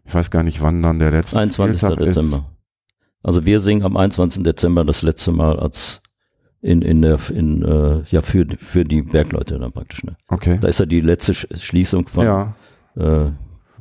Ich 0.06 0.14
weiß 0.14 0.30
gar 0.30 0.42
nicht, 0.42 0.62
wann 0.62 0.80
dann 0.82 0.98
der 0.98 1.10
letzte 1.10 1.38
21. 1.38 1.78
Spieltag 1.80 1.98
Dezember. 1.98 2.36
ist. 2.38 2.44
Also 3.22 3.44
wir 3.44 3.60
singen 3.60 3.82
am 3.82 3.96
21. 3.98 4.42
Dezember 4.42 4.84
das 4.86 5.02
letzte 5.02 5.32
Mal 5.32 5.58
als 5.60 6.00
in, 6.60 6.82
in 6.82 7.02
der, 7.02 7.18
in, 7.32 7.62
äh, 7.62 8.02
ja, 8.10 8.20
für, 8.20 8.46
für 8.58 8.84
die 8.84 9.02
Bergleute 9.02 9.58
dann 9.58 9.72
praktisch, 9.72 10.02
ne? 10.04 10.16
Okay. 10.28 10.58
Da 10.60 10.68
ist 10.68 10.80
ja 10.80 10.86
die 10.86 11.00
letzte 11.00 11.34
Sch 11.34 11.46
Schließung 11.56 12.08
von, 12.08 12.24
Ja. 12.24 12.54
äh, 12.96 13.30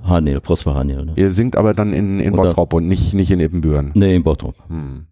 Haniel, 0.03 0.39
Prosper 0.41 0.75
Haniel, 0.75 1.05
ne? 1.05 1.13
Ihr 1.15 1.31
singt 1.31 1.55
aber 1.55 1.73
dann 1.73 1.91
in, 1.93 2.19
in 2.19 2.33
Oder- 2.33 2.49
Bottrop 2.49 2.73
und 2.73 2.87
nicht, 2.87 3.13
nicht 3.13 3.31
in 3.31 3.39
Ippenbüren. 3.39 3.91
Nee, 3.95 4.15
in 4.15 4.23
Bottrop. 4.23 4.55
Hm. 4.67 5.07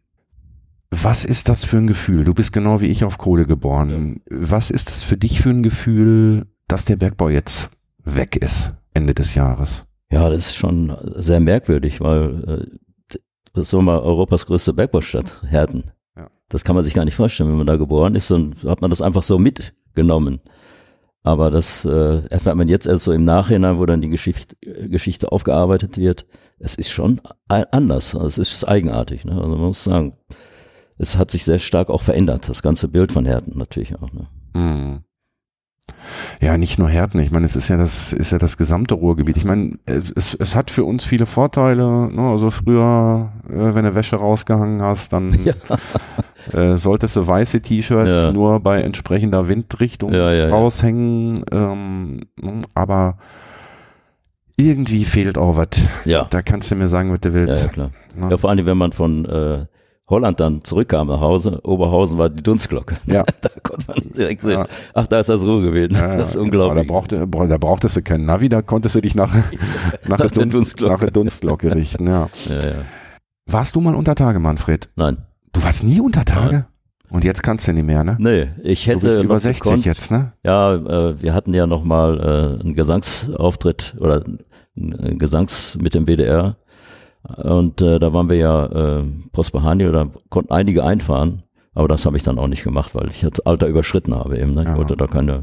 Was 0.91 1.25
ist 1.25 1.49
das 1.49 1.65
für 1.65 1.77
ein 1.77 1.87
Gefühl? 1.87 2.23
Du 2.23 2.33
bist 2.33 2.53
genau 2.53 2.79
wie 2.81 2.85
ich 2.87 3.03
auf 3.03 3.17
Kohle 3.17 3.45
geboren. 3.45 4.21
Was 4.29 4.69
ist 4.71 4.89
das 4.89 5.01
für 5.01 5.17
dich 5.17 5.41
für 5.41 5.49
ein 5.49 5.63
Gefühl, 5.63 6.45
dass 6.67 6.85
der 6.85 6.95
Bergbau 6.95 7.29
jetzt 7.29 7.69
weg 8.03 8.35
ist, 8.37 8.73
Ende 8.93 9.13
des 9.15 9.33
Jahres? 9.35 9.85
Ja, 10.11 10.29
das 10.29 10.45
ist 10.45 10.55
schon 10.55 10.95
sehr 11.15 11.39
merkwürdig, 11.39 11.99
weil 11.99 12.69
äh, 13.09 13.17
das 13.53 13.63
ist 13.63 13.69
so 13.71 13.81
mal 13.81 13.99
Europas 13.99 14.45
größte 14.45 14.73
Bergbaustadt, 14.73 15.41
Herten. 15.49 15.85
Ja. 16.15 16.29
Das 16.49 16.63
kann 16.63 16.75
man 16.75 16.83
sich 16.83 16.93
gar 16.93 17.05
nicht 17.05 17.15
vorstellen. 17.15 17.49
Wenn 17.49 17.57
man 17.57 17.67
da 17.67 17.77
geboren 17.77 18.15
ist, 18.15 18.31
dann 18.31 18.55
hat 18.65 18.81
man 18.81 18.89
das 18.89 19.01
einfach 19.01 19.23
so 19.23 19.37
mitgenommen. 19.37 20.41
Aber 21.23 21.49
das 21.49 21.85
äh, 21.85 22.21
erfährt 22.27 22.55
man 22.55 22.67
jetzt 22.67 22.85
erst 22.85 23.05
so 23.05 23.11
im 23.11 23.25
Nachhinein, 23.25 23.79
wo 23.79 23.85
dann 23.87 24.01
die 24.01 24.09
Geschichte, 24.09 24.55
Geschichte 24.61 25.31
aufgearbeitet 25.31 25.97
wird. 25.97 26.27
Es 26.59 26.75
ist 26.75 26.91
schon 26.91 27.19
anders. 27.47 28.13
Also 28.13 28.41
es 28.41 28.53
ist 28.53 28.67
eigenartig. 28.67 29.25
Ne? 29.25 29.33
Also 29.33 29.55
man 29.55 29.67
muss 29.67 29.83
sagen, 29.83 30.17
es 30.99 31.17
hat 31.17 31.31
sich 31.31 31.43
sehr 31.43 31.59
stark 31.59 31.89
auch 31.89 32.03
verändert. 32.03 32.47
Das 32.47 32.61
ganze 32.61 32.87
Bild 32.87 33.11
von 33.11 33.25
Herten 33.25 33.57
natürlich 33.57 33.95
auch. 33.95 34.13
Ne? 34.13 34.27
Hm. 34.53 35.04
Ja, 36.41 36.57
nicht 36.57 36.77
nur 36.77 36.89
Herten. 36.89 37.19
Ich 37.19 37.31
meine, 37.31 37.45
es 37.45 37.55
ist 37.55 37.67
ja 37.69 37.77
das, 37.77 38.13
ist 38.13 38.31
ja 38.31 38.37
das 38.37 38.57
gesamte 38.57 38.93
Ruhrgebiet. 38.95 39.37
Ich 39.37 39.45
meine, 39.45 39.77
es, 39.85 40.33
es 40.35 40.55
hat 40.55 40.69
für 40.69 40.83
uns 40.83 41.05
viele 41.05 41.25
Vorteile. 41.25 42.11
Ne? 42.11 42.21
Also 42.21 42.51
früher, 42.51 43.31
äh, 43.49 43.73
wenn 43.75 43.85
du 43.85 43.95
Wäsche 43.95 44.17
rausgehangen 44.17 44.81
hast, 44.81 45.13
dann 45.13 45.33
Ja. 45.45 45.53
äh, 46.59 46.77
solltest 46.77 47.15
du 47.15 47.25
weiße 47.25 47.61
T-Shirts 47.61 48.09
Ja. 48.25 48.31
nur 48.31 48.59
bei 48.59 48.81
entsprechender 48.81 49.47
Windrichtung 49.47 50.13
Ja, 50.13 50.49
raushängen. 50.49 51.43
Ähm, 51.51 52.21
ne? 52.41 52.61
aber 52.75 53.17
irgendwie 54.57 55.05
fehlt 55.05 55.37
auch 55.37 55.57
was. 55.57 55.67
Ja. 56.05 56.25
Da 56.29 56.41
kannst 56.41 56.71
du 56.71 56.75
mir 56.75 56.87
sagen, 56.87 57.11
was 57.11 57.19
du 57.21 57.33
willst. 57.33 57.63
ja, 57.65 57.69
klar. 57.69 57.91
Ne? 58.15 58.27
Ja, 58.29 58.37
vor 58.37 58.49
allem, 58.49 58.65
wenn 58.65 58.77
man 58.77 58.91
von 58.91 59.25
äh, 59.25 59.65
Holland 60.07 60.39
dann 60.39 60.63
zurückkam 60.63 61.07
nach 61.07 61.19
Hause, 61.19 61.59
Oberhausen 61.63 62.19
war 62.19 62.29
die 62.29 62.43
Dunstglocke. 62.43 62.97
Ja. 63.07 63.23
da 63.41 63.49
konnte 63.63 63.85
man 63.87 63.97
direkt 64.15 64.41
sehen, 64.43 64.59
Ja. 64.59 64.67
ach, 64.93 65.07
da 65.07 65.19
ist 65.19 65.29
das 65.29 65.41
Ruhrgebiet. 65.41 65.91
Ja, 65.93 66.09
ja, 66.11 66.17
das 66.17 66.29
ist 66.29 66.33
genau. 66.33 66.45
unglaublich. 66.45 66.85
Da, 66.87 66.93
brauchte, 66.93 67.27
bra- 67.27 67.47
da 67.47 67.57
brauchtest 67.57 67.95
du 67.97 68.01
keinen 68.03 68.25
Navi, 68.25 68.47
da 68.49 68.61
konntest 68.61 68.95
du 68.95 69.01
dich 69.01 69.15
nach, 69.15 69.33
nach, 70.07 70.17
der, 70.17 70.27
der 70.27 70.29
Dunst, 70.29 70.55
Dunstglocke. 70.55 70.93
nach 70.93 70.99
der 70.99 71.11
Dunstglocke 71.11 71.75
richten. 71.75 72.07
Ja. 72.07 72.29
ja, 72.49 72.55
ja. 72.55 72.73
Warst 73.47 73.75
du 73.75 73.81
mal 73.81 73.95
unter 73.95 74.15
Tage, 74.15 74.39
Manfred? 74.39 74.89
Nein. 74.95 75.17
Du 75.53 75.63
warst 75.63 75.83
nie 75.83 75.99
unter 76.01 76.23
Tage? 76.25 76.65
Und 77.09 77.23
jetzt 77.23 77.43
kannst 77.43 77.67
du 77.67 77.71
nicht 77.73 77.85
mehr, 77.85 78.03
ne? 78.03 78.17
Nee, 78.19 78.49
ich 78.63 78.83
Du 78.85 78.91
hätte 78.91 79.07
bist 79.07 79.23
über 79.23 79.33
noch 79.35 79.39
60 79.39 79.61
gekonnt, 79.63 79.85
jetzt, 79.85 80.11
ne? 80.11 80.33
Ja, 80.43 80.73
äh, 80.75 81.21
wir 81.21 81.33
hatten 81.33 81.53
ja 81.53 81.65
noch 81.67 81.83
mal 81.83 82.19
äh, 82.59 82.63
einen 82.63 82.73
Gesangsauftritt 82.75 83.95
oder 83.99 84.23
einen 84.75 85.17
Gesangs 85.19 85.77
mit 85.79 85.93
dem 85.93 86.05
WDR 86.07 86.57
und 87.37 87.81
äh, 87.81 87.99
da 87.99 88.13
waren 88.13 88.29
wir 88.29 88.37
ja 88.37 88.65
äh, 88.99 89.03
Prosper 89.31 89.63
Hani 89.63 89.87
oder 89.87 90.09
konnten 90.29 90.51
einige 90.51 90.83
einfahren, 90.83 91.43
aber 91.73 91.87
das 91.87 92.05
habe 92.05 92.17
ich 92.17 92.23
dann 92.23 92.37
auch 92.39 92.47
nicht 92.47 92.63
gemacht, 92.63 92.93
weil 92.95 93.09
ich 93.11 93.21
das 93.21 93.39
Alter 93.45 93.67
überschritten 93.67 94.13
habe 94.15 94.37
eben. 94.37 94.53
Ne? 94.53 94.61
Ich 94.63 94.67
Ja. 94.67 94.77
wollte 94.77 94.95
da 94.97 95.07
keine 95.07 95.41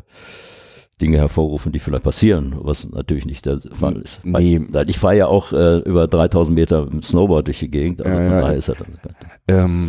Dinge 1.00 1.16
hervorrufen, 1.18 1.72
die 1.72 1.80
vielleicht 1.80 2.04
passieren, 2.04 2.54
was 2.60 2.88
natürlich 2.88 3.26
nicht 3.26 3.44
der 3.44 3.58
Fall 3.72 3.96
ist. 3.96 4.20
Nee. 4.24 4.60
Ich 4.86 4.98
fahre 4.98 5.16
ja 5.16 5.26
auch 5.26 5.52
äh, 5.52 5.78
über 5.78 6.06
3000 6.06 6.54
Meter 6.54 6.86
mit 6.88 7.04
Snowboard 7.04 7.48
durch 7.48 7.58
die 7.58 7.70
Gegend, 7.70 8.02
also 8.02 8.16
Ja, 8.16 8.22
von 8.24 8.32
ja. 8.32 8.40
daher 8.40 8.56
ist 8.56 8.68
das 8.68 8.76
Ähm, 9.48 9.88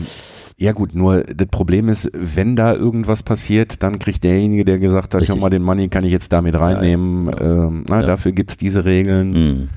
ja 0.58 0.72
gut, 0.72 0.96
nur 0.96 1.22
das 1.24 1.48
Problem 1.50 1.88
ist, 1.90 2.10
wenn 2.14 2.56
da 2.56 2.74
irgendwas 2.74 3.22
passiert, 3.22 3.84
dann 3.84 4.00
kriegt 4.00 4.24
derjenige, 4.24 4.66
der 4.66 4.80
gesagt 4.80 5.14
hat, 5.14 5.22
Richtig. 5.22 5.36
schau 5.36 5.42
mal, 5.42 5.50
den 5.50 5.62
Money 5.62 5.90
kann 5.90 6.04
ich 6.04 6.12
jetzt 6.12 6.32
damit 6.34 6.56
reinnehmen. 6.60 7.28
ja. 7.28 7.42
Ähm, 7.68 7.86
na. 7.88 8.02
Dafür 8.02 8.32
gibt's 8.32 8.58
diese 8.58 8.84
Regeln. 8.86 9.32
Mhm. 9.32 9.70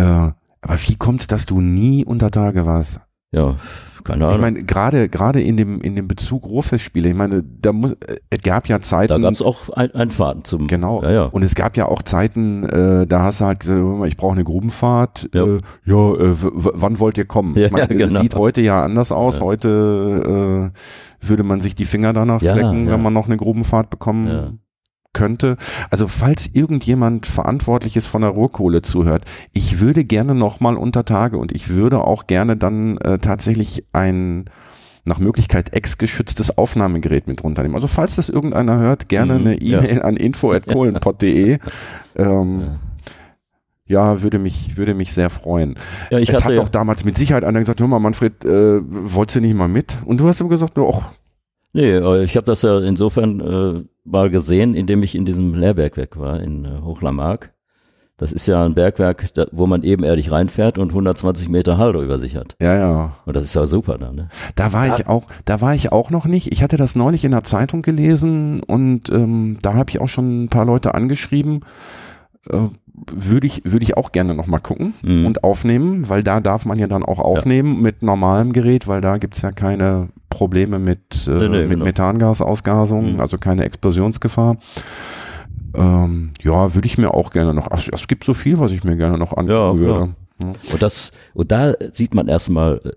Äh, 0.00 0.30
aber 0.60 0.76
wie 0.86 0.96
kommt 0.96 1.30
dass 1.32 1.46
du 1.46 1.60
nie 1.60 2.04
unter 2.04 2.30
Tage 2.30 2.66
warst? 2.66 3.00
Ja, 3.30 3.56
keine 4.04 4.20
Ich 4.20 4.24
Ahnung. 4.28 4.40
meine, 4.40 4.64
gerade 4.64 5.08
gerade 5.10 5.42
in 5.42 5.58
dem 5.58 5.82
in 5.82 5.94
dem 5.94 6.08
Bezug 6.08 6.44
Ruhrfestspiele, 6.46 7.10
ich 7.10 7.14
meine, 7.14 7.42
da 7.42 7.72
muss 7.74 7.92
äh, 7.92 8.16
es 8.30 8.40
gab 8.40 8.66
ja 8.68 8.80
Zeiten, 8.80 9.08
da 9.12 9.18
gab 9.18 9.32
es 9.34 9.42
auch 9.42 9.68
ein, 9.70 9.90
Einfahrten 9.94 10.44
zum 10.44 10.66
Genau. 10.66 11.02
Ja, 11.02 11.10
ja. 11.10 11.22
Und 11.24 11.42
es 11.42 11.54
gab 11.54 11.76
ja 11.76 11.86
auch 11.86 12.00
Zeiten, 12.02 12.64
äh, 12.64 13.06
da 13.06 13.22
hast 13.24 13.40
du 13.42 13.44
halt 13.44 13.60
gesagt, 13.60 13.82
ich 14.06 14.16
brauche 14.16 14.32
eine 14.32 14.44
Grubenfahrt. 14.44 15.28
Ja. 15.34 15.44
Äh, 15.44 15.60
ja, 15.84 16.14
äh, 16.14 16.34
wann 16.40 16.98
wollt 17.00 17.18
ihr 17.18 17.26
kommen? 17.26 17.54
Ja, 17.58 17.66
ich 17.66 17.72
meine, 17.72 17.92
ja, 17.92 17.96
genau. 18.06 18.20
sieht 18.22 18.34
heute 18.34 18.62
ja 18.62 18.82
anders 18.82 19.12
aus. 19.12 19.36
Ja. 19.36 19.42
Heute 19.42 20.72
äh, 21.20 21.26
würde 21.28 21.42
man 21.42 21.60
sich 21.60 21.74
die 21.74 21.84
Finger 21.84 22.12
danach 22.14 22.40
Ja, 22.40 22.54
lecken, 22.54 22.88
wenn 22.88 23.02
man 23.02 23.12
noch 23.12 23.26
eine 23.26 23.36
Grubenfahrt 23.36 23.90
bekommen 23.90 24.26
Ja. 24.26 24.52
Könnte. 25.12 25.56
Also 25.90 26.06
falls 26.08 26.46
irgendjemand 26.52 27.26
Verantwortliches 27.26 28.06
von 28.06 28.22
der 28.22 28.30
Ruhrkohle 28.30 28.82
zuhört, 28.82 29.24
ich 29.52 29.80
würde 29.80 30.04
gerne 30.04 30.34
nochmal 30.34 30.76
unter 30.76 31.04
Tage 31.04 31.38
und 31.38 31.52
ich 31.52 31.70
würde 31.70 32.00
auch 32.04 32.26
gerne 32.26 32.56
dann 32.56 32.98
äh, 32.98 33.18
tatsächlich 33.18 33.84
ein 33.92 34.44
nach 35.04 35.18
Möglichkeit 35.18 35.72
ex-geschütztes 35.72 36.58
Aufnahmegerät 36.58 37.28
mit 37.28 37.42
runternehmen. 37.42 37.74
Also 37.76 37.86
falls 37.88 38.16
das 38.16 38.28
irgendeiner 38.28 38.78
hört, 38.78 39.08
gerne 39.08 39.38
Mhm, 39.38 39.40
eine 39.46 39.62
ja. 39.64 39.78
E-Mail 39.78 40.02
an 40.02 40.16
info.kohlenpott.de. 40.16 41.58
Ähm, 42.16 42.78
ja, 43.86 44.22
würde 44.22 44.38
mich, 44.40 44.76
würde 44.76 44.92
mich 44.92 45.12
sehr 45.12 45.30
freuen. 45.30 45.76
Ja, 46.10 46.18
ich 46.18 46.28
es 46.30 46.42
hat 46.44 46.52
ja- 46.52 46.58
doch 46.60 46.68
damals 46.68 47.04
mit 47.04 47.16
Sicherheit 47.16 47.44
einer 47.44 47.60
gesagt, 47.60 47.80
hör 47.80 47.86
mal, 47.86 48.00
Manfred, 48.00 48.44
äh, 48.44 48.80
wolltest 48.82 49.36
du 49.36 49.40
nicht 49.40 49.54
mal 49.54 49.68
mit? 49.68 49.96
Und 50.04 50.18
du 50.20 50.26
hast 50.28 50.40
ihm 50.40 50.48
gesagt, 50.48 50.76
oh, 50.78 51.02
Nee, 51.72 51.98
ich 52.22 52.36
habe 52.36 52.46
das 52.46 52.62
ja 52.62 52.80
insofern 52.80 53.40
äh, 53.40 53.84
mal 54.10 54.30
gesehen, 54.30 54.74
indem 54.74 55.02
ich 55.02 55.14
in 55.14 55.24
diesem 55.24 55.54
Lehrbergwerk 55.54 56.18
war, 56.18 56.40
in 56.40 56.64
äh, 56.64 56.80
Hochlamark. 56.82 57.52
Das 58.20 58.32
ist 58.32 58.48
ja 58.48 58.64
ein 58.64 58.74
Bergwerk, 58.74 59.32
da, 59.34 59.46
wo 59.52 59.68
man 59.68 59.84
ebenerdig 59.84 60.32
reinfährt 60.32 60.76
und 60.76 60.88
120 60.88 61.48
Meter 61.48 61.78
Halde 61.78 62.02
über 62.02 62.18
sich 62.18 62.34
hat. 62.34 62.56
Ja, 62.60 62.74
ja. 62.76 63.12
Und 63.26 63.36
das 63.36 63.44
ist 63.44 63.54
ja 63.54 63.68
super 63.68 63.96
dann, 63.96 64.16
ne? 64.16 64.28
Da 64.56 64.72
war 64.72 64.88
ich 64.98 65.06
auch, 65.06 65.22
da 65.44 65.60
war 65.60 65.72
ich 65.76 65.92
auch 65.92 66.10
noch 66.10 66.26
nicht. 66.26 66.50
Ich 66.50 66.64
hatte 66.64 66.76
das 66.76 66.96
neulich 66.96 67.24
in 67.24 67.30
der 67.30 67.44
Zeitung 67.44 67.80
gelesen 67.82 68.60
und 68.64 69.08
ähm, 69.10 69.58
da 69.62 69.74
habe 69.74 69.90
ich 69.90 70.00
auch 70.00 70.08
schon 70.08 70.44
ein 70.44 70.48
paar 70.48 70.64
Leute 70.64 70.96
angeschrieben. 70.96 71.60
Äh, 72.50 72.58
würde 73.12 73.46
ich, 73.46 73.62
würde 73.64 73.84
ich 73.84 73.96
auch 73.96 74.10
gerne 74.10 74.34
nochmal 74.34 74.58
gucken 74.60 74.94
Mhm. 75.02 75.24
und 75.26 75.44
aufnehmen, 75.44 76.08
weil 76.08 76.24
da 76.24 76.40
darf 76.40 76.64
man 76.66 76.76
ja 76.80 76.88
dann 76.88 77.04
auch 77.04 77.20
aufnehmen 77.20 77.80
mit 77.80 78.02
normalem 78.02 78.52
Gerät, 78.52 78.88
weil 78.88 79.00
da 79.00 79.18
gibt's 79.18 79.42
ja 79.42 79.52
keine 79.52 80.08
Probleme 80.30 80.78
mit, 80.78 81.26
äh, 81.26 81.30
Nee, 81.30 81.48
nee, 81.48 81.58
mit 81.60 81.70
genau. 81.70 81.84
Methangasausgasung, 81.84 83.14
Mhm. 83.14 83.20
also 83.20 83.38
keine 83.38 83.64
Explosionsgefahr. 83.64 84.58
Ähm, 85.74 86.30
ja, 86.42 86.74
würde 86.74 86.86
ich 86.86 86.98
mir 86.98 87.12
auch 87.14 87.30
gerne 87.30 87.54
noch. 87.54 87.68
Ach, 87.70 87.86
es 87.92 88.08
gibt 88.08 88.24
so 88.24 88.34
viel, 88.34 88.58
was 88.58 88.72
ich 88.72 88.84
mir 88.84 88.96
gerne 88.96 89.18
noch 89.18 89.32
angucken 89.36 89.50
Ja, 89.50 89.78
würde. 89.78 90.14
Und 90.72 90.82
das, 90.82 91.12
und 91.34 91.50
da 91.50 91.74
sieht 91.92 92.14
man 92.14 92.28
erstmal, 92.28 92.80
äh, 92.84 92.90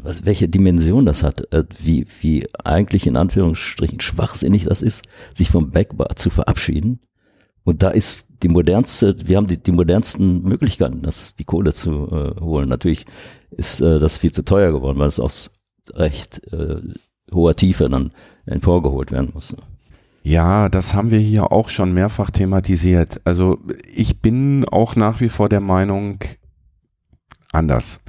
was, 0.00 0.24
welche 0.24 0.48
Dimension 0.48 1.06
das 1.06 1.22
hat, 1.22 1.52
äh, 1.52 1.64
wie, 1.82 2.06
wie 2.20 2.46
eigentlich 2.64 3.06
in 3.06 3.16
Anführungsstrichen 3.16 4.00
schwachsinnig 4.00 4.64
das 4.64 4.82
ist, 4.82 5.06
sich 5.34 5.50
vom 5.50 5.70
Bergbau 5.70 6.06
zu 6.14 6.30
verabschieden. 6.30 7.00
Und 7.64 7.82
da 7.82 7.88
ist 7.90 8.26
die 8.42 8.48
modernste, 8.48 9.16
wir 9.26 9.36
haben 9.36 9.48
die, 9.48 9.58
die 9.58 9.72
modernsten 9.72 10.42
Möglichkeiten, 10.42 11.02
das, 11.02 11.34
die 11.34 11.44
Kohle 11.44 11.72
zu 11.72 11.90
äh, 12.12 12.40
holen. 12.40 12.68
Natürlich 12.68 13.04
ist 13.50 13.80
äh, 13.80 13.98
das 13.98 14.18
viel 14.18 14.30
zu 14.30 14.44
teuer 14.44 14.70
geworden, 14.72 14.98
weil 14.98 15.08
es 15.08 15.18
aus 15.18 15.50
recht 15.96 16.42
äh, 16.52 16.80
hoher 17.32 17.56
Tiefe 17.56 17.88
dann 17.88 18.10
emporgeholt 18.46 19.12
werden 19.12 19.30
muss. 19.34 19.54
Ja, 20.22 20.68
das 20.68 20.94
haben 20.94 21.10
wir 21.10 21.18
hier 21.18 21.52
auch 21.52 21.68
schon 21.68 21.94
mehrfach 21.94 22.30
thematisiert. 22.30 23.20
Also 23.24 23.58
ich 23.86 24.20
bin 24.20 24.66
auch 24.66 24.96
nach 24.96 25.20
wie 25.20 25.28
vor 25.28 25.48
der 25.48 25.60
Meinung, 25.60 26.18
anders. 27.52 28.00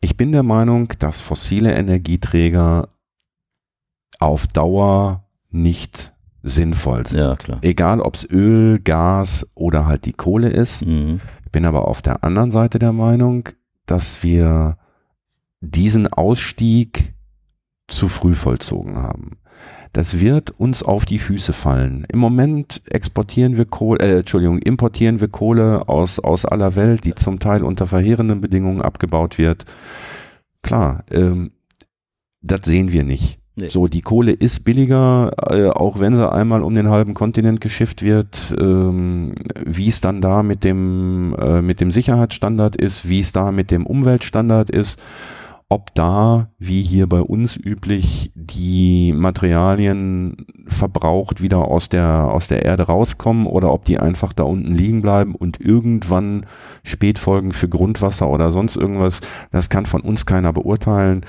Ich 0.00 0.16
bin 0.16 0.32
der 0.32 0.42
Meinung, 0.42 0.92
dass 0.98 1.20
fossile 1.20 1.74
Energieträger 1.74 2.90
auf 4.20 4.46
Dauer 4.46 5.24
nicht 5.50 6.12
sinnvoll 6.42 7.06
sind. 7.06 7.18
Ja, 7.18 7.36
klar. 7.36 7.58
Egal 7.62 8.00
ob 8.00 8.14
es 8.14 8.30
Öl, 8.30 8.78
Gas 8.80 9.46
oder 9.54 9.86
halt 9.86 10.04
die 10.04 10.12
Kohle 10.12 10.50
ist. 10.50 10.86
Mhm. 10.86 11.20
Bin 11.50 11.64
aber 11.64 11.88
auf 11.88 12.02
der 12.02 12.22
anderen 12.22 12.50
Seite 12.50 12.78
der 12.78 12.92
Meinung, 12.92 13.48
dass 13.86 14.22
wir 14.22 14.76
diesen 15.60 16.12
Ausstieg 16.12 17.13
zu 17.94 18.08
früh 18.08 18.34
vollzogen 18.34 18.96
haben. 18.96 19.38
Das 19.94 20.20
wird 20.20 20.50
uns 20.58 20.82
auf 20.82 21.06
die 21.06 21.20
Füße 21.20 21.52
fallen. 21.52 22.04
Im 22.12 22.18
Moment 22.18 22.82
exportieren 22.90 23.56
wir 23.56 23.64
Kohle, 23.64 24.00
äh, 24.00 24.18
Entschuldigung, 24.18 24.58
importieren 24.58 25.20
wir 25.20 25.28
Kohle 25.28 25.88
aus, 25.88 26.18
aus 26.18 26.44
aller 26.44 26.74
Welt, 26.74 27.04
die 27.04 27.14
zum 27.14 27.38
Teil 27.38 27.62
unter 27.62 27.86
verheerenden 27.86 28.40
Bedingungen 28.40 28.82
abgebaut 28.82 29.38
wird. 29.38 29.64
Klar, 30.62 31.04
ähm, 31.12 31.52
das 32.42 32.62
sehen 32.64 32.90
wir 32.90 33.04
nicht. 33.04 33.38
Nee. 33.56 33.68
So, 33.68 33.86
die 33.86 34.00
Kohle 34.00 34.32
ist 34.32 34.64
billiger, 34.64 35.30
äh, 35.48 35.68
auch 35.68 36.00
wenn 36.00 36.16
sie 36.16 36.28
einmal 36.28 36.64
um 36.64 36.74
den 36.74 36.90
halben 36.90 37.14
Kontinent 37.14 37.60
geschifft 37.60 38.02
wird. 38.02 38.52
Ähm, 38.58 39.32
wie 39.64 39.86
es 39.86 40.00
dann 40.00 40.20
da 40.20 40.42
mit 40.42 40.64
dem, 40.64 41.36
äh, 41.38 41.62
mit 41.62 41.80
dem 41.80 41.92
Sicherheitsstandard 41.92 42.74
ist, 42.74 43.08
wie 43.08 43.20
es 43.20 43.30
da 43.30 43.52
mit 43.52 43.70
dem 43.70 43.86
Umweltstandard 43.86 44.70
ist, 44.70 44.98
ob 45.74 45.92
da, 45.96 46.50
wie 46.56 46.82
hier 46.82 47.08
bei 47.08 47.20
uns 47.20 47.56
üblich, 47.56 48.30
die 48.36 49.12
Materialien 49.12 50.46
verbraucht 50.68 51.42
wieder 51.42 51.66
aus 51.66 51.88
der, 51.88 52.30
aus 52.30 52.46
der 52.46 52.64
Erde 52.64 52.84
rauskommen 52.84 53.46
oder 53.46 53.72
ob 53.72 53.84
die 53.84 53.98
einfach 53.98 54.32
da 54.32 54.44
unten 54.44 54.72
liegen 54.72 55.02
bleiben 55.02 55.34
und 55.34 55.60
irgendwann 55.60 56.46
Spätfolgen 56.84 57.52
für 57.52 57.68
Grundwasser 57.68 58.30
oder 58.30 58.52
sonst 58.52 58.76
irgendwas, 58.76 59.20
das 59.50 59.68
kann 59.68 59.84
von 59.84 60.02
uns 60.02 60.26
keiner 60.26 60.52
beurteilen. 60.52 61.26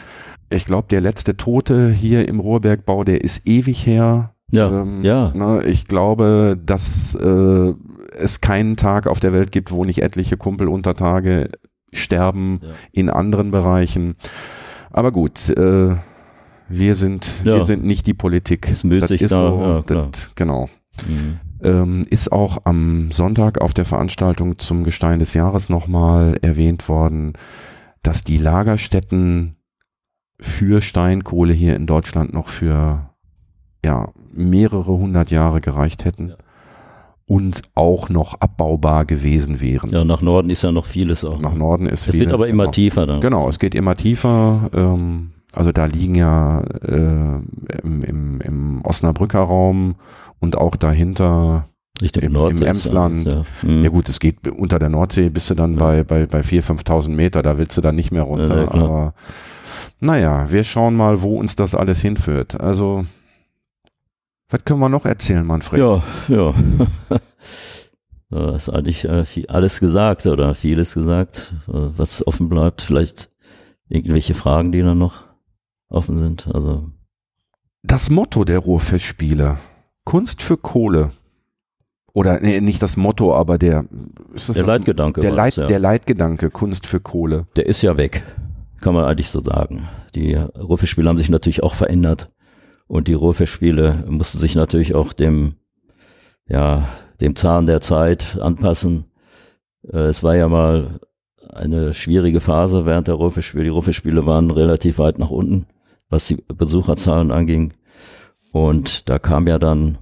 Ich 0.52 0.66
glaube, 0.66 0.90
der 0.92 1.02
letzte 1.02 1.38
Tote 1.38 1.90
hier 1.90 2.28
im 2.30 2.40
Ruhrbergbau, 2.40 3.04
der 3.04 3.24
ist 3.24 3.48
ewig 3.48 3.88
her. 3.88 4.36
Ja, 4.52 4.70
Ähm, 4.70 5.04
ja. 5.04 5.32
Ne, 5.34 5.64
ich 5.66 5.88
glaube, 5.88 6.56
dass 6.64 7.16
äh, 7.16 7.74
es 8.16 8.42
keinen 8.42 8.78
Tag 8.78 9.08
auf 9.08 9.20
der 9.20 9.34
Welt 9.34 9.52
gibt, 9.52 9.72
wo 9.72 9.84
nicht 9.86 10.04
etliche 10.04 10.38
Kumpeluntertage 10.38 11.50
sterben 12.02 12.60
Ja. 12.62 12.70
in 12.92 13.10
anderen 13.10 13.52
Bereichen. 13.52 14.16
Aber 14.92 15.12
gut, 15.12 15.50
äh, 15.50 15.96
wir 16.70 16.96
sind 16.96 17.42
Ja. 17.44 17.58
wir 17.58 17.66
sind 17.66 17.84
nicht 17.84 18.08
die 18.08 18.14
Politik. 18.14 18.70
Es 18.72 18.84
müht 18.84 19.08
sich 19.08 19.22
ist 19.22 19.32
da, 19.32 19.50
so, 19.50 19.60
ja, 19.62 19.82
das, 19.82 20.34
genau. 20.36 20.70
Mhm. 21.08 21.40
Ähm, 21.62 22.06
ist 22.10 22.32
auch 22.32 22.60
am 22.66 23.12
Sonntag 23.12 23.60
auf 23.62 23.74
der 23.74 23.86
Veranstaltung 23.86 24.60
zum 24.60 24.84
Gestein 24.84 25.20
des 25.20 25.34
Jahres 25.34 25.70
nochmal 25.70 26.38
erwähnt 26.42 26.88
worden, 26.90 27.34
dass 28.04 28.24
die 28.24 28.38
Lagerstätten 28.38 29.56
für 30.40 30.82
Steinkohle 30.82 31.54
hier 31.54 31.76
in 31.76 31.88
Deutschland 31.88 32.34
noch 32.34 32.50
für 32.50 33.10
ja, 33.84 34.10
mehrere 34.34 34.92
hundert 34.94 35.32
Jahre 35.32 35.62
gereicht 35.62 36.06
hätten 36.06 36.30
Ja. 36.30 36.36
Und 37.28 37.64
auch 37.74 38.10
noch 38.10 38.40
abbaubar 38.40 39.06
gewesen 39.06 39.60
wären. 39.60 39.90
Ja, 39.92 40.04
nach 40.04 40.22
Norden 40.22 40.50
ist 40.50 40.62
ja 40.62 40.72
noch 40.72 40.86
vieles 40.86 41.26
auch. 41.26 41.40
Nach 41.40 41.56
Norden 41.56 41.88
ist 41.88 42.02
es 42.02 42.08
wird 42.08 42.16
vieles- 42.18 42.34
aber 42.34 42.48
immer 42.48 42.72
tiefer 42.72 43.08
dann. 43.08 43.20
Genau, 43.22 43.50
es 43.50 43.58
geht 43.60 43.74
immer 43.74 43.96
tiefer. 43.96 44.70
Ähm, 44.74 45.32
also 45.54 45.72
da 45.72 45.86
liegen 45.86 46.16
ja 46.16 46.62
äh, 46.84 47.40
im, 47.84 48.04
im, 48.04 48.42
im 48.42 48.82
Osnabrücker 48.86 49.40
Raum 49.40 49.96
und 50.40 50.56
auch 50.58 50.76
dahinter, 50.76 51.68
Richtung 52.02 52.24
im- 52.24 52.34
Nordsee. 52.34 52.62
im 52.64 52.70
Emsland. 52.70 53.26
Ja. 53.34 53.44
Mhm. 53.70 53.84
ja 53.84 53.90
gut, 53.90 54.08
es 54.10 54.20
geht 54.20 54.48
unter 54.48 54.78
der 54.78 54.90
Nordsee, 54.90 55.30
bist 55.30 55.50
du 55.50 55.56
dann 55.56 55.74
Ja. 55.74 55.80
bei, 55.80 56.04
bei, 56.04 56.26
bei 56.28 56.42
4.000, 56.42 56.84
5.000 56.84 57.10
Meter, 57.10 57.42
da 57.42 57.58
willst 57.58 57.76
du 57.78 57.82
dann 57.82 57.96
nicht 57.96 58.12
mehr 58.12 58.24
runter. 58.24 58.64
Ja, 58.64 58.72
aber 58.72 59.14
naja, 60.00 60.46
wir 60.52 60.64
schauen 60.64 60.96
mal, 60.96 61.22
wo 61.24 61.40
uns 61.40 61.56
das 61.56 61.74
alles 61.74 62.02
hinführt. 62.02 62.60
Also, 62.60 63.06
was 64.56 64.64
können 64.64 64.80
wir 64.80 64.90
noch 64.90 65.06
erzählen, 65.06 65.46
Manfred? 65.46 65.80
Ja, 65.80 66.04
ja. 66.28 66.54
Da 68.32 68.56
ist 68.56 68.70
eigentlich 68.70 69.06
äh, 69.06 69.24
alles 69.48 69.80
gesagt 69.80 70.26
oder 70.26 70.56
vieles 70.56 70.96
gesagt, 70.96 71.54
äh, 71.68 71.74
was 71.74 72.26
offen 72.26 72.50
bleibt. 72.50 72.82
Vielleicht 72.82 73.30
irgendwelche 73.88 74.34
Fragen, 74.34 74.72
die 74.72 74.82
dann 74.82 74.98
noch 74.98 75.24
offen 75.90 76.18
sind. 76.18 76.48
Also 76.54 76.90
Das 77.84 78.10
Motto 78.10 78.44
der 78.44 78.60
Ruhrfestspiele, 78.60 79.60
Kunst 80.06 80.42
für 80.42 80.58
Kohle. 80.58 81.12
Oder 82.14 82.40
nee, 82.40 82.60
nicht 82.62 82.82
das 82.82 82.98
Motto, 82.98 83.34
aber 83.34 83.60
der, 83.60 83.86
ist 84.34 84.50
das 84.50 84.56
der 84.56 84.66
Leitgedanke, 84.66 85.22
der, 85.22 85.32
Leit, 85.32 85.56
ja. 85.58 85.68
der 85.68 85.80
Leitgedanke, 85.80 86.50
Kunst 86.50 86.88
für 86.88 87.00
Kohle. 87.00 87.46
der 87.56 87.68
ist 87.68 87.84
ja 87.84 87.96
weg, 87.96 88.24
kann 88.82 88.96
man 88.96 89.06
eigentlich 89.06 89.30
so 89.30 89.40
sagen. 89.40 89.88
Die 90.16 90.34
Ruhrfestspiele 90.34 91.08
haben 91.08 91.20
sich 91.20 91.30
natürlich 91.30 91.62
auch 91.62 91.76
verändert 91.76 92.32
und 92.88 93.08
die 93.08 93.14
Ruhrfestspiele 93.14 94.06
mussten 94.08 94.40
sich 94.40 94.56
natürlich 94.56 94.96
auch 94.96 95.14
dem, 95.14 95.56
ja, 96.48 96.88
dem 97.22 97.36
Zahn 97.36 97.66
der 97.66 97.82
Zeit 97.82 98.38
anpassen. 98.40 99.06
Äh, 99.84 100.10
Es 100.10 100.24
war 100.24 100.36
ja 100.36 100.48
mal 100.48 101.00
eine 101.50 101.94
schwierige 101.94 102.42
Phase 102.42 102.86
während 102.86 103.08
der 103.08 103.16
Ruhrfestspiele. 103.16 103.64
Die 103.64 103.70
Ruhrfestspiele 103.70 104.26
waren 104.26 104.52
relativ 104.52 105.00
weit 105.00 105.20
nach 105.20 105.32
unten, 105.32 105.68
was 106.10 106.28
die 106.28 106.36
Besucherzahlen 106.48 107.32
anging. 107.32 107.74
Und 108.52 109.10
da 109.10 109.20
kam 109.20 109.48
ja 109.48 109.60
dann 109.60 109.98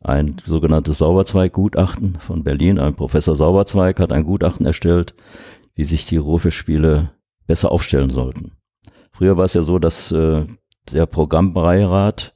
ein 0.00 0.36
sogenanntes 0.44 0.98
Sauberzweig-Gutachten 0.98 2.16
von 2.16 2.42
Berlin. 2.42 2.78
Ein 2.78 2.94
Professor 2.94 3.34
Sauberzweig 3.34 4.00
hat 4.00 4.12
ein 4.12 4.24
Gutachten 4.24 4.66
erstellt, 4.66 5.14
wie 5.74 5.84
sich 5.84 6.06
die 6.06 6.16
Ruhrfestspiele 6.16 7.12
besser 7.46 7.70
aufstellen 7.70 8.10
sollten. 8.10 8.52
Früher 9.12 9.36
war 9.36 9.44
es 9.44 9.54
ja 9.54 9.62
so, 9.62 9.78
dass 9.78 10.10
äh, 10.10 10.46
der 10.90 11.06
Programmbeirat 11.06 12.34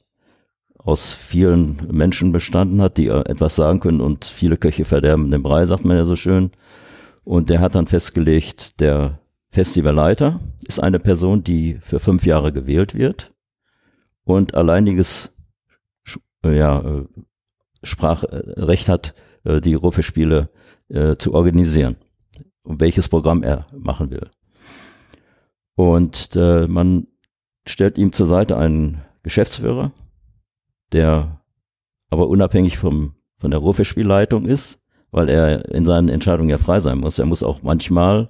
aus 0.87 1.13
vielen 1.13 1.85
Menschen 1.91 2.31
bestanden 2.31 2.81
hat, 2.81 2.97
die 2.97 3.07
äh, 3.07 3.29
etwas 3.29 3.55
sagen 3.55 3.81
können 3.81 4.01
und 4.01 4.25
viele 4.25 4.57
Köche 4.57 4.85
verderben 4.85 5.31
den 5.31 5.43
Brei, 5.43 5.65
sagt 5.65 5.83
man 5.83 5.97
ja 5.97 6.05
so 6.05 6.15
schön. 6.15 6.51
Und 7.23 7.49
der 7.49 7.59
hat 7.59 7.75
dann 7.75 7.87
festgelegt, 7.87 8.79
der 8.79 9.19
Festivalleiter 9.49 10.39
ist 10.65 10.79
eine 10.79 10.99
Person, 10.99 11.43
die 11.43 11.79
für 11.81 11.99
fünf 11.99 12.25
Jahre 12.25 12.53
gewählt 12.53 12.95
wird 12.95 13.33
und 14.23 14.55
alleiniges 14.55 15.33
äh, 16.43 16.57
ja, 16.57 16.79
äh, 16.79 17.05
Sprachrecht 17.83 18.89
hat, 18.89 19.13
die 19.43 19.75
Ruhrfestspiele 19.75 20.49
äh, 20.89 21.15
zu 21.15 21.33
organisieren 21.33 21.95
und 22.63 22.81
welches 22.81 23.07
Programm 23.07 23.43
er 23.43 23.65
machen 23.73 24.09
will. 24.09 24.29
Und 25.75 26.35
man 26.35 27.07
stellt 27.67 27.97
ihm 27.97 28.13
zur 28.13 28.27
Seite 28.27 28.57
einen 28.57 29.01
Geschäftsführer, 29.23 29.91
der 30.91 31.41
aber 32.09 32.27
unabhängig 32.27 32.77
vom, 32.77 33.13
von 33.37 33.51
der 33.51 33.59
Ruhrfestspielleitung 33.59 34.45
ist, 34.45 34.79
weil 35.11 35.29
er 35.29 35.69
in 35.73 35.85
seinen 35.85 36.09
Entscheidungen 36.09 36.49
ja 36.49 36.57
frei 36.57 36.79
sein 36.79 36.99
muss. 36.99 37.19
Er 37.19 37.25
muss 37.25 37.43
auch 37.43 37.61
manchmal 37.61 38.29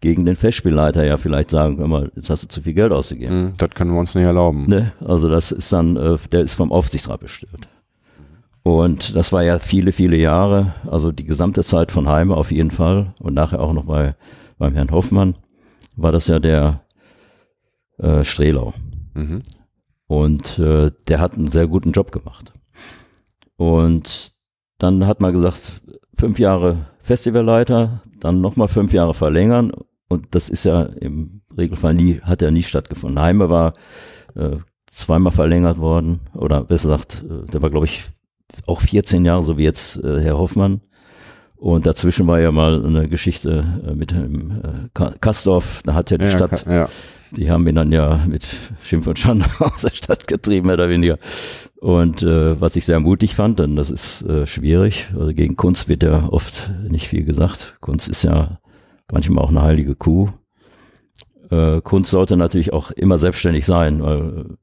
gegen 0.00 0.24
den 0.24 0.36
Festspielleiter 0.36 1.04
ja 1.04 1.16
vielleicht 1.16 1.50
sagen, 1.50 1.78
hör 1.78 1.88
mal, 1.88 2.12
jetzt 2.14 2.30
hast 2.30 2.44
du 2.44 2.48
zu 2.48 2.62
viel 2.62 2.74
Geld 2.74 2.92
ausgegeben. 2.92 3.48
Hm, 3.48 3.54
das 3.58 3.70
können 3.70 3.92
wir 3.92 4.00
uns 4.00 4.14
nicht 4.14 4.26
erlauben. 4.26 4.66
Ne? 4.68 4.92
Also 5.04 5.28
das 5.28 5.52
ist 5.52 5.72
dann, 5.72 5.96
äh, 5.96 6.16
der 6.30 6.40
ist 6.40 6.54
vom 6.54 6.72
Aufsichtsrat 6.72 7.20
bestellt. 7.20 7.68
Und 8.62 9.16
das 9.16 9.32
war 9.32 9.42
ja 9.42 9.58
viele, 9.58 9.92
viele 9.92 10.16
Jahre, 10.16 10.74
also 10.86 11.10
die 11.10 11.24
gesamte 11.24 11.64
Zeit 11.64 11.90
von 11.90 12.08
Heime 12.08 12.36
auf 12.36 12.52
jeden 12.52 12.70
Fall 12.70 13.14
und 13.18 13.34
nachher 13.34 13.60
auch 13.60 13.72
noch 13.72 13.84
bei 13.84 14.14
beim 14.58 14.74
Herrn 14.74 14.90
Hoffmann 14.90 15.34
war 15.96 16.12
das 16.12 16.26
ja 16.26 16.38
der 16.38 16.82
äh, 17.98 18.24
Strelau. 18.24 18.74
Mhm. 19.14 19.42
Und 20.06 20.58
äh, 20.58 20.90
der 21.06 21.20
hat 21.20 21.34
einen 21.34 21.48
sehr 21.48 21.66
guten 21.66 21.92
Job 21.92 22.12
gemacht. 22.12 22.52
Und 23.56 24.32
dann 24.78 25.06
hat 25.06 25.20
man 25.20 25.32
gesagt, 25.32 25.82
fünf 26.14 26.38
Jahre 26.38 26.86
Festivalleiter, 27.02 28.02
dann 28.20 28.40
nochmal 28.40 28.68
fünf 28.68 28.92
Jahre 28.92 29.14
verlängern. 29.14 29.72
Und 30.08 30.34
das 30.34 30.48
ist 30.48 30.64
ja 30.64 30.82
im 30.82 31.42
Regelfall 31.56 31.94
nie, 31.94 32.20
hat 32.20 32.42
ja 32.42 32.50
nie 32.50 32.62
stattgefunden. 32.62 33.20
Heime 33.20 33.50
war 33.50 33.74
äh, 34.34 34.56
zweimal 34.90 35.32
verlängert 35.32 35.78
worden, 35.78 36.20
oder 36.34 36.64
besser 36.64 36.88
gesagt, 36.88 37.24
äh, 37.28 37.50
der 37.50 37.60
war, 37.62 37.70
glaube 37.70 37.86
ich, 37.86 38.04
auch 38.66 38.80
14 38.80 39.24
Jahre, 39.24 39.42
so 39.42 39.58
wie 39.58 39.64
jetzt 39.64 40.02
äh, 40.02 40.20
Herr 40.20 40.38
Hoffmann. 40.38 40.80
Und 41.58 41.86
dazwischen 41.86 42.26
war 42.28 42.38
ja 42.38 42.52
mal 42.52 42.84
eine 42.84 43.08
Geschichte 43.08 43.82
äh, 43.84 43.94
mit 43.94 44.12
dem 44.12 44.62
äh, 44.62 45.10
Kastorf, 45.20 45.82
da 45.84 45.94
hat 45.94 46.10
ja 46.10 46.18
die 46.18 46.26
ja, 46.26 46.30
Stadt, 46.30 46.64
ja. 46.66 46.88
die 47.32 47.50
haben 47.50 47.66
ihn 47.66 47.74
dann 47.74 47.90
ja 47.90 48.24
mit 48.28 48.46
Schimpf 48.80 49.08
und 49.08 49.18
Schande 49.18 49.46
aus 49.58 49.82
der 49.82 49.92
Stadt 49.92 50.28
getrieben, 50.28 50.68
mehr 50.68 50.74
oder 50.74 50.88
weniger. 50.88 51.18
Und 51.80 52.22
äh, 52.22 52.60
was 52.60 52.76
ich 52.76 52.84
sehr 52.84 53.00
mutig 53.00 53.34
fand, 53.34 53.58
denn 53.58 53.74
das 53.74 53.90
ist 53.90 54.22
äh, 54.22 54.46
schwierig, 54.46 55.08
also 55.18 55.34
gegen 55.34 55.56
Kunst 55.56 55.88
wird 55.88 56.04
ja 56.04 56.28
oft 56.28 56.70
nicht 56.88 57.08
viel 57.08 57.24
gesagt. 57.24 57.76
Kunst 57.80 58.08
ist 58.08 58.22
ja 58.22 58.60
manchmal 59.10 59.44
auch 59.44 59.50
eine 59.50 59.62
heilige 59.62 59.96
Kuh. 59.96 60.28
Äh, 61.50 61.80
Kunst 61.80 62.10
sollte 62.12 62.36
natürlich 62.36 62.72
auch 62.72 62.92
immer 62.92 63.18
selbstständig 63.18 63.66
sein, 63.66 64.00
weil 64.00 64.56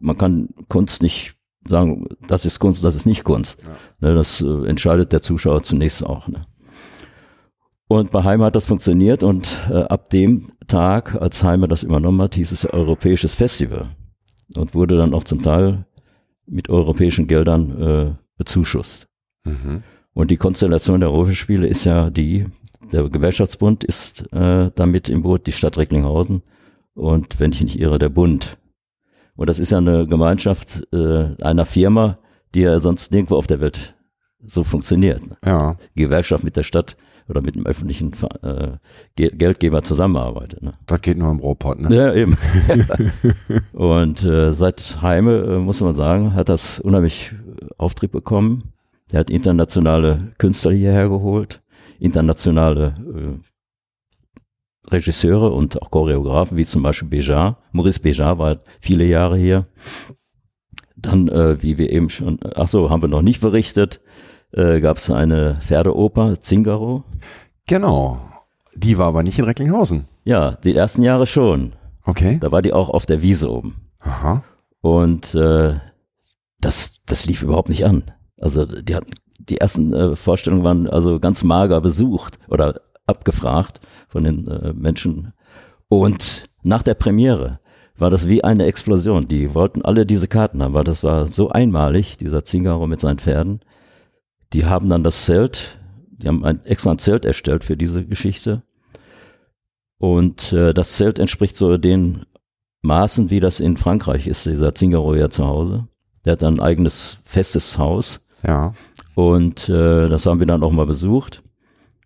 man 0.00 0.16
kann 0.16 0.48
Kunst 0.68 1.02
nicht 1.02 1.34
sagen, 1.66 2.06
das 2.28 2.44
ist 2.44 2.58
Kunst, 2.58 2.84
das 2.84 2.94
ist 2.94 3.06
nicht 3.06 3.24
Kunst. 3.24 3.58
Ja. 3.62 4.08
Ne, 4.08 4.14
das 4.14 4.40
äh, 4.40 4.66
entscheidet 4.66 5.12
der 5.12 5.22
Zuschauer 5.22 5.62
zunächst 5.62 6.04
auch. 6.04 6.28
Ne? 6.28 6.40
Und 7.88 8.10
bei 8.10 8.24
Heime 8.24 8.46
hat 8.46 8.56
das 8.56 8.66
funktioniert 8.66 9.22
und 9.22 9.60
äh, 9.70 9.82
ab 9.82 10.10
dem 10.10 10.48
Tag, 10.66 11.14
als 11.20 11.44
Heime 11.44 11.68
das 11.68 11.82
übernommen 11.82 12.22
hat, 12.22 12.34
hieß 12.34 12.52
es 12.52 12.64
Europäisches 12.64 13.34
Festival 13.34 13.90
und 14.56 14.74
wurde 14.74 14.96
dann 14.96 15.14
auch 15.14 15.24
zum 15.24 15.42
Teil 15.42 15.84
mit 16.46 16.68
europäischen 16.68 17.26
Geldern 17.26 17.82
äh, 17.82 18.14
bezuschusst. 18.36 19.08
Mhm. 19.44 19.82
Und 20.14 20.30
die 20.30 20.36
Konstellation 20.36 21.00
der 21.00 21.10
Europaspiele 21.10 21.66
ist 21.66 21.84
ja 21.84 22.10
die, 22.10 22.46
der 22.92 23.08
Gewerkschaftsbund 23.08 23.84
ist 23.84 24.32
äh, 24.32 24.70
damit 24.74 25.08
im 25.08 25.22
Boot, 25.22 25.46
die 25.46 25.52
Stadt 25.52 25.78
Recklinghausen 25.78 26.42
und 26.94 27.40
wenn 27.40 27.52
ich 27.52 27.62
nicht 27.62 27.78
irre, 27.78 27.98
der 27.98 28.10
Bund. 28.10 28.58
Und 29.36 29.48
das 29.48 29.58
ist 29.58 29.70
ja 29.70 29.78
eine 29.78 30.06
Gemeinschaft 30.06 30.86
äh, 30.92 31.34
einer 31.42 31.66
Firma, 31.66 32.18
die 32.54 32.60
ja 32.60 32.78
sonst 32.78 33.12
nirgendwo 33.12 33.36
auf 33.36 33.46
der 33.46 33.60
Welt 33.60 33.94
so 34.44 34.64
funktioniert. 34.64 35.26
Ne? 35.26 35.36
Ja. 35.44 35.76
Gewerkschaft 35.94 36.44
mit 36.44 36.56
der 36.56 36.62
Stadt 36.62 36.96
oder 37.28 37.40
mit 37.40 37.54
dem 37.54 37.66
öffentlichen 37.66 38.12
äh, 38.42 38.72
Geldgeber 39.16 39.82
zusammenarbeitet. 39.82 40.62
Ne? 40.62 40.72
Das 40.86 41.00
geht 41.00 41.18
nur 41.18 41.30
im 41.30 41.38
Robot, 41.38 41.80
ne? 41.80 41.94
Ja, 41.94 42.12
eben. 42.12 42.36
und 43.72 44.24
äh, 44.24 44.52
seit 44.52 45.00
Heime, 45.00 45.38
äh, 45.38 45.58
muss 45.58 45.80
man 45.80 45.94
sagen, 45.94 46.34
hat 46.34 46.48
das 46.48 46.80
unheimlich 46.80 47.32
Auftrieb 47.78 48.12
bekommen. 48.12 48.72
Er 49.12 49.20
hat 49.20 49.30
internationale 49.30 50.32
Künstler 50.38 50.72
hierher 50.72 51.08
geholt, 51.08 51.62
internationale 51.98 52.94
äh, 53.14 53.51
Regisseure 54.90 55.52
und 55.52 55.80
auch 55.80 55.90
Choreografen, 55.90 56.56
wie 56.56 56.66
zum 56.66 56.82
Beispiel 56.82 57.08
Béjar. 57.08 57.56
Maurice 57.72 58.00
Béjar 58.00 58.38
war 58.38 58.58
viele 58.80 59.04
Jahre 59.04 59.36
hier. 59.36 59.66
Dann, 60.96 61.28
äh, 61.28 61.62
wie 61.62 61.78
wir 61.78 61.90
eben 61.92 62.10
schon, 62.10 62.38
ach 62.54 62.68
so, 62.68 62.90
haben 62.90 63.02
wir 63.02 63.08
noch 63.08 63.22
nicht 63.22 63.40
berichtet, 63.40 64.00
äh, 64.52 64.80
gab 64.80 64.98
es 64.98 65.10
eine 65.10 65.58
Pferdeoper, 65.60 66.40
Zingaro. 66.40 67.04
Genau. 67.66 68.20
Die 68.74 68.98
war 68.98 69.06
aber 69.06 69.22
nicht 69.22 69.38
in 69.38 69.44
Recklinghausen. 69.44 70.06
Ja, 70.24 70.52
die 70.52 70.74
ersten 70.74 71.02
Jahre 71.02 71.26
schon. 71.26 71.74
Okay. 72.04 72.38
Da 72.40 72.52
war 72.52 72.62
die 72.62 72.72
auch 72.72 72.88
auf 72.90 73.06
der 73.06 73.22
Wiese 73.22 73.50
oben. 73.50 73.76
Aha. 74.00 74.42
Und 74.80 75.34
äh, 75.34 75.74
das, 76.60 77.02
das 77.06 77.26
lief 77.26 77.42
überhaupt 77.42 77.68
nicht 77.68 77.84
an. 77.84 78.10
Also 78.36 78.64
die 78.64 78.94
hatten 78.94 79.12
die 79.48 79.58
ersten 79.58 79.92
äh, 79.92 80.16
Vorstellungen 80.16 80.64
waren 80.64 80.88
also 80.88 81.18
ganz 81.20 81.42
mager 81.42 81.80
besucht 81.80 82.38
oder 82.48 82.80
abgefragt 83.06 83.80
von 84.08 84.24
den 84.24 84.46
äh, 84.46 84.72
Menschen. 84.72 85.32
Und 85.88 86.48
nach 86.62 86.82
der 86.82 86.94
Premiere 86.94 87.60
war 87.96 88.10
das 88.10 88.28
wie 88.28 88.44
eine 88.44 88.64
Explosion. 88.64 89.28
Die 89.28 89.54
wollten 89.54 89.82
alle 89.82 90.06
diese 90.06 90.28
Karten 90.28 90.62
haben, 90.62 90.74
weil 90.74 90.84
das 90.84 91.04
war 91.04 91.26
so 91.26 91.50
einmalig, 91.50 92.16
dieser 92.16 92.44
Zingaro 92.44 92.86
mit 92.86 93.00
seinen 93.00 93.18
Pferden. 93.18 93.60
Die 94.52 94.64
haben 94.64 94.88
dann 94.88 95.04
das 95.04 95.24
Zelt, 95.24 95.78
die 96.10 96.28
haben 96.28 96.44
ein 96.44 96.64
extra 96.64 96.92
ein 96.92 96.98
Zelt 96.98 97.24
erstellt 97.24 97.64
für 97.64 97.76
diese 97.76 98.04
Geschichte. 98.04 98.62
Und 99.98 100.52
äh, 100.52 100.74
das 100.74 100.96
Zelt 100.96 101.18
entspricht 101.18 101.56
so 101.56 101.76
den 101.76 102.24
Maßen, 102.82 103.30
wie 103.30 103.40
das 103.40 103.60
in 103.60 103.76
Frankreich 103.76 104.26
ist, 104.26 104.46
dieser 104.46 104.74
Zingaro 104.74 105.14
ja 105.14 105.30
zu 105.30 105.46
Hause. 105.46 105.86
Der 106.24 106.32
hat 106.32 106.42
ein 106.42 106.60
eigenes 106.60 107.18
festes 107.24 107.78
Haus. 107.78 108.26
Ja. 108.44 108.74
Und 109.14 109.68
äh, 109.68 110.08
das 110.08 110.26
haben 110.26 110.40
wir 110.40 110.46
dann 110.46 110.62
auch 110.62 110.72
mal 110.72 110.86
besucht 110.86 111.42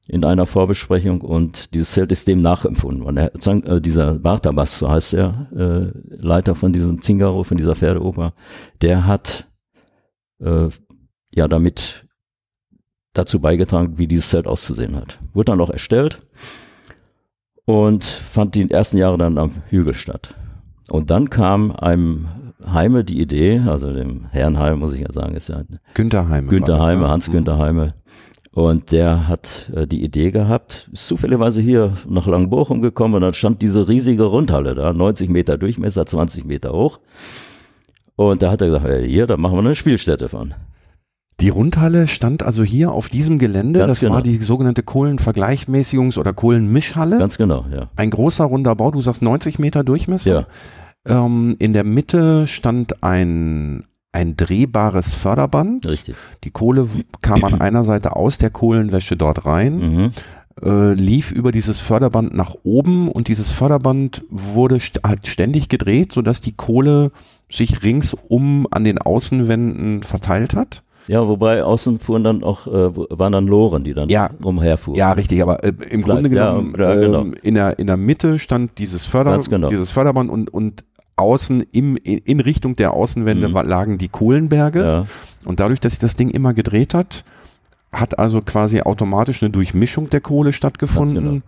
in 0.09 0.25
einer 0.25 0.47
Vorbesprechung 0.47 1.21
und 1.21 1.75
dieses 1.75 1.93
Zelt 1.93 2.13
ist 2.13 2.29
dem 2.29 2.41
nachempfunden 2.41 3.05
worden. 3.05 3.17
Er, 3.17 3.35
äh, 3.69 3.81
dieser 3.81 4.19
Bartabas, 4.19 4.79
so 4.79 4.89
heißt 4.89 5.15
er, 5.15 5.49
äh, 5.55 5.99
Leiter 6.17 6.55
von 6.55 6.73
diesem 6.73 7.03
Zingaro, 7.03 7.43
von 7.43 7.57
dieser 7.57 7.75
Pferdeoper, 7.75 8.33
der 8.83 9.07
hat 9.07 9.49
äh, 10.41 10.69
ja 11.35 11.49
damit 11.49 12.07
dazu 13.15 13.41
beigetragen, 13.41 13.99
wie 13.99 14.07
dieses 14.07 14.29
Zelt 14.29 14.47
auszusehen 14.47 14.95
hat. 14.95 15.19
Wurde 15.33 15.53
dann 15.53 15.61
auch 15.61 15.71
erstellt 15.71 16.23
und 17.65 18.05
fand 18.05 18.55
die 18.55 18.71
ersten 18.71 18.99
Jahre 18.99 19.19
dann 19.19 19.39
am 19.39 19.53
Hügel 19.69 19.95
statt. 19.95 20.35
Und 20.89 21.11
dann 21.11 21.31
kam 21.31 21.73
einem 21.73 22.29
Heime 22.65 23.05
die 23.05 23.21
Idee, 23.21 23.61
also 23.67 23.93
dem 23.93 24.27
Herrn 24.31 24.59
Heime 24.59 24.77
muss 24.77 24.95
ich 24.95 25.01
ja 25.01 25.13
sagen, 25.13 25.35
ist 25.35 25.49
ja 25.49 25.63
Günther 25.95 26.29
Heime. 26.29 26.49
Günther 26.49 26.81
Heime, 26.81 27.09
Hans 27.09 27.31
Günther 27.31 27.59
Heime, 27.59 27.95
und 28.57 28.91
der 28.91 29.29
hat 29.29 29.71
äh, 29.75 29.87
die 29.87 30.03
Idee 30.03 30.31
gehabt, 30.31 30.89
ist 30.91 31.07
zufälligerweise 31.09 31.61
hier 31.61 31.93
nach 32.09 32.27
Langbochum 32.27 32.81
gekommen 32.81 33.17
und 33.17 33.21
dann 33.21 33.35
stand 33.35 33.61
diese 33.61 33.87
riesige 33.87 34.23
Rundhalle 34.23 34.75
da, 34.75 34.95
90 34.95 35.29
Meter 35.29 35.59
Durchmesser, 35.59 36.07
20 36.07 36.47
Meter 36.47 36.73
hoch. 36.73 36.99
Und 38.15 38.41
da 38.41 38.51
hat 38.51 38.63
er 38.63 38.69
gesagt, 38.69 38.87
hey, 38.87 39.07
hier, 39.07 39.27
da 39.27 39.37
machen 39.37 39.57
wir 39.57 39.61
eine 39.61 39.75
Spielstätte 39.75 40.31
von. 40.31 40.55
Die 41.39 41.51
Rundhalle 41.51 42.09
stand 42.09 42.43
also 42.43 42.65
hier 42.65 42.93
auf 42.93 43.11
diesem 43.11 43.39
Gelände. 43.39 43.81
Ganz 43.81 43.91
das 43.91 44.01
genau. 44.01 44.15
war 44.15 44.23
die 44.23 44.39
sogenannte 44.39 44.81
Kohlenvergleichmäßigungs- 44.81 46.19
oder 46.19 46.33
Kohlenmischhalle. 46.33 47.19
Ganz 47.19 47.37
genau, 47.37 47.67
ja. 47.71 47.91
Ein 47.97 48.09
großer 48.09 48.47
runder 48.47 48.75
Bau, 48.75 48.91
du 48.91 49.03
sagst 49.03 49.21
90 49.21 49.59
Meter 49.59 49.85
Durchmesser. 49.85 50.47
Ja. 51.07 51.27
Ähm, 51.27 51.57
in 51.59 51.75
der 51.75 51.85
Mitte 51.85 52.47
stand 52.47 53.03
ein 53.03 53.85
ein 54.17 54.35
drehbares 54.35 55.15
Förderband. 55.15 55.87
Richtig. 55.87 56.17
Die 56.43 56.51
Kohle 56.51 56.89
kam 57.21 57.45
an 57.45 57.61
einer 57.61 57.85
Seite 57.85 58.17
aus 58.17 58.39
der 58.39 58.49
Kohlenwäsche 58.49 59.15
dort 59.15 59.45
rein. 59.45 59.79
Mhm. 59.79 60.11
Äh, 60.63 60.95
lief 60.95 61.33
über 61.33 61.53
dieses 61.53 61.81
Förderband 61.81 62.35
nach 62.35 62.55
oben 62.63 63.11
und 63.11 63.29
dieses 63.29 63.53
Förderband 63.53 64.23
wurde 64.31 64.81
st 64.81 65.01
hat 65.07 65.27
ständig 65.27 65.69
gedreht, 65.69 66.13
sodass 66.13 66.41
die 66.41 66.53
Kohle 66.53 67.13
sich 67.51 67.83
ringsum 67.83 68.67
an 68.71 68.85
den 68.85 68.97
Außenwänden 68.97 70.03
verteilt 70.03 70.55
hat. 70.55 70.83
Ja, 71.09 71.29
wobei 71.29 71.63
außen 71.63 72.01
fuhren 72.01 72.25
dann 72.25 72.43
auch, 72.43 72.67
äh, 72.67 72.91
waren 72.97 73.33
dann 73.33 73.47
Loren, 73.47 73.85
die 73.85 73.93
dann 73.93 74.09
ja, 74.09 74.31
umherfuhren. 74.43 74.99
Ja, 74.99 75.13
richtig, 75.13 75.43
aber 75.43 75.63
äh, 75.63 75.69
im 75.69 76.03
Gleich, 76.03 76.05
Grunde 76.05 76.31
genommen, 76.31 76.75
ja, 76.79 76.95
ja, 76.95 77.01
genau. 77.01 77.27
äh, 77.27 77.33
in, 77.43 77.55
der, 77.55 77.79
in 77.79 77.87
der 77.87 77.99
Mitte 77.99 78.39
stand 78.39 78.79
dieses, 78.79 79.05
Förder, 79.05 79.39
genau. 79.39 79.69
dieses 79.69 79.93
Förderband 79.93 80.31
und, 80.31 80.53
und 80.53 80.85
außen 81.17 81.65
im, 81.73 81.97
in 81.97 82.41
Richtung 82.41 82.77
der 82.77 82.93
Außenwände 82.93 83.49
mhm. 83.49 83.55
lagen 83.55 83.99
die 83.99 84.09
Kohlenberge. 84.09 84.85
Ja. 84.85 85.07
Und 85.45 85.61
dadurch, 85.61 85.81
dass 85.81 85.93
sich 85.93 85.99
das 85.99 86.15
Ding 86.17 86.31
immer 86.31 86.55
gedreht 86.55 86.95
hat, 86.95 87.25
hat 87.93 88.19
also 88.19 88.43
quasi 88.43 88.83
automatisch 88.83 89.43
eine 89.43 89.51
Durchmischung 89.51 90.11
der 90.11 90.21
Kohle 90.21 90.53
stattgefunden. 90.53 91.25
Genau. 91.25 91.43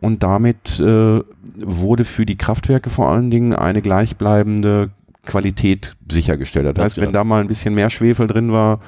Und 0.00 0.22
damit 0.22 0.80
äh, 0.80 1.20
wurde 1.56 2.04
für 2.04 2.26
die 2.26 2.36
Kraftwerke 2.36 2.90
vor 2.90 3.08
allen 3.08 3.30
Dingen 3.30 3.54
eine 3.54 3.80
gleichbleibende 3.80 4.90
Qualität 5.24 5.96
sichergestellt. 6.10 6.66
Das, 6.66 6.74
das 6.74 6.84
heißt, 6.84 6.94
genau. 6.96 7.06
wenn 7.06 7.12
da 7.12 7.24
mal 7.24 7.40
ein 7.40 7.46
bisschen 7.46 7.74
mehr 7.74 7.90
Schwefel 7.90 8.26
drin 8.26 8.52
war, 8.52 8.80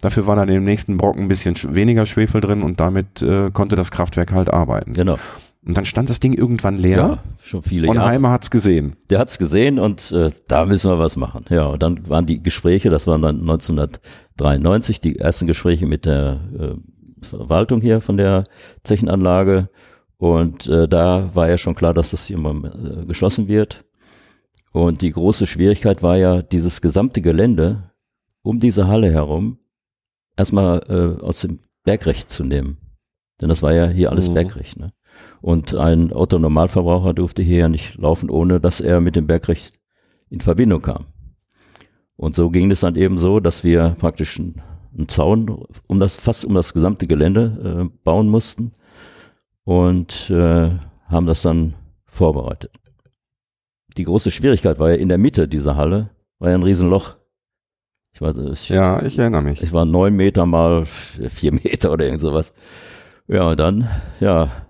dafür 0.00 0.26
war 0.26 0.36
dann 0.36 0.48
im 0.48 0.64
nächsten 0.64 0.96
Brocken 0.96 1.24
ein 1.24 1.28
bisschen 1.28 1.54
weniger 1.74 2.06
Schwefel 2.06 2.40
drin 2.40 2.62
und 2.62 2.80
damit 2.80 3.22
äh, 3.22 3.50
konnte 3.52 3.76
das 3.76 3.90
Kraftwerk 3.90 4.32
halt 4.32 4.52
arbeiten. 4.52 4.94
Genau. 4.94 5.18
Und 5.66 5.76
dann 5.76 5.86
stand 5.86 6.10
das 6.10 6.20
Ding 6.20 6.34
irgendwann 6.34 6.76
leer. 6.76 6.96
Ja, 6.96 7.18
schon 7.42 7.62
viele 7.62 7.88
und 7.88 7.96
Jahre. 7.96 8.06
Und 8.06 8.12
Heimer 8.12 8.30
hat's 8.30 8.50
gesehen. 8.50 8.96
Der 9.08 9.18
hat's 9.18 9.38
gesehen 9.38 9.78
und 9.78 10.12
äh, 10.12 10.30
da 10.46 10.66
müssen 10.66 10.90
wir 10.90 10.98
was 10.98 11.16
machen. 11.16 11.46
Ja, 11.48 11.66
und 11.66 11.82
dann 11.82 12.08
waren 12.08 12.26
die 12.26 12.42
Gespräche, 12.42 12.90
das 12.90 13.06
waren 13.06 13.22
dann 13.22 13.40
1993, 13.40 15.00
die 15.00 15.18
ersten 15.18 15.46
Gespräche 15.46 15.86
mit 15.86 16.04
der 16.04 16.40
äh, 16.58 17.24
Verwaltung 17.24 17.80
hier 17.80 18.02
von 18.02 18.18
der 18.18 18.44
Zechenanlage. 18.82 19.70
Und 20.18 20.66
äh, 20.66 20.86
da 20.86 21.34
war 21.34 21.48
ja 21.48 21.56
schon 21.56 21.74
klar, 21.74 21.94
dass 21.94 22.10
das 22.10 22.26
hier 22.26 22.38
mal 22.38 23.00
äh, 23.00 23.06
geschlossen 23.06 23.48
wird. 23.48 23.84
Und 24.72 25.00
die 25.00 25.12
große 25.12 25.46
Schwierigkeit 25.46 26.02
war 26.02 26.16
ja, 26.16 26.42
dieses 26.42 26.82
gesamte 26.82 27.22
Gelände 27.22 27.90
um 28.44 28.60
diese 28.60 28.86
Halle 28.86 29.10
herum 29.10 29.58
erstmal 30.36 30.82
äh, 30.88 31.22
aus 31.22 31.40
dem 31.40 31.60
Bergrecht 31.82 32.30
zu 32.30 32.44
nehmen. 32.44 32.76
Denn 33.40 33.48
das 33.48 33.62
war 33.62 33.72
ja 33.72 33.88
hier 33.88 34.10
alles 34.10 34.28
mhm. 34.28 34.34
Bergrecht. 34.34 34.78
Ne? 34.78 34.92
Und 35.44 35.74
ein 35.74 36.10
Autonormalverbraucher 36.10 37.12
durfte 37.12 37.42
hier 37.42 37.58
ja 37.58 37.68
nicht 37.68 37.98
laufen, 37.98 38.30
ohne 38.30 38.60
dass 38.60 38.80
er 38.80 39.02
mit 39.02 39.14
dem 39.14 39.26
Bergrecht 39.26 39.78
in 40.30 40.40
Verbindung 40.40 40.80
kam. 40.80 41.04
Und 42.16 42.34
so 42.34 42.48
ging 42.48 42.70
es 42.70 42.80
dann 42.80 42.96
eben 42.96 43.18
so, 43.18 43.40
dass 43.40 43.62
wir 43.62 43.94
praktisch 43.98 44.40
einen, 44.40 44.62
einen 44.96 45.06
Zaun 45.06 45.66
um 45.86 46.00
das, 46.00 46.16
fast 46.16 46.46
um 46.46 46.54
das 46.54 46.72
gesamte 46.72 47.06
Gelände 47.06 47.90
äh, 47.92 47.98
bauen 48.04 48.30
mussten 48.30 48.72
und 49.64 50.30
äh, 50.30 50.70
haben 51.08 51.26
das 51.26 51.42
dann 51.42 51.74
vorbereitet. 52.06 52.72
Die 53.98 54.04
große 54.04 54.30
Schwierigkeit 54.30 54.78
war 54.78 54.92
ja 54.92 54.96
in 54.96 55.10
der 55.10 55.18
Mitte 55.18 55.46
dieser 55.46 55.76
Halle, 55.76 56.08
war 56.38 56.48
ja 56.48 56.54
ein 56.54 56.62
Riesenloch. 56.62 57.16
Ich 58.14 58.22
weiß, 58.22 58.36
ich, 58.50 58.70
ja, 58.70 59.02
ich 59.02 59.18
erinnere 59.18 59.42
mich. 59.42 59.60
Ich 59.60 59.74
war 59.74 59.84
neun 59.84 60.16
Meter 60.16 60.46
mal 60.46 60.86
vier 60.86 61.52
Meter 61.52 61.92
oder 61.92 62.06
irgend 62.06 62.22
sowas. 62.22 62.54
Ja, 63.28 63.50
und 63.50 63.60
dann, 63.60 63.90
ja, 64.20 64.63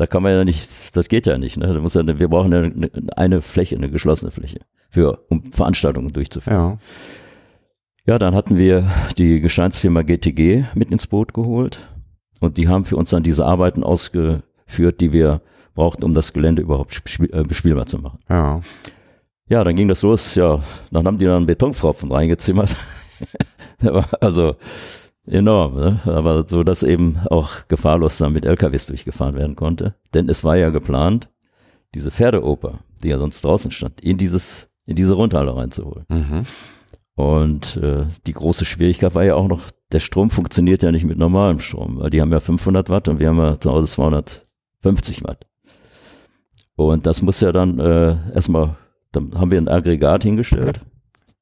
da 0.00 0.06
kann 0.06 0.22
man 0.22 0.32
ja 0.32 0.44
nicht, 0.44 0.96
das 0.96 1.08
geht 1.08 1.26
ja 1.26 1.36
nicht. 1.36 1.58
Ne? 1.58 1.72
Da 1.72 1.78
muss 1.78 1.92
ja, 1.92 2.06
wir 2.06 2.28
brauchen 2.28 2.52
ja 2.52 2.62
eine, 2.62 2.90
eine 3.16 3.42
Fläche, 3.42 3.76
eine 3.76 3.90
geschlossene 3.90 4.30
Fläche, 4.30 4.60
für, 4.88 5.26
um 5.28 5.52
Veranstaltungen 5.52 6.12
durchzuführen. 6.12 6.56
Ja. 6.56 6.78
Ja, 8.06 8.18
dann 8.18 8.34
hatten 8.34 8.56
wir 8.56 8.90
die 9.18 9.40
Gescheinsfirma 9.40 10.02
GTG 10.02 10.64
mit 10.74 10.90
ins 10.90 11.06
Boot 11.06 11.34
geholt 11.34 11.86
und 12.40 12.56
die 12.56 12.66
haben 12.66 12.86
für 12.86 12.96
uns 12.96 13.10
dann 13.10 13.22
diese 13.22 13.44
Arbeiten 13.44 13.84
ausgeführt, 13.84 15.00
die 15.00 15.12
wir 15.12 15.42
brauchten, 15.74 16.02
um 16.04 16.14
das 16.14 16.32
Gelände 16.32 16.62
überhaupt 16.62 17.02
äh, 17.20 17.42
bespielbar 17.42 17.84
zu 17.84 17.98
machen. 17.98 18.20
Ja. 18.28 18.62
Ja, 19.48 19.64
dann 19.64 19.76
ging 19.76 19.88
das 19.88 20.00
los, 20.00 20.34
ja, 20.34 20.62
dann 20.90 21.06
haben 21.06 21.18
die 21.18 21.26
dann 21.26 21.44
Betonpfropfen 21.44 22.10
reingezimmert. 22.10 22.74
also 24.20 24.56
enorm, 25.30 25.74
ne? 25.74 26.00
aber 26.04 26.46
so, 26.48 26.62
dass 26.62 26.82
eben 26.82 27.18
auch 27.30 27.68
gefahrlos 27.68 28.18
dann 28.18 28.32
mit 28.32 28.44
LKWs 28.44 28.86
durchgefahren 28.86 29.36
werden 29.36 29.56
konnte. 29.56 29.94
Denn 30.14 30.28
es 30.28 30.44
war 30.44 30.56
ja 30.56 30.70
geplant, 30.70 31.30
diese 31.94 32.10
Pferdeoper, 32.10 32.80
die 33.02 33.08
ja 33.08 33.18
sonst 33.18 33.44
draußen 33.44 33.70
stand, 33.70 34.00
in 34.00 34.18
dieses, 34.18 34.70
in 34.86 34.96
diese 34.96 35.14
Rundhalle 35.14 35.56
reinzuholen. 35.56 36.04
Mhm. 36.08 36.46
Und 37.14 37.76
äh, 37.76 38.06
die 38.26 38.32
große 38.32 38.64
Schwierigkeit 38.64 39.14
war 39.14 39.24
ja 39.24 39.34
auch 39.34 39.48
noch, 39.48 39.62
der 39.92 40.00
Strom 40.00 40.30
funktioniert 40.30 40.82
ja 40.82 40.92
nicht 40.92 41.04
mit 41.04 41.18
normalem 41.18 41.60
Strom, 41.60 41.98
weil 41.98 42.10
die 42.10 42.20
haben 42.20 42.32
ja 42.32 42.40
500 42.40 42.88
Watt 42.88 43.08
und 43.08 43.18
wir 43.18 43.28
haben 43.28 43.38
ja 43.38 43.58
zu 43.58 43.70
Hause 43.70 43.88
250 43.88 45.24
Watt. 45.24 45.46
Und 46.76 47.06
das 47.06 47.20
muss 47.22 47.40
ja 47.40 47.52
dann 47.52 47.78
äh, 47.78 48.16
erstmal 48.34 48.76
dann 49.12 49.32
haben 49.38 49.50
wir 49.50 49.58
ein 49.58 49.68
Aggregat 49.68 50.22
hingestellt. 50.22 50.80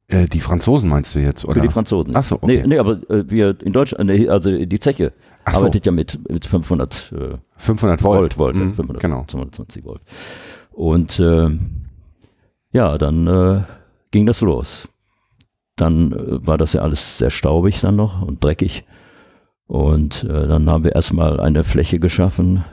Äh, 0.09 0.27
die 0.27 0.41
Franzosen 0.41 0.89
meinst 0.89 1.15
du 1.15 1.19
jetzt, 1.19 1.45
oder? 1.45 1.55
Für 1.55 1.61
die 1.61 1.69
Franzosen. 1.69 2.17
Ach 2.17 2.25
so, 2.25 2.37
okay. 2.37 2.63
Nee, 2.63 2.67
nee 2.67 2.79
aber 2.79 2.99
äh, 3.11 3.31
wir 3.31 3.57
in 3.63 3.75
Deutschland, 3.75 4.07
nee, 4.07 4.29
also 4.29 4.51
die 4.51 4.79
Zeche 4.79 5.13
Ach 5.45 5.55
arbeitet 5.55 5.85
so. 5.85 5.91
ja 5.91 5.95
mit, 5.95 6.19
mit 6.31 6.47
500, 6.47 7.13
äh, 7.13 7.37
500 7.57 8.03
Volt. 8.03 8.39
Volt, 8.39 8.57
mhm, 8.57 8.75
500, 8.75 9.03
genau. 9.03 9.25
220 9.27 9.85
Volt. 9.85 10.01
Und 10.73 11.21
äh, 11.21 11.51
ja, 12.73 12.97
dann 12.97 13.27
äh, 13.27 13.63
ging 14.11 14.25
das 14.25 14.41
los. 14.41 14.89
Dann 15.77 16.13
äh, 16.13 16.47
war 16.47 16.57
das 16.57 16.73
ja 16.73 16.81
alles 16.81 17.19
sehr 17.19 17.31
staubig 17.31 17.81
dann 17.83 17.97
noch 17.97 18.23
und 18.23 18.43
dreckig. 18.43 18.85
Und 19.67 20.25
äh, 20.25 20.49
dann 20.49 20.71
haben 20.71 20.85
wir 20.85 20.95
erstmal 20.95 21.39
eine 21.39 21.65
Fläche 21.65 21.99
geschaffen. 21.99 22.65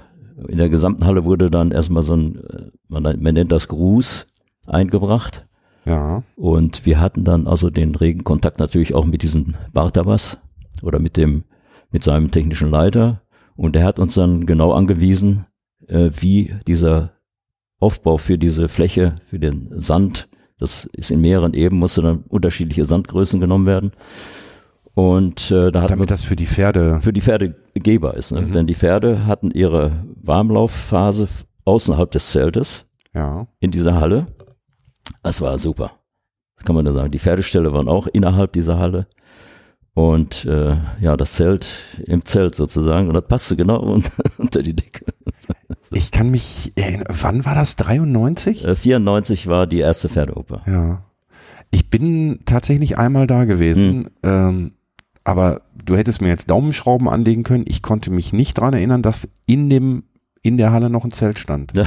In 0.47 0.57
der 0.57 0.69
gesamten 0.69 1.05
Halle 1.05 1.25
wurde 1.25 1.51
dann 1.51 1.71
erstmal 1.71 2.03
so 2.03 2.15
ein, 2.15 2.37
äh, 2.37 2.71
man, 2.87 3.03
man 3.03 3.33
nennt 3.33 3.51
das 3.51 3.67
Gruß, 3.67 4.27
eingebracht. 4.67 5.45
Ja. 5.85 6.23
Und 6.35 6.85
wir 6.85 6.99
hatten 6.99 7.23
dann 7.23 7.47
also 7.47 7.69
den 7.69 7.95
regen 7.95 8.23
Kontakt 8.23 8.59
natürlich 8.59 8.95
auch 8.95 9.05
mit 9.05 9.21
diesem 9.21 9.55
Bartabas 9.71 10.37
oder 10.81 10.99
mit 10.99 11.17
dem, 11.17 11.43
mit 11.91 12.03
seinem 12.03 12.31
technischen 12.31 12.69
Leiter. 12.69 13.21
Und 13.55 13.75
der 13.75 13.85
hat 13.85 13.99
uns 13.99 14.15
dann 14.15 14.45
genau 14.45 14.73
angewiesen, 14.73 15.45
äh, 15.87 16.09
wie 16.19 16.55
dieser 16.67 17.11
Aufbau 17.79 18.17
für 18.17 18.37
diese 18.37 18.67
Fläche, 18.67 19.17
für 19.25 19.39
den 19.39 19.79
Sand, 19.79 20.27
das 20.57 20.85
ist 20.93 21.11
in 21.11 21.21
mehreren 21.21 21.53
Ebenen, 21.53 21.79
musste 21.79 22.01
dann 22.01 22.23
unterschiedliche 22.27 22.85
Sandgrößen 22.85 23.39
genommen 23.39 23.65
werden. 23.65 23.91
Und 24.93 25.51
äh, 25.51 25.71
da 25.71 25.87
damit 25.87 26.09
das 26.09 26.23
für 26.23 26.37
die 26.37 26.45
Pferde 26.45 27.01
für 27.01 27.11
die 27.11 27.21
Pferde 27.21 27.55
gehbar 27.73 28.15
ist, 28.15 28.31
ne? 28.31 28.41
Mhm. 28.41 28.53
denn 28.53 28.67
die 28.67 28.75
Pferde 28.75 29.25
hatten 29.25 29.51
ihre 29.51 30.05
Warmlaufphase 30.21 31.27
außerhalb 31.65 32.09
des 32.11 32.31
Zeltes 32.31 32.85
ja. 33.13 33.47
in 33.59 33.71
dieser 33.71 33.99
Halle 33.99 34.27
das 35.23 35.41
war 35.41 35.59
super. 35.59 35.91
Das 36.55 36.65
kann 36.65 36.75
man 36.75 36.85
nur 36.85 36.93
sagen. 36.93 37.11
Die 37.11 37.19
Pferdeställe 37.19 37.73
waren 37.73 37.87
auch 37.87 38.07
innerhalb 38.07 38.53
dieser 38.53 38.77
Halle. 38.77 39.07
Und 39.93 40.43
äh, 40.45 40.75
ja, 40.99 41.15
das 41.15 41.33
Zelt 41.33 41.73
im 42.05 42.25
Zelt 42.25 42.53
sozusagen. 42.53 43.07
Und 43.07 43.13
das 43.13 43.27
passte 43.27 43.55
genau 43.55 43.79
unter 44.37 44.61
die 44.61 44.75
Decke. 44.75 45.05
Ich 45.91 46.11
kann 46.11 46.31
mich 46.31 46.73
erinnern, 46.75 47.05
wann 47.09 47.45
war 47.45 47.55
das? 47.55 47.75
93? 47.77 48.65
Äh, 48.65 48.75
94 48.75 49.47
war 49.47 49.67
die 49.67 49.79
erste 49.79 50.09
Pferdeoper. 50.09 50.63
Ja. 50.65 51.05
Ich 51.69 51.89
bin 51.89 52.39
tatsächlich 52.45 52.97
einmal 52.97 53.27
da 53.27 53.45
gewesen. 53.45 53.85
Hm. 53.85 54.09
Ähm, 54.23 54.71
aber 55.23 55.61
du 55.73 55.95
hättest 55.95 56.21
mir 56.21 56.29
jetzt 56.29 56.49
Daumenschrauben 56.49 57.07
anlegen 57.07 57.43
können. 57.43 57.65
Ich 57.67 57.81
konnte 57.81 58.11
mich 58.11 58.33
nicht 58.33 58.55
dran 58.55 58.73
erinnern, 58.73 59.03
dass 59.03 59.29
in 59.45 59.69
dem 59.69 60.03
in 60.45 60.57
der 60.57 60.71
Halle 60.71 60.91
noch 60.91 61.03
ein 61.03 61.11
Zelt 61.11 61.39
stand. 61.39 61.73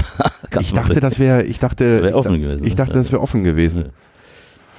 Ich 0.60 0.72
dachte, 0.72 0.98
das 0.98 1.18
wäre, 1.18 1.44
ich 1.44 1.58
dachte, 1.58 2.02
wär 2.02 2.16
offen 2.16 2.40
gewesen. 2.40 2.66
Ich 2.66 2.74
dachte, 2.74 2.94
das 2.94 3.12
wäre 3.12 3.20
offen 3.20 3.44
gewesen. 3.44 3.82
Ja. 3.82 3.88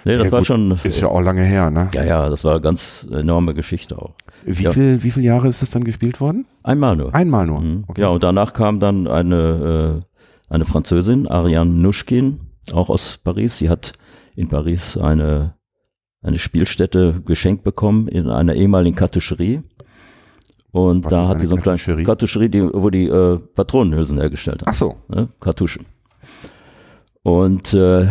Nee, 0.03 0.17
das 0.17 0.25
ja, 0.25 0.31
war 0.31 0.39
gut, 0.39 0.47
schon. 0.47 0.79
Ist 0.83 0.99
ja 0.99 1.07
auch 1.07 1.21
lange 1.21 1.43
her, 1.43 1.69
ne? 1.69 1.89
Ja, 1.93 2.03
ja, 2.03 2.29
das 2.29 2.43
war 2.43 2.53
eine 2.53 2.61
ganz 2.61 3.07
enorme 3.11 3.53
Geschichte 3.53 3.97
auch. 3.97 4.15
Wie 4.45 4.63
ja. 4.63 4.73
viel, 4.73 5.03
wie 5.03 5.11
viele 5.11 5.27
Jahre 5.27 5.47
ist 5.47 5.61
das 5.61 5.69
dann 5.69 5.83
gespielt 5.83 6.19
worden? 6.19 6.45
Einmal 6.63 6.95
nur. 6.95 7.13
Einmal 7.13 7.45
nur. 7.45 7.61
Mhm. 7.61 7.83
Okay. 7.87 8.01
Ja, 8.01 8.07
und 8.07 8.23
danach 8.23 8.53
kam 8.53 8.79
dann 8.79 9.07
eine, 9.07 10.01
äh, 10.01 10.53
eine 10.53 10.65
Französin, 10.65 11.27
Ariane 11.27 11.69
Nuschkin, 11.69 12.39
auch 12.73 12.89
aus 12.89 13.19
Paris. 13.23 13.57
Sie 13.57 13.69
hat 13.69 13.93
in 14.35 14.49
Paris 14.49 14.97
eine, 14.97 15.53
eine 16.21 16.39
Spielstätte 16.39 17.21
geschenkt 17.25 17.63
bekommen 17.63 18.07
in 18.07 18.27
einer 18.29 18.55
ehemaligen 18.55 18.95
Kartuscherie. 18.95 19.61
Und 20.71 21.05
Was 21.05 21.09
da 21.09 21.27
hat 21.27 21.41
die 21.41 21.47
so 21.47 21.55
eine 21.55 21.63
kleine 21.63 22.03
Kartuscherie, 22.03 22.49
die, 22.49 22.61
wo 22.61 22.89
die 22.89 23.07
äh, 23.07 23.37
Patronenhülsen 23.37 24.19
hergestellt 24.19 24.61
haben. 24.61 24.69
Ach 24.69 24.75
so. 24.75 24.97
Ne? 25.07 25.29
Kartuschen. 25.39 25.85
Und 27.23 27.73
äh, 27.73 28.07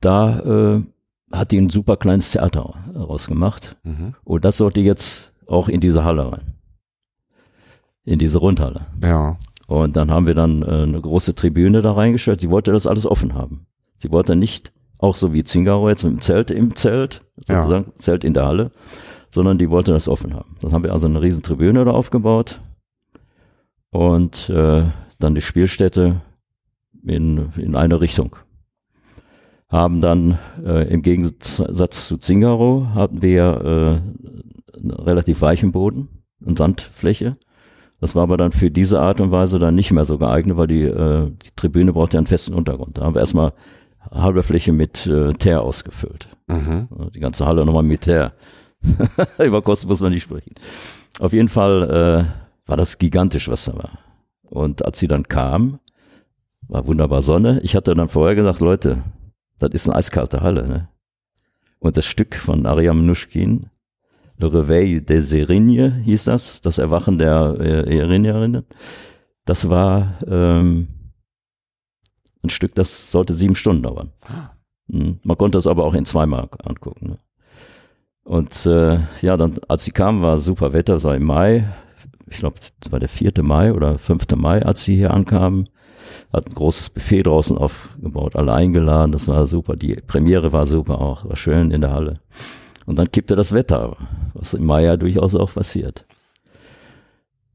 da 0.00 0.38
äh, 0.40 0.82
hat 1.32 1.50
die 1.50 1.58
ein 1.58 1.70
super 1.70 1.96
kleines 1.96 2.32
Theater 2.32 2.74
rausgemacht. 2.94 3.76
Mhm. 3.82 4.14
Und 4.24 4.44
das 4.44 4.58
sollte 4.58 4.80
jetzt 4.80 5.32
auch 5.46 5.68
in 5.68 5.80
diese 5.80 6.04
Halle 6.04 6.32
rein. 6.32 6.44
In 8.04 8.18
diese 8.18 8.38
Rundhalle. 8.38 8.86
Ja. 9.02 9.36
Und 9.66 9.96
dann 9.96 10.10
haben 10.10 10.26
wir 10.26 10.34
dann 10.34 10.62
äh, 10.62 10.82
eine 10.82 11.00
große 11.00 11.34
Tribüne 11.34 11.82
da 11.82 11.92
reingestellt. 11.92 12.40
Sie 12.40 12.50
wollte 12.50 12.72
das 12.72 12.86
alles 12.86 13.06
offen 13.06 13.34
haben. 13.34 13.66
Sie 13.98 14.10
wollte 14.12 14.36
nicht, 14.36 14.72
auch 14.98 15.16
so 15.16 15.32
wie 15.32 15.44
Zingaro 15.44 15.88
jetzt 15.88 16.04
mit 16.04 16.12
dem 16.12 16.20
Zelt 16.20 16.50
im 16.50 16.76
Zelt, 16.76 17.22
sozusagen 17.36 17.86
ja. 17.86 17.98
Zelt 17.98 18.24
in 18.24 18.34
der 18.34 18.46
Halle, 18.46 18.70
sondern 19.36 19.58
die 19.58 19.68
wollte 19.68 19.92
das 19.92 20.08
offen 20.08 20.32
haben. 20.32 20.56
Dann 20.60 20.72
haben 20.72 20.82
wir 20.82 20.92
also 20.94 21.06
eine 21.06 21.20
riesen 21.20 21.42
Tribüne 21.42 21.84
da 21.84 21.90
aufgebaut 21.90 22.62
und 23.90 24.48
äh, 24.48 24.84
dann 25.18 25.34
die 25.34 25.42
Spielstätte 25.42 26.22
in, 27.04 27.52
in 27.58 27.76
eine 27.76 28.00
Richtung. 28.00 28.34
Haben 29.68 30.00
dann 30.00 30.38
äh, 30.64 30.88
im 30.90 31.02
Gegensatz 31.02 32.08
zu 32.08 32.16
Zingaro 32.16 32.88
hatten 32.94 33.20
wir 33.20 34.00
äh, 34.74 34.78
einen 34.78 34.90
relativ 34.90 35.42
weichen 35.42 35.70
Boden, 35.70 36.08
eine 36.42 36.56
Sandfläche. 36.56 37.34
Das 38.00 38.14
war 38.14 38.22
aber 38.22 38.38
dann 38.38 38.52
für 38.52 38.70
diese 38.70 39.00
Art 39.00 39.20
und 39.20 39.32
Weise 39.32 39.58
dann 39.58 39.74
nicht 39.74 39.92
mehr 39.92 40.06
so 40.06 40.16
geeignet, 40.16 40.56
weil 40.56 40.66
die, 40.66 40.84
äh, 40.84 41.30
die 41.30 41.50
Tribüne 41.56 41.92
braucht 41.92 42.14
ja 42.14 42.20
einen 42.20 42.26
festen 42.26 42.54
Untergrund. 42.54 42.96
Da 42.96 43.04
haben 43.04 43.14
wir 43.14 43.20
erstmal 43.20 43.52
halbe 44.10 44.42
Fläche 44.42 44.72
mit 44.72 45.06
äh, 45.06 45.34
Teer 45.34 45.60
ausgefüllt. 45.60 46.28
Mhm. 46.46 46.88
Die 47.14 47.20
ganze 47.20 47.44
Halle 47.44 47.66
nochmal 47.66 47.82
mit 47.82 48.02
Teer. 48.02 48.32
Über 49.38 49.62
Kosten 49.62 49.88
muss 49.88 50.00
man 50.00 50.12
nicht 50.12 50.24
sprechen. 50.24 50.54
Auf 51.18 51.32
jeden 51.32 51.48
Fall 51.48 51.82
äh, 51.90 52.68
war 52.68 52.76
das 52.76 52.98
gigantisch, 52.98 53.48
was 53.48 53.64
da 53.64 53.74
war. 53.74 53.98
Und 54.42 54.84
als 54.84 54.98
sie 54.98 55.08
dann 55.08 55.28
kam, 55.28 55.80
war 56.68 56.86
wunderbar 56.86 57.22
Sonne. 57.22 57.60
Ich 57.62 57.74
hatte 57.76 57.94
dann 57.94 58.08
vorher 58.08 58.34
gesagt, 58.34 58.60
Leute, 58.60 59.02
das 59.58 59.70
ist 59.70 59.88
eine 59.88 59.96
eiskalte 59.96 60.40
Halle. 60.40 60.66
Ne? 60.66 60.88
Und 61.78 61.96
das 61.96 62.06
Stück 62.06 62.34
von 62.34 62.66
Ariam 62.66 63.06
Nuschkin, 63.06 63.70
Le 64.38 64.48
Réveil 64.48 65.00
des 65.00 65.32
Erigne 65.32 65.94
hieß 66.04 66.24
das, 66.24 66.60
das 66.60 66.78
Erwachen 66.78 67.16
der 67.16 67.56
äh, 67.58 67.98
Erinierinnen, 67.98 68.66
das 69.46 69.70
war 69.70 70.18
ähm, 70.26 70.88
ein 72.42 72.50
Stück, 72.50 72.74
das 72.74 73.10
sollte 73.10 73.34
sieben 73.34 73.54
Stunden 73.54 73.84
dauern. 73.84 74.12
Ah. 74.22 74.50
Hm. 74.90 75.20
Man 75.22 75.38
konnte 75.38 75.58
es 75.58 75.66
aber 75.66 75.84
auch 75.84 75.94
in 75.94 76.04
zweimal 76.04 76.48
angucken. 76.62 77.10
Ne? 77.10 77.18
Und 78.26 78.66
äh, 78.66 78.98
ja, 79.22 79.36
dann, 79.36 79.54
als 79.68 79.84
sie 79.84 79.92
kamen, 79.92 80.20
war 80.20 80.38
super 80.38 80.72
Wetter, 80.72 80.94
das 80.94 81.04
war 81.04 81.14
im 81.14 81.24
Mai. 81.24 81.64
Ich 82.28 82.38
glaube, 82.38 82.56
das 82.80 82.90
war 82.90 82.98
der 82.98 83.08
4. 83.08 83.32
Mai 83.42 83.72
oder 83.72 83.98
5. 83.98 84.26
Mai, 84.34 84.62
als 84.62 84.82
sie 84.82 84.96
hier 84.96 85.14
ankamen. 85.14 85.68
Hat 86.32 86.48
ein 86.48 86.54
großes 86.54 86.90
Buffet 86.90 87.22
draußen 87.22 87.56
aufgebaut, 87.56 88.34
alle 88.34 88.52
eingeladen, 88.52 89.12
das 89.12 89.28
war 89.28 89.46
super. 89.46 89.76
Die 89.76 89.94
Premiere 89.94 90.52
war 90.52 90.66
super 90.66 91.00
auch, 91.00 91.24
war 91.24 91.36
schön 91.36 91.70
in 91.70 91.82
der 91.82 91.92
Halle. 91.92 92.14
Und 92.84 92.98
dann 92.98 93.12
kippte 93.12 93.36
das 93.36 93.52
Wetter, 93.52 93.96
was 94.34 94.54
im 94.54 94.66
Mai 94.66 94.82
ja 94.82 94.96
durchaus 94.96 95.36
auch 95.36 95.54
passiert. 95.54 96.04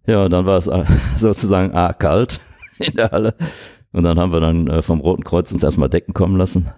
Ja, 0.07 0.29
dann 0.29 0.45
war 0.45 0.57
es 0.57 0.67
äh, 0.67 0.85
sozusagen 1.17 1.73
A, 1.73 1.91
kalt 1.91 2.39
in 2.79 2.93
der 2.95 3.11
Halle. 3.11 3.35
Und 3.91 4.03
dann 4.03 4.17
haben 4.17 4.31
wir 4.31 4.39
dann 4.39 4.67
äh, 4.67 4.81
vom 4.81 5.01
Roten 5.01 5.25
Kreuz 5.25 5.51
uns 5.51 5.63
erstmal 5.63 5.89
Decken 5.89 6.13
kommen 6.13 6.37
lassen. 6.37 6.71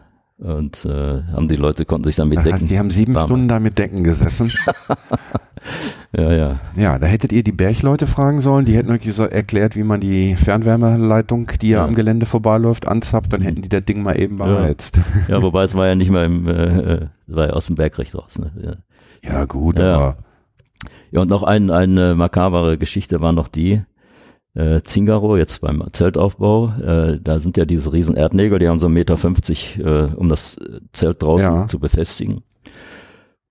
Und 0.44 0.84
äh, 0.86 1.22
haben 1.32 1.48
die 1.48 1.56
Leute 1.56 1.86
konnten 1.86 2.04
sich 2.06 2.18
dann 2.18 2.28
mit 2.28 2.40
Decken. 2.40 2.54
Heißt, 2.54 2.70
die 2.70 2.78
haben 2.78 2.90
sieben 2.90 3.16
warm- 3.16 3.28
Stunden 3.28 3.48
da 3.48 3.60
mit 3.62 3.78
Decken 3.78 4.04
gesessen. 4.04 4.52
Ja, 6.16 6.32
ja. 6.34 6.60
Ja, 6.76 7.00
da 7.00 7.08
hättet 7.08 7.32
ihr 7.32 7.44
die 7.44 7.52
Bergleute 7.54 8.06
fragen 8.06 8.42
sollen. 8.42 8.66
Die 8.66 8.76
hätten 8.76 8.92
euch 8.92 9.02
so 9.14 9.24
erklärt, 9.24 9.76
wie 9.76 9.84
man 9.84 10.02
die 10.02 10.36
Fernwärmeleitung, 10.36 11.48
die 11.62 11.70
ja, 11.70 11.78
Ja. 11.80 11.86
am 11.86 11.96
Gelände 11.96 12.26
vorbeiläuft, 12.26 12.88
anzapft. 12.88 13.32
Dann 13.34 13.42
hätten 13.42 13.62
die 13.62 13.70
das 13.70 13.86
Ding 13.86 14.04
mal 14.04 14.20
eben 14.20 14.38
beheizt. 14.38 15.00
Ja, 15.30 15.42
wobei 15.42 15.64
es 15.64 15.74
war 15.76 15.88
ja 15.88 15.96
nicht 15.96 16.12
mehr 16.12 16.26
im, 16.26 16.48
äh, 16.48 16.52
äh, 16.94 17.08
war 17.28 17.48
ja 17.48 17.54
aus 17.54 17.68
dem 17.68 17.76
Bergrecht 17.78 18.14
raus. 18.16 18.38
Ne? 18.38 18.52
Ja. 19.24 19.32
Ja, 19.32 19.46
gut, 19.46 19.80
Ja. 19.80 19.96
aber 19.96 20.18
Ja, 21.12 21.22
und 21.22 21.30
noch 21.30 21.44
ein, 21.44 21.70
eine 21.72 22.14
makabere 22.16 22.78
Geschichte 22.78 23.22
war 23.22 23.32
noch 23.32 23.48
die, 23.48 23.82
äh, 24.56 24.82
Zingaro, 24.84 25.38
jetzt 25.38 25.62
beim 25.62 25.84
Zeltaufbau, 25.92 26.70
äh, 26.82 27.20
da 27.22 27.40
sind 27.40 27.58
ja 27.58 27.66
diese 27.66 27.92
riesen 27.92 28.16
Erdnägel, 28.16 28.60
die 28.60 28.68
haben 28.70 28.80
so 28.80 28.88
1,50 28.88 28.90
Meter, 28.94 29.18
fünfzig, 29.18 29.80
äh, 29.84 30.04
um 30.16 30.30
das 30.30 30.58
Zelt 30.94 31.22
draußen 31.24 31.46
Ja. 31.54 31.68
zu 31.68 31.80
befestigen. 31.80 32.42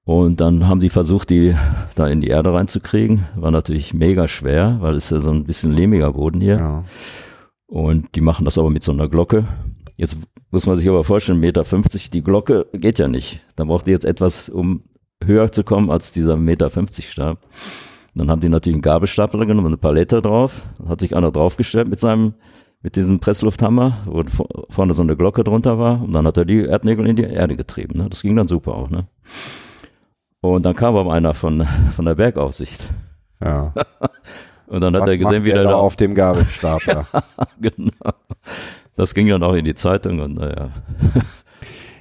Und 0.04 0.40
dann 0.40 0.66
haben 0.66 0.80
die 0.80 0.90
versucht, 0.90 1.30
die 1.30 1.54
da 1.94 2.08
in 2.08 2.20
die 2.20 2.28
Erde 2.28 2.52
reinzukriegen. 2.52 3.24
War 3.36 3.52
natürlich 3.52 3.94
mega 3.94 4.26
schwer, 4.26 4.78
weil 4.80 4.94
es 4.94 5.10
ja 5.10 5.20
so 5.20 5.30
ein 5.30 5.44
bisschen 5.44 5.72
lehmiger 5.72 6.12
Boden 6.12 6.40
hier. 6.40 6.56
ja. 6.58 6.84
Und 7.66 8.14
die 8.16 8.20
machen 8.20 8.44
das 8.44 8.58
aber 8.58 8.68
mit 8.68 8.84
so 8.84 8.92
einer 8.92 9.08
Glocke. 9.08 9.46
Jetzt 9.96 10.18
muss 10.50 10.66
man 10.66 10.76
sich 10.76 10.88
aber 10.88 11.04
vorstellen, 11.04 11.38
1,50 11.38 11.40
Meter, 11.40 11.64
fünfzig, 11.64 12.10
die 12.10 12.22
Glocke 12.22 12.66
geht 12.74 12.98
ja 12.98 13.08
nicht. 13.08 13.40
Da 13.56 13.64
braucht 13.64 13.86
die 13.86 13.92
jetzt 13.92 14.04
etwas, 14.04 14.48
um 14.50 14.82
höher 15.24 15.50
zu 15.52 15.62
kommen 15.64 15.88
als 15.90 16.10
dieser 16.10 16.34
1,50 16.34 16.38
Meter 16.40 16.70
fünfzig 16.70 17.08
Stab. 18.12 18.20
Dann 18.20 18.30
haben 18.30 18.40
die 18.40 18.48
natürlich 18.48 18.74
einen 18.76 18.82
Gabelstapler 18.82 19.46
genommen, 19.46 19.68
eine 19.68 19.76
Palette 19.76 20.20
drauf. 20.22 20.62
Dann 20.78 20.88
hat 20.88 21.00
sich 21.00 21.16
einer 21.16 21.30
draufgestellt 21.32 21.88
mit 21.88 21.98
seinem, 22.00 22.34
mit 22.82 22.96
diesem 22.96 23.20
Presslufthammer, 23.20 23.98
wo 24.06 24.20
vo- 24.20 24.64
vorne 24.70 24.92
so 24.94 25.02
eine 25.02 25.16
Glocke 25.16 25.44
drunter 25.44 25.78
war. 25.78 26.02
Und 26.02 26.12
dann 26.12 26.26
hat 26.26 26.36
er 26.36 26.44
die 26.44 26.64
Erdnägel 26.64 27.06
in 27.06 27.16
die 27.16 27.22
Erde 27.24 27.56
getrieben. 27.56 27.98
Ne? 27.98 28.08
Das 28.10 28.22
ging 28.22 28.36
dann 28.36 28.48
super 28.48 28.74
auch. 28.74 28.90
Ne? 28.90 29.06
Und 30.40 30.66
dann 30.66 30.74
kam 30.74 30.96
aber 30.96 31.12
einer 31.12 31.34
von, 31.34 31.66
von 31.92 32.04
der 32.04 32.14
Bergaufsicht. 32.14 32.90
ja. 33.42 33.72
Und 34.68 34.80
dann 34.80 34.94
hat 34.94 35.02
Was 35.02 35.08
er 35.10 35.18
gesehen, 35.18 35.44
wie 35.44 35.50
der 35.52 35.64
da 35.64 35.70
da 35.70 35.76
auf 35.76 35.96
dem 35.96 36.14
Gabelstab. 36.14 36.82
ja. 36.86 37.04
genau. 37.60 37.90
Das 38.96 39.12
ging 39.12 39.28
dann 39.28 39.42
auch 39.42 39.52
in 39.52 39.66
die 39.66 39.74
Zeitung 39.74 40.20
und 40.20 40.36
naja. 40.36 40.70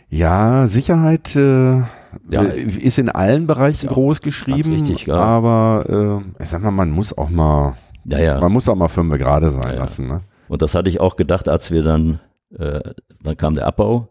Ja, 0.09 0.67
Sicherheit 0.67 1.35
äh, 1.35 1.81
Ja. 2.29 2.43
äh, 2.43 2.61
ist 2.61 2.99
in 2.99 3.09
allen 3.09 3.47
Bereichen 3.47 3.87
Ja, 3.87 3.93
groß 3.93 4.21
geschrieben, 4.21 4.71
wichtig, 4.71 5.07
ja. 5.07 5.15
aber 5.15 6.23
äh, 6.39 6.43
ich 6.43 6.49
sag 6.49 6.61
mal, 6.61 6.71
man 6.71 6.91
muss 6.91 7.17
auch 7.17 7.29
mal, 7.29 7.75
Ja, 8.05 8.39
man 8.39 8.51
muss 8.51 8.67
auch 8.69 8.75
mal 8.75 8.87
fünf 8.87 9.17
gerade 9.17 9.51
sein 9.51 9.77
lassen. 9.77 10.07
Ne? 10.07 10.21
Und 10.47 10.61
das 10.61 10.75
hatte 10.75 10.89
ich 10.89 10.99
auch 10.99 11.15
gedacht, 11.15 11.47
als 11.47 11.71
wir 11.71 11.83
dann, 11.83 12.19
äh, 12.57 12.81
dann 13.23 13.37
kam 13.37 13.55
der 13.55 13.67
Abbau. 13.67 14.09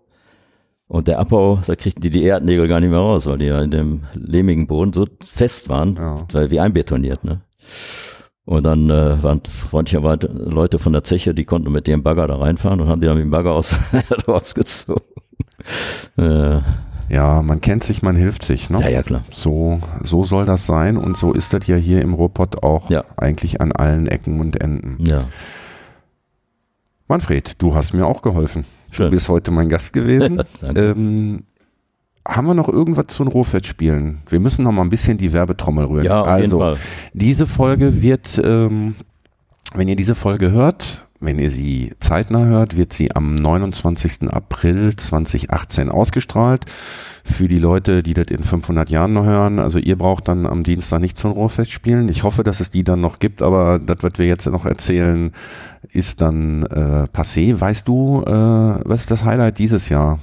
Und 0.87 1.07
der 1.07 1.21
Abbau, 1.21 1.61
da 1.65 1.77
kriegten 1.77 2.01
die 2.01 2.11
die 2.11 2.25
Erdnägel 2.25 2.67
gar 2.67 2.81
nicht 2.81 2.91
mehr 2.91 2.99
raus, 2.99 3.27
weil 3.27 3.39
die 3.39 3.45
ja 3.47 3.61
in 3.61 3.71
dem 3.71 4.01
lehmigen 4.15 4.67
Boden 4.67 4.93
so 4.93 5.07
fest 5.25 5.69
waren, 5.69 5.97
weil 6.33 6.51
wie 6.51 6.59
einbetoniert, 6.59 7.23
ne? 7.23 7.43
Und 8.45 8.65
dann 8.65 8.91
äh, 8.91 9.23
waren 9.23 9.41
freundlicherweise 9.45 10.27
Leute 10.27 10.81
von 10.81 10.93
der 10.93 11.05
Zeche, 11.05 11.33
die 11.35 11.45
konnten 11.45 11.71
mit 11.71 11.87
dem 11.87 12.03
Bagger 12.03 12.27
da 12.27 12.37
reinfahren 12.37 12.81
und 12.81 12.89
haben 12.89 13.01
die 13.01 13.07
dann 13.07 13.17
mit 13.19 13.25
dem 13.25 13.31
Bagger 13.31 13.53
aus 13.53 13.77
rausgezogen. 14.27 15.05
äh, 16.17 16.59
Ja, 17.11 17.43
man 17.43 17.61
kennt 17.61 17.83
sich, 17.85 18.03
man 18.03 18.15
hilft 18.15 18.43
sich. 18.45 18.71
Ne? 18.71 18.81
ja, 18.81 18.89
ja, 18.89 19.03
klar. 19.03 19.25
So, 19.33 19.81
so 20.03 20.23
soll 20.25 20.45
das 20.47 20.65
sein 20.67 20.97
und 20.97 21.17
so 21.17 21.33
ist 21.33 21.53
das 21.53 21.67
ja 21.67 21.75
hier 21.77 22.03
im 22.03 22.15
Ruhrpott 22.15 22.63
auch 22.63 22.89
Ja. 22.89 23.05
eigentlich 23.17 23.61
an 23.61 23.73
allen 23.73 24.07
Ecken 24.07 24.39
und 24.41 24.61
Enden. 24.61 24.97
Ja, 25.05 25.25
Manfred, 27.09 27.61
du 27.61 27.75
hast 27.75 27.93
mir 27.93 28.07
auch 28.07 28.23
geholfen. 28.23 28.65
Du 28.91 28.95
schön. 28.95 29.11
bist 29.11 29.29
heute 29.29 29.51
mein 29.51 29.69
Gast 29.69 29.93
gewesen. 29.93 30.43
Ähm, 30.77 31.43
haben 32.29 32.47
wir 32.47 32.55
noch 32.55 32.69
irgendwas 32.69 33.07
zu 33.09 33.25
den 33.25 33.33
Rohfett-Spielen? 33.33 34.21
Wir 34.29 34.39
müssen 34.41 34.63
noch 34.63 34.73
mal 34.73 34.83
ein 34.83 34.91
bisschen 34.91 35.17
die 35.19 35.33
Werbetrommel 35.33 35.87
rühren. 35.87 36.05
ja, 36.05 36.21
auf 36.21 36.29
also, 36.29 36.43
jeden 36.43 36.59
Fall. 36.77 36.77
diese 37.15 37.47
Folge 37.47 38.03
wird, 38.03 38.41
ähm, 38.45 38.95
wenn 39.75 39.89
ihr 39.89 39.97
diese 39.97 40.15
Folge 40.15 40.53
hört, 40.53 41.09
wenn 41.21 41.39
ihr 41.39 41.51
sie 41.51 41.93
zeitnah 42.01 42.45
hört, 42.47 42.77
wird 42.77 42.93
sie 42.93 43.15
am 43.15 43.35
29. 43.35 44.31
April 44.31 44.97
2018 44.97 45.91
ausgestrahlt. 45.91 46.65
Für 47.23 47.47
die 47.47 47.59
Leute, 47.59 48.03
die 48.03 48.15
das 48.15 48.27
in 48.29 48.43
500 48.43 48.89
Jahren 48.89 49.13
noch 49.13 49.27
hören, 49.27 49.59
also 49.59 49.79
ihr 49.79 49.97
braucht 49.97 50.29
dann 50.29 50.47
am 50.47 50.63
Dienstag 50.63 51.01
nicht 51.01 51.19
zum 51.19 51.33
Rohrfest 51.33 51.71
spielen. 51.71 52.09
Ich 52.09 52.25
hoffe, 52.25 52.43
dass 52.43 52.61
es 52.61 52.71
die 52.71 52.83
dann 52.83 53.01
noch 53.03 53.19
gibt, 53.19 53.43
aber 53.43 53.79
das, 53.79 53.99
was 54.01 54.13
wir 54.17 54.27
jetzt 54.27 54.47
noch 54.47 54.65
erzählen, 54.65 55.31
ist 55.93 56.23
dann 56.23 56.63
äh, 56.65 57.07
passé. 57.13 57.61
Weißt 57.61 57.87
du, 57.87 58.23
äh, 58.27 58.31
was 58.33 59.01
ist 59.03 59.11
das 59.11 59.25
Highlight 59.25 59.59
dieses 59.59 59.91
Jahr? 59.91 60.19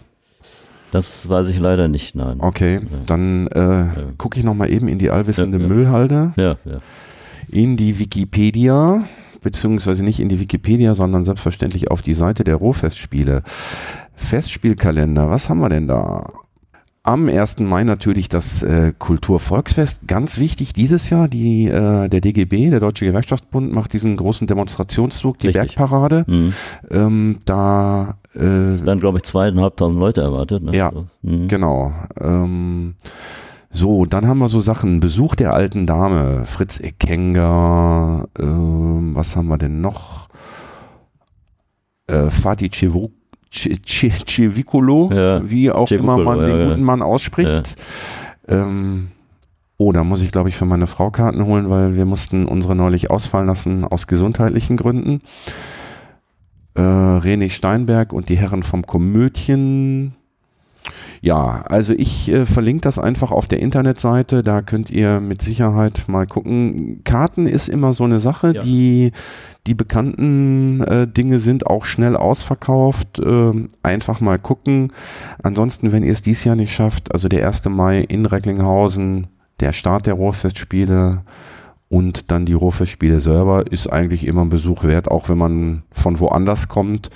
Das 0.91 1.30
weiß 1.30 1.50
ich 1.50 1.60
leider 1.60 1.88
nicht, 1.88 2.16
nein. 2.16 2.38
Okay, 2.39 2.80
dann 3.06 3.48
äh, 3.48 3.86
gucke 4.18 4.39
ich 4.39 4.45
noch 4.45 4.54
mal 4.56 4.72
eben 4.72 4.88
in 4.88 4.98
die 4.98 5.12
allwissende 5.12 5.58
Ja, 5.58 5.64
ja. 5.64 5.70
Müllhalde. 5.70 6.34
Ja, 6.38 6.56
ja. 6.66 6.80
in 7.50 7.76
die 7.78 8.00
Wikipedia, 8.00 9.04
beziehungsweise 9.41 10.03
nicht 10.03 10.19
in 10.19 10.29
die 10.29 10.39
Wikipedia, 10.39 10.95
sondern 10.95 11.25
selbstverständlich 11.25 11.91
auf 11.91 12.01
die 12.01 12.13
Seite 12.13 12.43
der 12.43 12.55
Rohfestspiele. 12.55 13.43
Festspielkalender, 14.15 15.29
was 15.29 15.49
haben 15.49 15.59
wir 15.59 15.69
denn 15.69 15.88
da? 15.88 16.31
Am 17.03 17.29
1. 17.29 17.59
Mai 17.59 17.85
natürlich 17.85 18.27
das 18.27 18.63
äh, 18.63 18.91
Kulturvolksfest. 18.97 20.09
Ganz 20.09 20.38
wichtig 20.39 20.73
dieses 20.73 21.09
Jahr, 21.09 21.29
die, 21.29 21.67
äh, 21.67 22.09
der 22.09 22.19
DGB, 22.19 22.69
der 22.69 22.81
Deutsche 22.81 23.05
Gewerkschaftsbund, 23.05 23.71
macht 23.71 23.93
diesen 23.93 24.17
großen 24.17 24.45
Demonstrationszug, 24.45 25.39
die 25.39 25.47
Richtig. 25.47 25.77
Bergparade. 25.77 26.25
Mhm. 26.27 26.53
Ähm, 26.91 27.39
da 27.45 28.17
äh, 28.35 28.73
Es 28.73 28.85
werden, 28.85 28.99
glaube 28.99 29.19
ich, 29.19 29.23
zweieinhalbtausend 29.23 29.99
Leute 29.99 30.19
erwartet. 30.19 30.63
Ne? 30.63 30.75
Ja. 30.75 30.91
Mhm. 31.21 31.47
Genau. 31.47 31.93
Ähm, 32.19 32.95
so, 33.78 34.05
dann 34.05 34.28
haben 34.28 34.39
wir 34.39 34.49
so 34.49 34.59
Sachen. 34.59 34.99
Besuch 34.99 35.36
der 35.36 35.53
alten 35.53 35.86
Dame, 35.88 36.45
Fritz 36.45 36.80
Ekenga, 36.82 38.25
ähm, 38.38 39.15
was 39.15 39.36
haben 39.38 39.47
wir 39.47 39.57
denn 39.57 39.80
noch? 39.80 40.28
Äh, 42.07 42.30
Fatih 42.30 42.69
Cevu- 42.71 43.11
Ce- 43.49 43.78
Ce- 43.86 44.11
Cevicolo, 44.25 45.09
Ja, 45.13 45.49
wie 45.49 45.71
auch 45.71 45.89
immer 45.91 46.15
Cevicolo, 46.17 46.23
man 46.23 46.39
den 46.39 46.49
ja, 46.49 46.57
ja. 46.63 46.69
guten 46.69 46.84
Mann 46.84 47.01
ausspricht. 47.01 47.75
Ähm, 48.49 49.09
oh, 49.78 49.91
da 49.93 50.03
muss 50.03 50.21
ich, 50.21 50.32
glaube 50.32 50.49
ich, 50.49 50.55
für 50.57 50.65
meine 50.65 50.88
Frau 50.88 51.11
Karten 51.11 51.45
holen, 51.45 51.69
weil 51.69 51.95
wir 51.95 52.05
mussten 52.05 52.45
unsere 52.45 52.75
neulich 52.75 53.09
ausfallen 53.09 53.47
lassen 53.47 53.86
aus 53.86 54.07
gesundheitlichen 54.07 54.75
Gründen. 54.78 55.21
Äh, 56.75 56.82
René 56.82 57.49
Steinberg 57.49 58.11
und 58.13 58.30
die 58.30 58.38
Herren 58.38 58.63
vom 58.63 58.86
Komödien. 58.86 60.13
Ja, 61.21 61.63
also 61.67 61.93
ich 61.93 62.31
äh, 62.31 62.45
verlinke 62.45 62.81
das 62.81 62.99
einfach 62.99 63.31
auf 63.31 63.47
der 63.47 63.59
Internetseite, 63.59 64.43
da 64.43 64.61
könnt 64.61 64.89
ihr 64.91 65.19
mit 65.19 65.41
Sicherheit 65.41 66.05
mal 66.07 66.27
gucken. 66.27 67.01
Karten 67.03 67.45
ist 67.45 67.67
immer 67.69 67.93
so 67.93 68.03
eine 68.03 68.19
Sache, 68.19 68.53
Ja. 68.55 68.61
die 68.61 69.11
die 69.65 69.73
bekannten 69.73 70.81
äh, 70.81 71.07
Dinge 71.07 71.39
sind 71.39 71.67
auch 71.67 71.83
schnell 71.85 72.15
ausverkauft. 72.15 73.19
Ähm, 73.19 73.69
einfach 73.83 74.21
mal 74.21 74.39
gucken. 74.39 74.93
Ansonsten, 75.43 75.91
wenn 75.91 76.03
ihr 76.03 76.13
es 76.13 76.21
dies 76.21 76.45
Jahr 76.45 76.55
nicht 76.55 76.73
schafft, 76.73 77.11
also 77.13 77.27
der 77.27 77.45
1. 77.45 77.65
Mai 77.65 77.99
in 77.99 78.25
Recklinghausen, 78.25 79.27
der 79.59 79.73
Start 79.73 80.05
der 80.05 80.13
Rohrfestspiele 80.13 81.23
und 81.89 82.31
dann 82.31 82.45
die 82.45 82.53
Rohrfestspiele 82.53 83.19
selber 83.19 83.69
ist 83.69 83.88
eigentlich 83.88 84.25
immer 84.25 84.43
ein 84.43 84.49
Besuch 84.49 84.83
wert, 84.83 85.09
auch 85.09 85.27
wenn 85.29 85.38
man 85.38 85.83
von 85.91 86.19
woanders 86.19 86.67
kommt. 86.69 87.09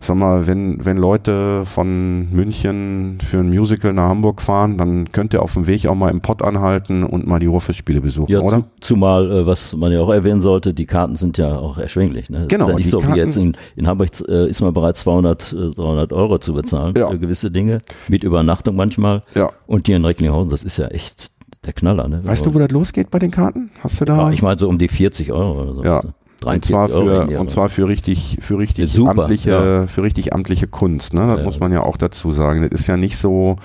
Sag 0.00 0.16
mal, 0.16 0.46
wenn, 0.46 0.84
wenn 0.84 0.96
Leute 0.96 1.64
von 1.64 2.30
München 2.30 3.18
für 3.20 3.38
ein 3.38 3.48
Musical 3.48 3.92
nach 3.92 4.08
Hamburg 4.08 4.40
fahren, 4.40 4.78
dann 4.78 5.10
könnt 5.12 5.34
ihr 5.34 5.42
auf 5.42 5.54
dem 5.54 5.66
Weg 5.66 5.86
auch 5.86 5.94
mal 5.94 6.10
im 6.10 6.20
Pott 6.20 6.40
anhalten 6.42 7.02
und 7.04 7.26
mal 7.26 7.40
die 7.40 7.46
Ruhrfestspiele 7.46 8.00
besuchen, 8.00 8.30
Ja, 8.30 8.40
oder? 8.40 8.58
zu, 8.58 8.64
zumal, 8.94 9.30
äh, 9.30 9.46
was 9.46 9.74
man 9.76 9.90
ja 9.92 10.00
auch 10.00 10.10
erwähnen 10.12 10.40
sollte, 10.40 10.72
die 10.72 10.86
Karten 10.86 11.16
sind 11.16 11.36
ja 11.36 11.58
auch 11.58 11.78
erschwinglich. 11.78 12.30
Ne? 12.30 12.46
Genau, 12.48 12.68
ja 12.68 12.74
nicht 12.76 12.86
die 12.86 12.90
so 12.90 13.00
Karten- 13.00 13.14
wie 13.14 13.18
jetzt 13.18 13.36
in, 13.36 13.56
in 13.76 13.86
Hamburg 13.88 14.08
äh, 14.28 14.48
ist 14.48 14.60
man 14.60 14.72
bereit 14.72 14.96
200, 14.96 15.52
äh, 15.52 15.70
300 15.74 16.12
Euro 16.12 16.38
zu 16.38 16.54
bezahlen 16.54 16.94
Ja. 16.96 17.10
für 17.10 17.18
gewisse 17.18 17.50
Dinge, 17.50 17.80
mit 18.08 18.22
Übernachtung 18.24 18.76
manchmal. 18.76 19.22
Ja. 19.34 19.50
Und 19.66 19.86
hier 19.88 19.96
in 19.96 20.04
Recklinghausen, 20.04 20.50
das 20.50 20.62
ist 20.62 20.76
ja 20.76 20.86
echt 20.88 21.32
der 21.66 21.72
Knaller. 21.72 22.06
Ne? 22.08 22.20
Weißt 22.22 22.46
du, 22.46 22.54
wo 22.54 22.58
das 22.60 22.70
losgeht 22.70 23.10
bei 23.10 23.18
den 23.18 23.30
Karten? 23.32 23.70
Hast 23.82 24.00
du 24.00 24.04
da? 24.04 24.16
ja, 24.16 24.30
ich 24.30 24.42
meine 24.42 24.58
so 24.58 24.68
um 24.68 24.78
die 24.78 24.88
40 24.88 25.32
Euro 25.32 25.60
oder 25.62 25.74
so. 25.74 25.82
Ja. 25.84 26.02
Und 26.44 26.68
43 26.68 26.70
zwar 26.70 26.90
Euro 26.90 27.06
für 27.06 27.22
weniger, 27.22 27.40
und 27.40 27.50
zwar 27.50 27.68
für 27.68 27.88
richtig 27.88 28.38
für 28.40 28.58
richtig 28.58 28.92
super, 28.92 29.10
amtliche 29.22 29.50
ja. 29.50 29.86
für 29.86 30.02
richtig 30.02 30.32
amtliche 30.32 30.68
Kunst. 30.68 31.14
Ne? 31.14 31.26
Das 31.26 31.38
Ja. 31.40 31.44
muss 31.44 31.60
man 31.60 31.72
ja 31.72 31.82
auch 31.82 31.96
dazu 31.96 32.30
sagen. 32.32 32.62
Das 32.62 32.80
ist 32.80 32.86
ja 32.86 32.96
nicht 32.96 33.16
so 33.18 33.56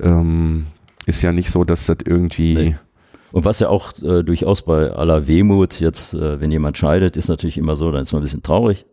ähm, 0.00 0.66
ist 1.06 1.22
ja 1.22 1.32
nicht 1.32 1.50
so, 1.50 1.64
dass 1.64 1.86
das 1.86 1.98
irgendwie 2.04 2.54
Nee. 2.54 2.76
Und 3.32 3.44
was 3.44 3.60
ja 3.60 3.68
auch 3.68 3.92
äh, 4.02 4.24
durchaus 4.24 4.62
bei 4.62 4.90
aller 4.90 5.28
Wehmut 5.28 5.78
jetzt, 5.78 6.14
äh, 6.14 6.40
wenn 6.40 6.50
jemand 6.50 6.76
scheidet, 6.78 7.16
ist 7.16 7.28
natürlich 7.28 7.58
immer 7.58 7.76
so, 7.76 7.92
dann 7.92 8.02
ist 8.02 8.12
man 8.12 8.22
ein 8.22 8.24
bisschen 8.24 8.42
traurig. 8.42 8.86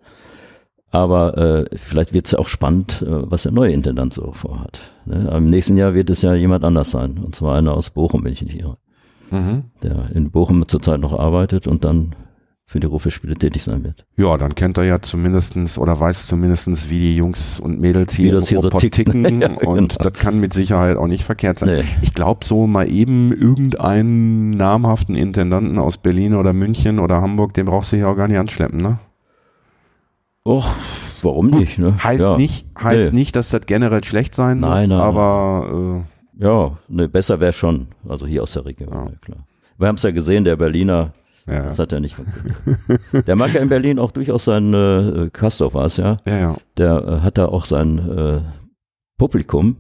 Aber 0.91 1.37
äh, 1.37 1.65
vielleicht 1.75 2.13
wird 2.13 2.27
es 2.27 2.31
ja 2.33 2.39
auch 2.39 2.47
spannend, 2.47 3.01
äh, 3.01 3.07
was 3.07 3.43
der 3.43 3.51
neue 3.51 3.71
Intendant 3.73 4.13
so 4.13 4.31
vorhat. 4.33 4.79
Ne? 5.05 5.31
Im 5.35 5.49
nächsten 5.49 5.75
Jahr 5.75 5.93
wird 5.95 6.09
es 6.09 6.21
ja 6.21 6.33
jemand 6.35 6.63
anders 6.63 6.91
sein. 6.91 7.17
Und 7.17 7.35
zwar 7.35 7.55
einer 7.55 7.73
aus 7.73 7.89
Bochum, 7.89 8.23
wenn 8.23 8.33
ich 8.33 8.43
nicht 8.43 8.59
irre. 8.59 8.75
Mhm. 9.31 9.63
Der 9.81 10.11
in 10.13 10.29
Bochum 10.31 10.67
zurzeit 10.67 10.99
noch 10.99 11.17
arbeitet 11.17 11.67
und 11.67 11.83
dann 11.83 12.15
für 12.69 12.81
die 12.81 12.87
Rufe-Spiele 12.87 13.35
tätig 13.35 13.63
sein 13.63 13.85
wird. 13.85 14.05
Ja, 14.17 14.37
dann 14.37 14.53
kennt 14.53 14.77
er 14.77 14.83
ja 14.83 15.01
zumindestens 15.01 15.77
oder 15.77 15.97
weiß 15.97 16.27
zumindestens, 16.27 16.89
wie 16.89 16.99
die 16.99 17.15
Jungs 17.15 17.61
und 17.61 17.79
Mädels 17.79 18.13
hier, 18.13 18.41
wie 18.41 18.45
hier 18.45 18.61
so 18.61 18.69
ticken 18.69 19.41
ja, 19.41 19.47
und 19.61 19.97
genau. 19.97 20.09
das 20.09 20.13
kann 20.13 20.41
mit 20.41 20.53
Sicherheit 20.53 20.97
auch 20.97 21.07
nicht 21.07 21.23
verkehrt 21.23 21.59
sein. 21.59 21.69
Nee. 21.69 21.85
Ich 22.01 22.13
glaube, 22.13 22.45
so 22.45 22.67
mal 22.67 22.91
eben 22.91 23.31
irgendeinen 23.31 24.49
namhaften 24.49 25.15
Intendanten 25.15 25.79
aus 25.79 25.97
Berlin 25.97 26.35
oder 26.35 26.51
München 26.51 26.99
oder 26.99 27.21
Hamburg, 27.21 27.53
den 27.53 27.67
brauchst 27.67 27.93
du 27.93 27.97
hier 27.97 28.09
auch 28.09 28.17
gar 28.17 28.27
nicht 28.27 28.37
anschleppen, 28.37 28.81
ne? 28.81 28.99
Och, 30.45 30.67
warum 31.21 31.49
nicht, 31.49 31.77
ne? 31.77 32.03
Heißt 32.03 32.21
ja. 32.21 32.35
nicht, 32.35 32.67
heißt 32.77 33.13
nee. 33.13 33.19
nicht, 33.19 33.37
dass 33.37 33.49
das 33.49 33.61
generell 33.65 34.03
schlecht 34.03 34.35
sein 34.35 34.59
nein, 34.59 34.89
muss, 34.89 34.97
nein, 34.97 35.07
aber 35.07 36.03
äh, 36.39 36.43
ja, 36.43 36.77
ne, 36.89 37.07
besser 37.07 37.39
wäre 37.39 37.53
schon, 37.53 37.87
also 38.07 38.27
hier 38.27 38.43
aus 38.43 38.51
der 38.51 38.65
Region, 38.65 38.89
ja. 38.91 39.11
klar. 39.21 39.47
Wir 39.77 39.87
haben 39.87 39.95
es 39.95 40.03
ja 40.03 40.11
gesehen, 40.11 40.43
der 40.43 40.57
Berliner 40.57 41.13
ja. 41.47 41.63
Das 41.63 41.79
hat 41.79 41.91
ja 41.91 41.99
nicht 41.99 42.15
funktioniert. 42.15 42.57
der 43.27 43.35
mag 43.35 43.53
ja 43.53 43.61
in 43.61 43.69
Berlin 43.69 43.99
auch 43.99 44.11
durchaus 44.11 44.45
sein, 44.45 44.73
äh, 44.73 45.29
Kastorf 45.31 45.73
war 45.73 45.85
es 45.85 45.97
ja. 45.97 46.17
Ja, 46.25 46.37
ja. 46.37 46.57
Der 46.77 47.03
äh, 47.07 47.19
hat 47.21 47.37
da 47.37 47.45
auch 47.45 47.65
sein 47.65 47.97
äh, 47.97 48.41
Publikum 49.17 49.77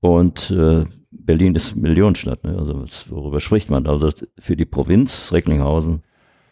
und 0.00 0.50
äh, 0.50 0.84
Berlin 1.10 1.54
ist 1.54 1.76
Millionenstadt, 1.76 2.42
ne? 2.44 2.56
also 2.58 2.84
worüber 3.10 3.40
spricht 3.40 3.70
man? 3.70 3.86
Also 3.86 4.10
für 4.38 4.56
die 4.56 4.64
Provinz 4.64 5.30
Recklinghausen 5.32 6.02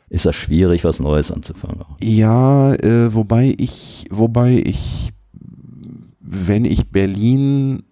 ist 0.08 0.26
das 0.26 0.36
schwierig, 0.36 0.84
was 0.84 1.00
Neues 1.00 1.30
anzufangen. 1.32 1.84
Ja, 2.00 2.74
äh, 2.74 3.14
wobei 3.14 3.54
ich, 3.58 4.06
wobei 4.10 4.62
ich, 4.64 5.12
wenn 6.20 6.64
ich 6.64 6.90
Berlin 6.90 7.84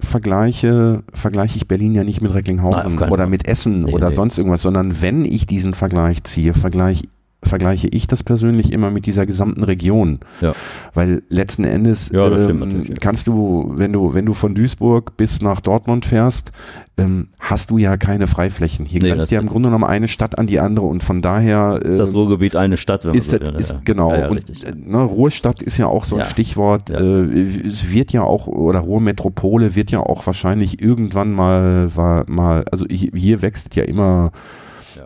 vergleiche, 0.00 1.02
vergleiche 1.12 1.56
ich 1.56 1.68
Berlin 1.68 1.94
ja 1.94 2.04
nicht 2.04 2.20
mit 2.20 2.34
Recklinghausen 2.34 2.96
Nein, 2.96 3.10
oder 3.10 3.26
mit 3.26 3.46
Essen 3.46 3.82
nee, 3.82 3.92
oder 3.92 4.10
nee. 4.10 4.14
sonst 4.14 4.38
irgendwas, 4.38 4.62
sondern 4.62 5.00
wenn 5.02 5.24
ich 5.24 5.46
diesen 5.46 5.74
Vergleich 5.74 6.24
ziehe, 6.24 6.54
vergleiche 6.54 7.04
vergleiche 7.42 7.88
ich 7.88 8.06
das 8.06 8.22
persönlich 8.22 8.72
immer 8.72 8.90
mit 8.90 9.06
dieser 9.06 9.24
gesamten 9.24 9.62
Region. 9.62 10.20
Ja. 10.40 10.52
Weil 10.92 11.22
letzten 11.28 11.64
Endes 11.64 12.10
ja, 12.10 12.30
ähm, 12.30 12.94
kannst 13.00 13.26
du, 13.26 13.72
wenn 13.76 13.92
du, 13.92 14.12
wenn 14.12 14.26
du 14.26 14.34
von 14.34 14.54
Duisburg 14.54 15.16
bis 15.16 15.40
nach 15.40 15.60
Dortmund 15.60 16.04
fährst, 16.04 16.52
ähm, 16.98 17.28
hast 17.38 17.70
du 17.70 17.78
ja 17.78 17.96
keine 17.96 18.26
Freiflächen. 18.26 18.84
Hier 18.84 19.00
nee, 19.02 19.10
grenzt 19.10 19.30
ja 19.30 19.40
im 19.40 19.46
Grunde 19.46 19.68
genommen 19.68 19.84
eine 19.84 20.08
Stadt 20.08 20.38
an 20.38 20.46
die 20.46 20.60
andere 20.60 20.84
und 20.86 21.02
von 21.02 21.22
daher 21.22 21.80
äh, 21.82 21.88
ist 21.88 21.98
das 21.98 22.10
ähm, 22.10 22.16
Ruhrgebiet 22.16 22.56
eine 22.56 22.76
Stadt, 22.76 23.04
wenn 23.04 23.12
man 23.12 23.18
ist, 23.18 23.30
so, 23.30 23.38
das, 23.38 23.70
ist 23.70 23.84
genau 23.84 24.12
ja, 24.12 24.28
und 24.28 24.64
äh, 24.64 24.74
ne, 24.76 24.98
Ruhrstadt 24.98 25.62
ist 25.62 25.78
ja 25.78 25.86
auch 25.86 26.04
so 26.04 26.16
ein 26.16 26.26
Stichwort. 26.26 26.90
Äh, 26.90 27.22
es 27.66 27.90
wird 27.90 28.12
ja 28.12 28.22
auch 28.22 28.46
oder 28.46 28.80
Ruhrmetropole 28.80 29.74
wird 29.74 29.90
ja 29.90 30.00
auch 30.00 30.26
wahrscheinlich 30.26 30.82
irgendwann 30.82 31.32
mal 31.32 31.96
war 31.96 32.28
mal 32.28 32.64
also 32.70 32.84
hier 32.88 33.40
wächst 33.40 33.74
ja 33.76 33.84
immer 33.84 34.32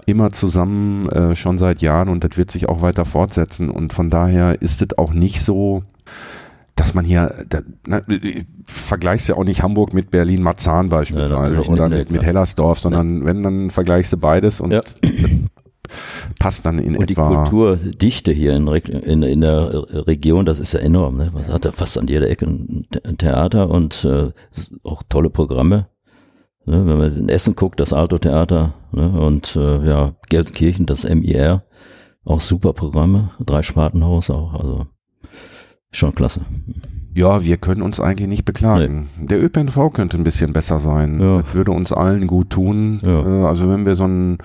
immer 0.06 0.32
zusammen 0.32 1.08
äh, 1.08 1.36
schon 1.36 1.58
seit 1.58 1.80
Jahren 1.82 2.08
und 2.08 2.24
das 2.24 2.36
wird 2.36 2.50
sich 2.50 2.68
auch 2.68 2.82
weiter 2.82 3.04
fortsetzen. 3.04 3.70
Und 3.70 3.92
von 3.92 4.10
daher 4.10 4.60
ist 4.60 4.82
es 4.82 4.98
auch 4.98 5.12
nicht 5.12 5.42
so, 5.42 5.82
dass 6.76 6.94
man 6.94 7.04
hier, 7.04 7.44
da, 7.48 7.60
na, 7.86 8.02
vergleichst 8.66 9.28
ja 9.28 9.36
auch 9.36 9.44
nicht 9.44 9.62
Hamburg 9.62 9.94
mit 9.94 10.10
Berlin-Marzahn 10.10 10.88
beispielsweise 10.88 11.56
ja, 11.56 11.68
oder 11.68 11.88
mit, 11.88 12.10
mit 12.10 12.24
Hellersdorf, 12.24 12.80
sondern 12.80 13.20
ja. 13.20 13.26
wenn, 13.26 13.42
dann 13.42 13.70
vergleichst 13.70 14.12
du 14.12 14.16
beides 14.16 14.60
und 14.60 14.72
ja. 14.72 14.82
passt 16.38 16.66
dann 16.66 16.78
in 16.78 16.96
und 16.96 17.10
etwa. 17.10 17.28
die 17.28 17.34
Kulturdichte 17.34 18.32
hier 18.32 18.54
in, 18.54 18.66
in, 18.66 19.22
in, 19.22 19.40
der 19.40 19.86
Region, 20.06 20.46
das 20.46 20.58
ist 20.58 20.72
ja 20.72 20.80
enorm. 20.80 21.16
Ne? 21.16 21.30
Man 21.32 21.46
hat 21.46 21.64
ja 21.64 21.72
fast 21.72 21.96
an 21.98 22.08
jeder 22.08 22.28
Ecke 22.28 22.46
ein 22.46 22.86
Theater 23.18 23.70
und 23.70 24.04
äh, 24.04 24.30
auch 24.82 25.02
tolle 25.08 25.30
Programme. 25.30 25.86
Ne, 26.66 26.86
wenn 26.86 26.98
man 26.98 27.16
in 27.16 27.28
Essen 27.28 27.56
guckt, 27.56 27.78
das 27.78 27.92
Alto-Theater 27.92 28.74
ne, 28.92 29.10
und 29.10 29.54
äh, 29.56 29.86
ja, 29.86 30.14
Gelsenkirchen, 30.30 30.86
das 30.86 31.04
MIR, 31.04 31.62
auch 32.24 32.40
super 32.40 32.72
Programme, 32.72 33.30
drei 33.38 33.62
Spartenhaus 33.62 34.30
auch, 34.30 34.54
also 34.54 34.86
schon 35.90 36.14
klasse. 36.14 36.40
Ja, 37.14 37.44
wir 37.44 37.58
können 37.58 37.82
uns 37.82 38.00
eigentlich 38.00 38.28
nicht 38.28 38.44
beklagen. 38.44 39.08
Nee. 39.20 39.26
Der 39.28 39.44
ÖPNV 39.44 39.92
könnte 39.92 40.16
ein 40.16 40.24
bisschen 40.24 40.52
besser 40.52 40.80
sein. 40.80 41.20
Ja. 41.20 41.42
Das 41.42 41.54
würde 41.54 41.70
uns 41.70 41.92
allen 41.92 42.26
gut 42.26 42.50
tun. 42.50 43.00
Ja. 43.04 43.20
Äh, 43.24 43.46
also 43.46 43.68
wenn 43.70 43.86
wir 43.86 43.94
so 43.94 44.04
ein 44.04 44.38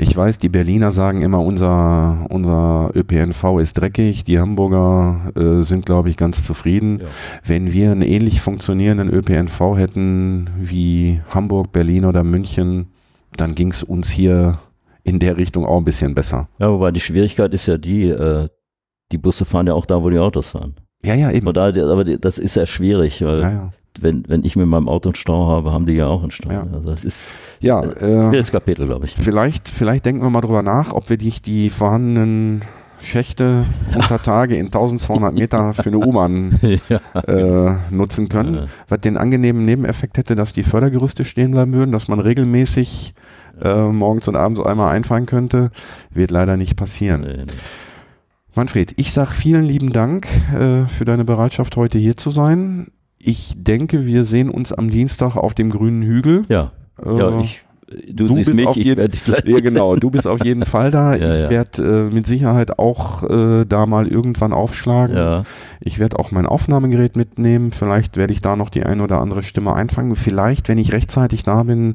ich 0.00 0.16
weiß, 0.16 0.38
die 0.38 0.48
Berliner 0.48 0.90
sagen 0.92 1.20
immer, 1.20 1.40
unser, 1.40 2.26
unser 2.30 2.90
ÖPNV 2.94 3.58
ist 3.60 3.74
dreckig. 3.74 4.24
Die 4.24 4.38
Hamburger 4.38 5.32
äh, 5.36 5.62
sind, 5.62 5.84
glaube 5.84 6.08
ich, 6.08 6.16
ganz 6.16 6.46
zufrieden. 6.46 7.00
Ja. 7.00 7.06
Wenn 7.44 7.72
wir 7.72 7.92
einen 7.92 8.02
ähnlich 8.02 8.40
funktionierenden 8.40 9.10
ÖPNV 9.10 9.76
hätten 9.76 10.50
wie 10.58 11.20
Hamburg, 11.28 11.72
Berlin 11.72 12.06
oder 12.06 12.24
München, 12.24 12.88
dann 13.36 13.54
ging 13.54 13.70
es 13.70 13.82
uns 13.82 14.10
hier 14.10 14.58
in 15.02 15.18
der 15.18 15.36
Richtung 15.36 15.66
auch 15.66 15.78
ein 15.78 15.84
bisschen 15.84 16.14
besser. 16.14 16.48
Ja, 16.58 16.70
wobei 16.70 16.90
die 16.92 17.00
Schwierigkeit 17.00 17.52
ist 17.52 17.66
ja 17.66 17.76
die, 17.76 18.08
äh, 18.08 18.48
die 19.12 19.18
Busse 19.18 19.44
fahren 19.44 19.66
ja 19.66 19.74
auch 19.74 19.86
da, 19.86 20.02
wo 20.02 20.08
die 20.08 20.18
Autos 20.18 20.50
fahren. 20.50 20.76
Ja, 21.04 21.14
ja, 21.14 21.30
eben. 21.30 21.52
Da, 21.52 21.66
aber 21.66 22.04
das 22.04 22.38
ist 22.38 22.56
ja 22.56 22.66
schwierig, 22.66 23.22
weil 23.22 23.40
ja, 23.40 23.50
ja 23.50 23.70
wenn, 24.00 24.24
wenn 24.28 24.44
ich 24.44 24.56
mit 24.56 24.66
meinem 24.66 24.88
Auto 24.88 25.08
einen 25.08 25.16
Stau 25.16 25.46
habe, 25.46 25.72
haben 25.72 25.86
die 25.86 25.94
ja 25.94 26.06
auch 26.06 26.22
einen 26.22 26.30
Stau. 26.30 26.50
Ja. 26.50 26.66
Also 26.72 26.88
das 26.88 27.04
ist 27.04 27.28
ja, 27.60 27.82
äh, 27.82 28.36
das 28.36 28.52
Kapitel, 28.52 28.86
glaube 28.86 29.06
ich. 29.06 29.14
Vielleicht, 29.14 29.68
vielleicht 29.68 30.06
denken 30.06 30.22
wir 30.22 30.30
mal 30.30 30.40
drüber 30.40 30.62
nach, 30.62 30.92
ob 30.92 31.10
wir 31.10 31.18
nicht 31.18 31.46
die 31.46 31.70
vorhandenen 31.70 32.62
Schächte 33.00 33.64
unter 33.94 34.18
Tage 34.22 34.56
in 34.56 34.66
1200 34.66 35.34
Meter 35.34 35.72
für 35.72 35.86
eine 35.86 35.98
U-Bahn 35.98 36.58
ja. 36.88 37.00
äh, 37.20 37.76
nutzen 37.90 38.28
können, 38.28 38.54
ja. 38.54 38.66
was 38.88 39.00
den 39.00 39.16
angenehmen 39.16 39.64
Nebeneffekt 39.64 40.18
hätte, 40.18 40.36
dass 40.36 40.52
die 40.52 40.62
Fördergerüste 40.62 41.24
stehen 41.24 41.50
bleiben 41.52 41.72
würden, 41.72 41.92
dass 41.92 42.08
man 42.08 42.20
regelmäßig 42.20 43.14
äh, 43.62 43.88
morgens 43.88 44.28
und 44.28 44.36
abends 44.36 44.60
einmal 44.60 44.92
einfahren 44.94 45.26
könnte, 45.26 45.70
wird 46.10 46.30
leider 46.30 46.56
nicht 46.56 46.76
passieren. 46.76 47.22
Nee, 47.22 47.36
nee. 47.38 47.52
Manfred, 48.54 48.94
ich 48.96 49.12
sag 49.12 49.32
vielen 49.32 49.64
lieben 49.64 49.92
Dank 49.92 50.26
äh, 50.52 50.86
für 50.86 51.04
deine 51.04 51.24
Bereitschaft, 51.24 51.76
heute 51.76 51.98
hier 51.98 52.16
zu 52.16 52.30
sein. 52.30 52.88
Ich 53.22 53.54
denke, 53.56 54.06
wir 54.06 54.24
sehen 54.24 54.48
uns 54.48 54.72
am 54.72 54.90
Dienstag 54.90 55.36
auf 55.36 55.54
dem 55.54 55.70
grünen 55.70 56.02
Hügel. 56.02 56.44
Ja. 56.48 56.72
Äh, 57.04 57.18
ja, 57.18 57.40
ich 57.40 57.62
Du, 58.08 58.28
du 58.28 58.36
bist 58.36 58.54
mich, 58.54 58.66
auf 58.68 58.76
jeden 58.76 59.10
ja, 59.46 59.58
genau, 59.58 59.96
du 59.96 60.10
bist 60.10 60.28
auf 60.28 60.44
jeden 60.44 60.64
Fall 60.64 60.92
da. 60.92 61.14
ja, 61.16 61.34
ich 61.34 61.40
ja. 61.40 61.50
werde 61.50 61.82
äh, 61.82 62.14
mit 62.14 62.24
Sicherheit 62.24 62.78
auch 62.78 63.24
äh, 63.24 63.64
da 63.64 63.84
mal 63.86 64.06
irgendwann 64.06 64.52
aufschlagen. 64.52 65.16
Ja. 65.16 65.42
Ich 65.80 65.98
werde 65.98 66.20
auch 66.20 66.30
mein 66.30 66.46
Aufnahmegerät 66.46 67.16
mitnehmen. 67.16 67.72
Vielleicht 67.72 68.16
werde 68.16 68.32
ich 68.32 68.40
da 68.40 68.54
noch 68.54 68.70
die 68.70 68.84
eine 68.84 69.02
oder 69.02 69.18
andere 69.18 69.42
Stimme 69.42 69.74
einfangen. 69.74 70.14
Vielleicht, 70.14 70.68
wenn 70.68 70.78
ich 70.78 70.92
rechtzeitig 70.92 71.42
da 71.42 71.64
bin, 71.64 71.94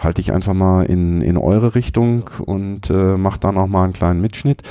halte 0.00 0.20
ich 0.20 0.32
einfach 0.32 0.54
mal 0.54 0.84
in, 0.84 1.22
in 1.22 1.36
eure 1.36 1.76
Richtung 1.76 2.28
und 2.44 2.90
äh, 2.90 3.16
mache 3.16 3.38
da 3.38 3.52
noch 3.52 3.68
mal 3.68 3.84
einen 3.84 3.92
kleinen 3.92 4.20
Mitschnitt. 4.20 4.62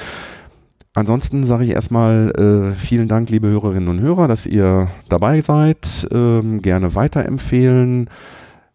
Ansonsten 0.95 1.43
sage 1.43 1.65
ich 1.65 1.71
erstmal 1.71 2.31
äh, 2.31 2.75
vielen 2.75 3.07
Dank, 3.07 3.29
liebe 3.29 3.47
Hörerinnen 3.47 3.89
und 3.89 3.99
Hörer, 3.99 4.27
dass 4.27 4.45
ihr 4.45 4.89
dabei 5.07 5.41
seid. 5.41 6.07
Ähm, 6.11 6.61
gerne 6.61 6.95
weiterempfehlen. 6.95 8.09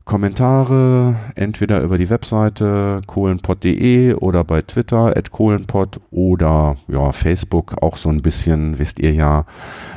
Kommentare 0.05 1.17
entweder 1.35 1.81
über 1.81 1.97
die 1.97 2.11
Webseite 2.11 3.01
kohlenpott.de 3.07 4.15
oder 4.15 4.45
bei 4.45 4.61
Twitter 4.61 5.17
at 5.17 5.31
kohlenpott 5.31 5.99
oder 6.11 6.77
ja, 6.89 7.11
Facebook 7.13 7.83
auch 7.83 7.97
so 7.97 8.11
ein 8.11 8.21
bisschen, 8.21 8.79
wisst 8.79 9.01
ihr 9.01 9.13
ja. 9.13 9.47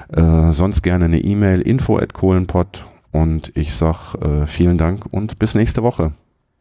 Äh, 0.09 0.53
sonst 0.53 0.81
gerne 0.81 1.05
eine 1.05 1.19
E-Mail 1.19 1.61
info 1.61 1.97
at 1.97 2.13
kohlenpott 2.13 2.87
und 3.11 3.51
ich 3.55 3.73
sag 3.73 4.15
äh, 4.15 4.47
vielen 4.47 4.77
Dank 4.77 5.05
und 5.11 5.39
bis 5.39 5.55
nächste 5.55 5.83
Woche. 5.83 6.13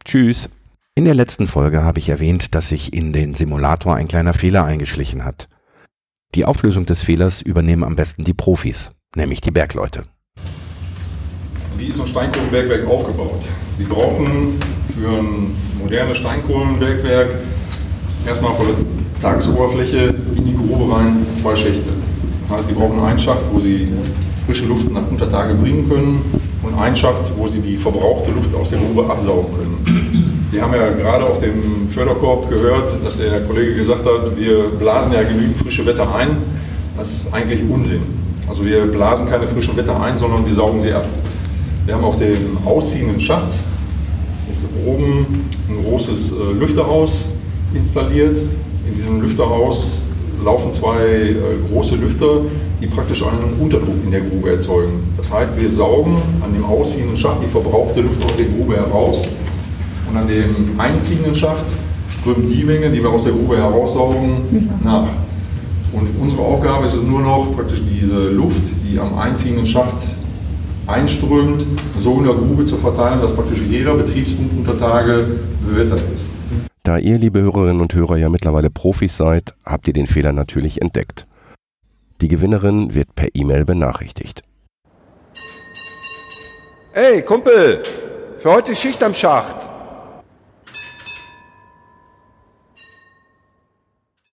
Tschüss. 0.03 0.49
In 0.97 1.05
der 1.05 1.13
letzten 1.13 1.45
Folge 1.45 1.83
habe 1.83 1.99
ich 1.99 2.09
erwähnt, 2.09 2.55
dass 2.55 2.69
sich 2.69 2.91
in 2.91 3.13
den 3.13 3.35
Simulator 3.35 3.93
ein 3.93 4.07
kleiner 4.07 4.33
Fehler 4.33 4.65
eingeschlichen 4.65 5.23
hat. 5.23 5.47
Die 6.33 6.43
Auflösung 6.43 6.87
des 6.87 7.03
Fehlers 7.03 7.39
übernehmen 7.39 7.83
am 7.83 7.95
besten 7.95 8.23
die 8.23 8.33
Profis, 8.33 8.89
nämlich 9.15 9.39
die 9.39 9.51
Bergleute. 9.51 10.05
Wie 11.77 11.85
ist 11.85 12.01
ein 12.01 12.07
Steinkohlenbergwerk 12.07 12.87
aufgebaut? 12.87 13.45
Sie 13.77 13.83
brauchen 13.83 14.59
für 14.99 15.19
ein 15.19 15.55
modernes 15.79 16.17
Steinkohlenbergwerk 16.17 17.29
erstmal 18.25 18.55
von 18.55 18.65
der 18.65 18.75
Tagesoberfläche 19.21 20.15
in 20.35 20.45
die 20.45 20.55
Grube 20.55 20.95
rein 20.95 21.27
zwei 21.39 21.55
Schächte. 21.55 21.91
Das 22.41 22.57
heißt, 22.57 22.69
Sie 22.69 22.73
brauchen 22.73 22.99
einen 23.01 23.19
Schacht, 23.19 23.43
wo 23.51 23.59
Sie 23.59 23.87
frische 24.47 24.65
Luft 24.65 24.91
nach 24.91 25.07
Untertage 25.07 25.53
bringen 25.53 25.87
können 25.87 26.25
und 26.63 26.73
einen 26.73 26.95
Schacht, 26.95 27.31
wo 27.37 27.47
Sie 27.47 27.59
die 27.59 27.77
verbrauchte 27.77 28.31
Luft 28.31 28.55
aus 28.55 28.71
der 28.71 28.79
Grube 28.79 29.07
absaugen 29.07 29.55
können. 29.55 30.16
Sie 30.51 30.61
haben 30.61 30.73
ja 30.73 30.89
gerade 30.91 31.25
auf 31.25 31.39
dem 31.39 31.89
Förderkorb 31.89 32.49
gehört, 32.49 32.93
dass 33.03 33.17
der 33.17 33.41
Kollege 33.41 33.75
gesagt 33.75 34.05
hat, 34.05 34.37
wir 34.37 34.69
blasen 34.69 35.11
ja 35.11 35.23
genügend 35.23 35.57
frische 35.57 35.85
Wetter 35.85 36.13
ein. 36.15 36.37
Das 36.95 37.11
ist 37.11 37.33
eigentlich 37.33 37.61
Unsinn. 37.69 38.01
Also 38.47 38.65
wir 38.65 38.85
blasen 38.85 39.27
keine 39.27 39.45
frischen 39.47 39.75
Wetter 39.75 39.99
ein, 40.01 40.17
sondern 40.17 40.45
wir 40.45 40.53
saugen 40.53 40.79
sie 40.79 40.93
ab. 40.93 41.05
Wir 41.85 41.95
haben 41.95 42.03
auf 42.05 42.17
dem 42.17 42.57
ausziehenden 42.65 43.19
Schacht 43.19 43.51
ist 44.49 44.65
oben 44.85 45.45
ein 45.69 45.83
großes 45.83 46.31
äh, 46.31 46.53
Lüfterhaus 46.57 47.25
installiert. 47.73 48.37
In 48.87 48.95
diesem 48.95 49.21
Lüfterhaus 49.21 50.01
laufen 50.43 50.73
zwei 50.73 51.01
äh, 51.01 51.35
große 51.69 51.95
Lüfter, 51.95 52.41
die 52.81 52.87
praktisch 52.87 53.23
einen 53.23 53.59
Unterdruck 53.59 53.95
in 54.05 54.11
der 54.11 54.21
Grube 54.21 54.51
erzeugen. 54.51 55.03
Das 55.17 55.31
heißt, 55.31 55.59
wir 55.59 55.69
saugen 55.69 56.17
an 56.41 56.53
dem 56.53 56.63
ausziehenden 56.63 57.17
Schacht 57.17 57.43
die 57.43 57.47
verbrauchte 57.47 58.01
Luft 58.01 58.23
aus 58.23 58.37
der 58.37 58.45
Grube 58.45 58.77
heraus 58.77 59.27
und 60.09 60.17
an 60.17 60.27
dem 60.27 60.79
einziehenden 60.79 61.35
Schacht 61.35 61.65
strömt 62.09 62.49
die 62.49 62.63
Menge, 62.63 62.89
die 62.89 63.01
wir 63.01 63.09
aus 63.09 63.23
der 63.23 63.33
Grube 63.33 63.57
heraussaugen, 63.57 64.69
nach. 64.83 65.07
Und 65.93 66.09
unsere 66.19 66.41
Aufgabe 66.41 66.85
ist 66.85 66.95
es 66.95 67.03
nur 67.03 67.21
noch, 67.21 67.55
praktisch 67.55 67.81
diese 67.89 68.29
Luft, 68.29 68.63
die 68.85 68.99
am 68.99 69.17
einziehenden 69.17 69.65
Schacht 69.65 69.95
einströmt, 70.85 71.65
so 71.99 72.17
in 72.19 72.25
der 72.25 72.33
Grube 72.33 72.65
zu 72.65 72.77
verteilen, 72.77 73.21
dass 73.21 73.35
praktisch 73.35 73.61
jeder 73.61 73.95
Betriebspunkt 73.95 74.57
unter 74.57 74.77
Tage 74.77 75.27
bewettert 75.67 76.01
ist. 76.11 76.29
Da 76.83 76.97
ihr, 76.97 77.17
liebe 77.17 77.41
Hörerinnen 77.41 77.81
und 77.81 77.93
Hörer, 77.93 78.15
ja 78.17 78.29
mittlerweile 78.29 78.69
Profis 78.69 79.17
seid, 79.17 79.53
habt 79.65 79.87
ihr 79.87 79.93
den 79.93 80.07
Fehler 80.07 80.31
natürlich 80.31 80.81
entdeckt. 80.81 81.27
Die 82.21 82.29
Gewinnerin 82.29 82.95
wird 82.95 83.13
per 83.15 83.27
E-Mail 83.33 83.65
benachrichtigt. 83.65 84.43
Ey, 86.93 87.21
Kumpel, 87.21 87.83
für 88.39 88.51
heute 88.51 88.75
Schicht 88.75 89.03
am 89.03 89.13
Schacht. 89.13 89.66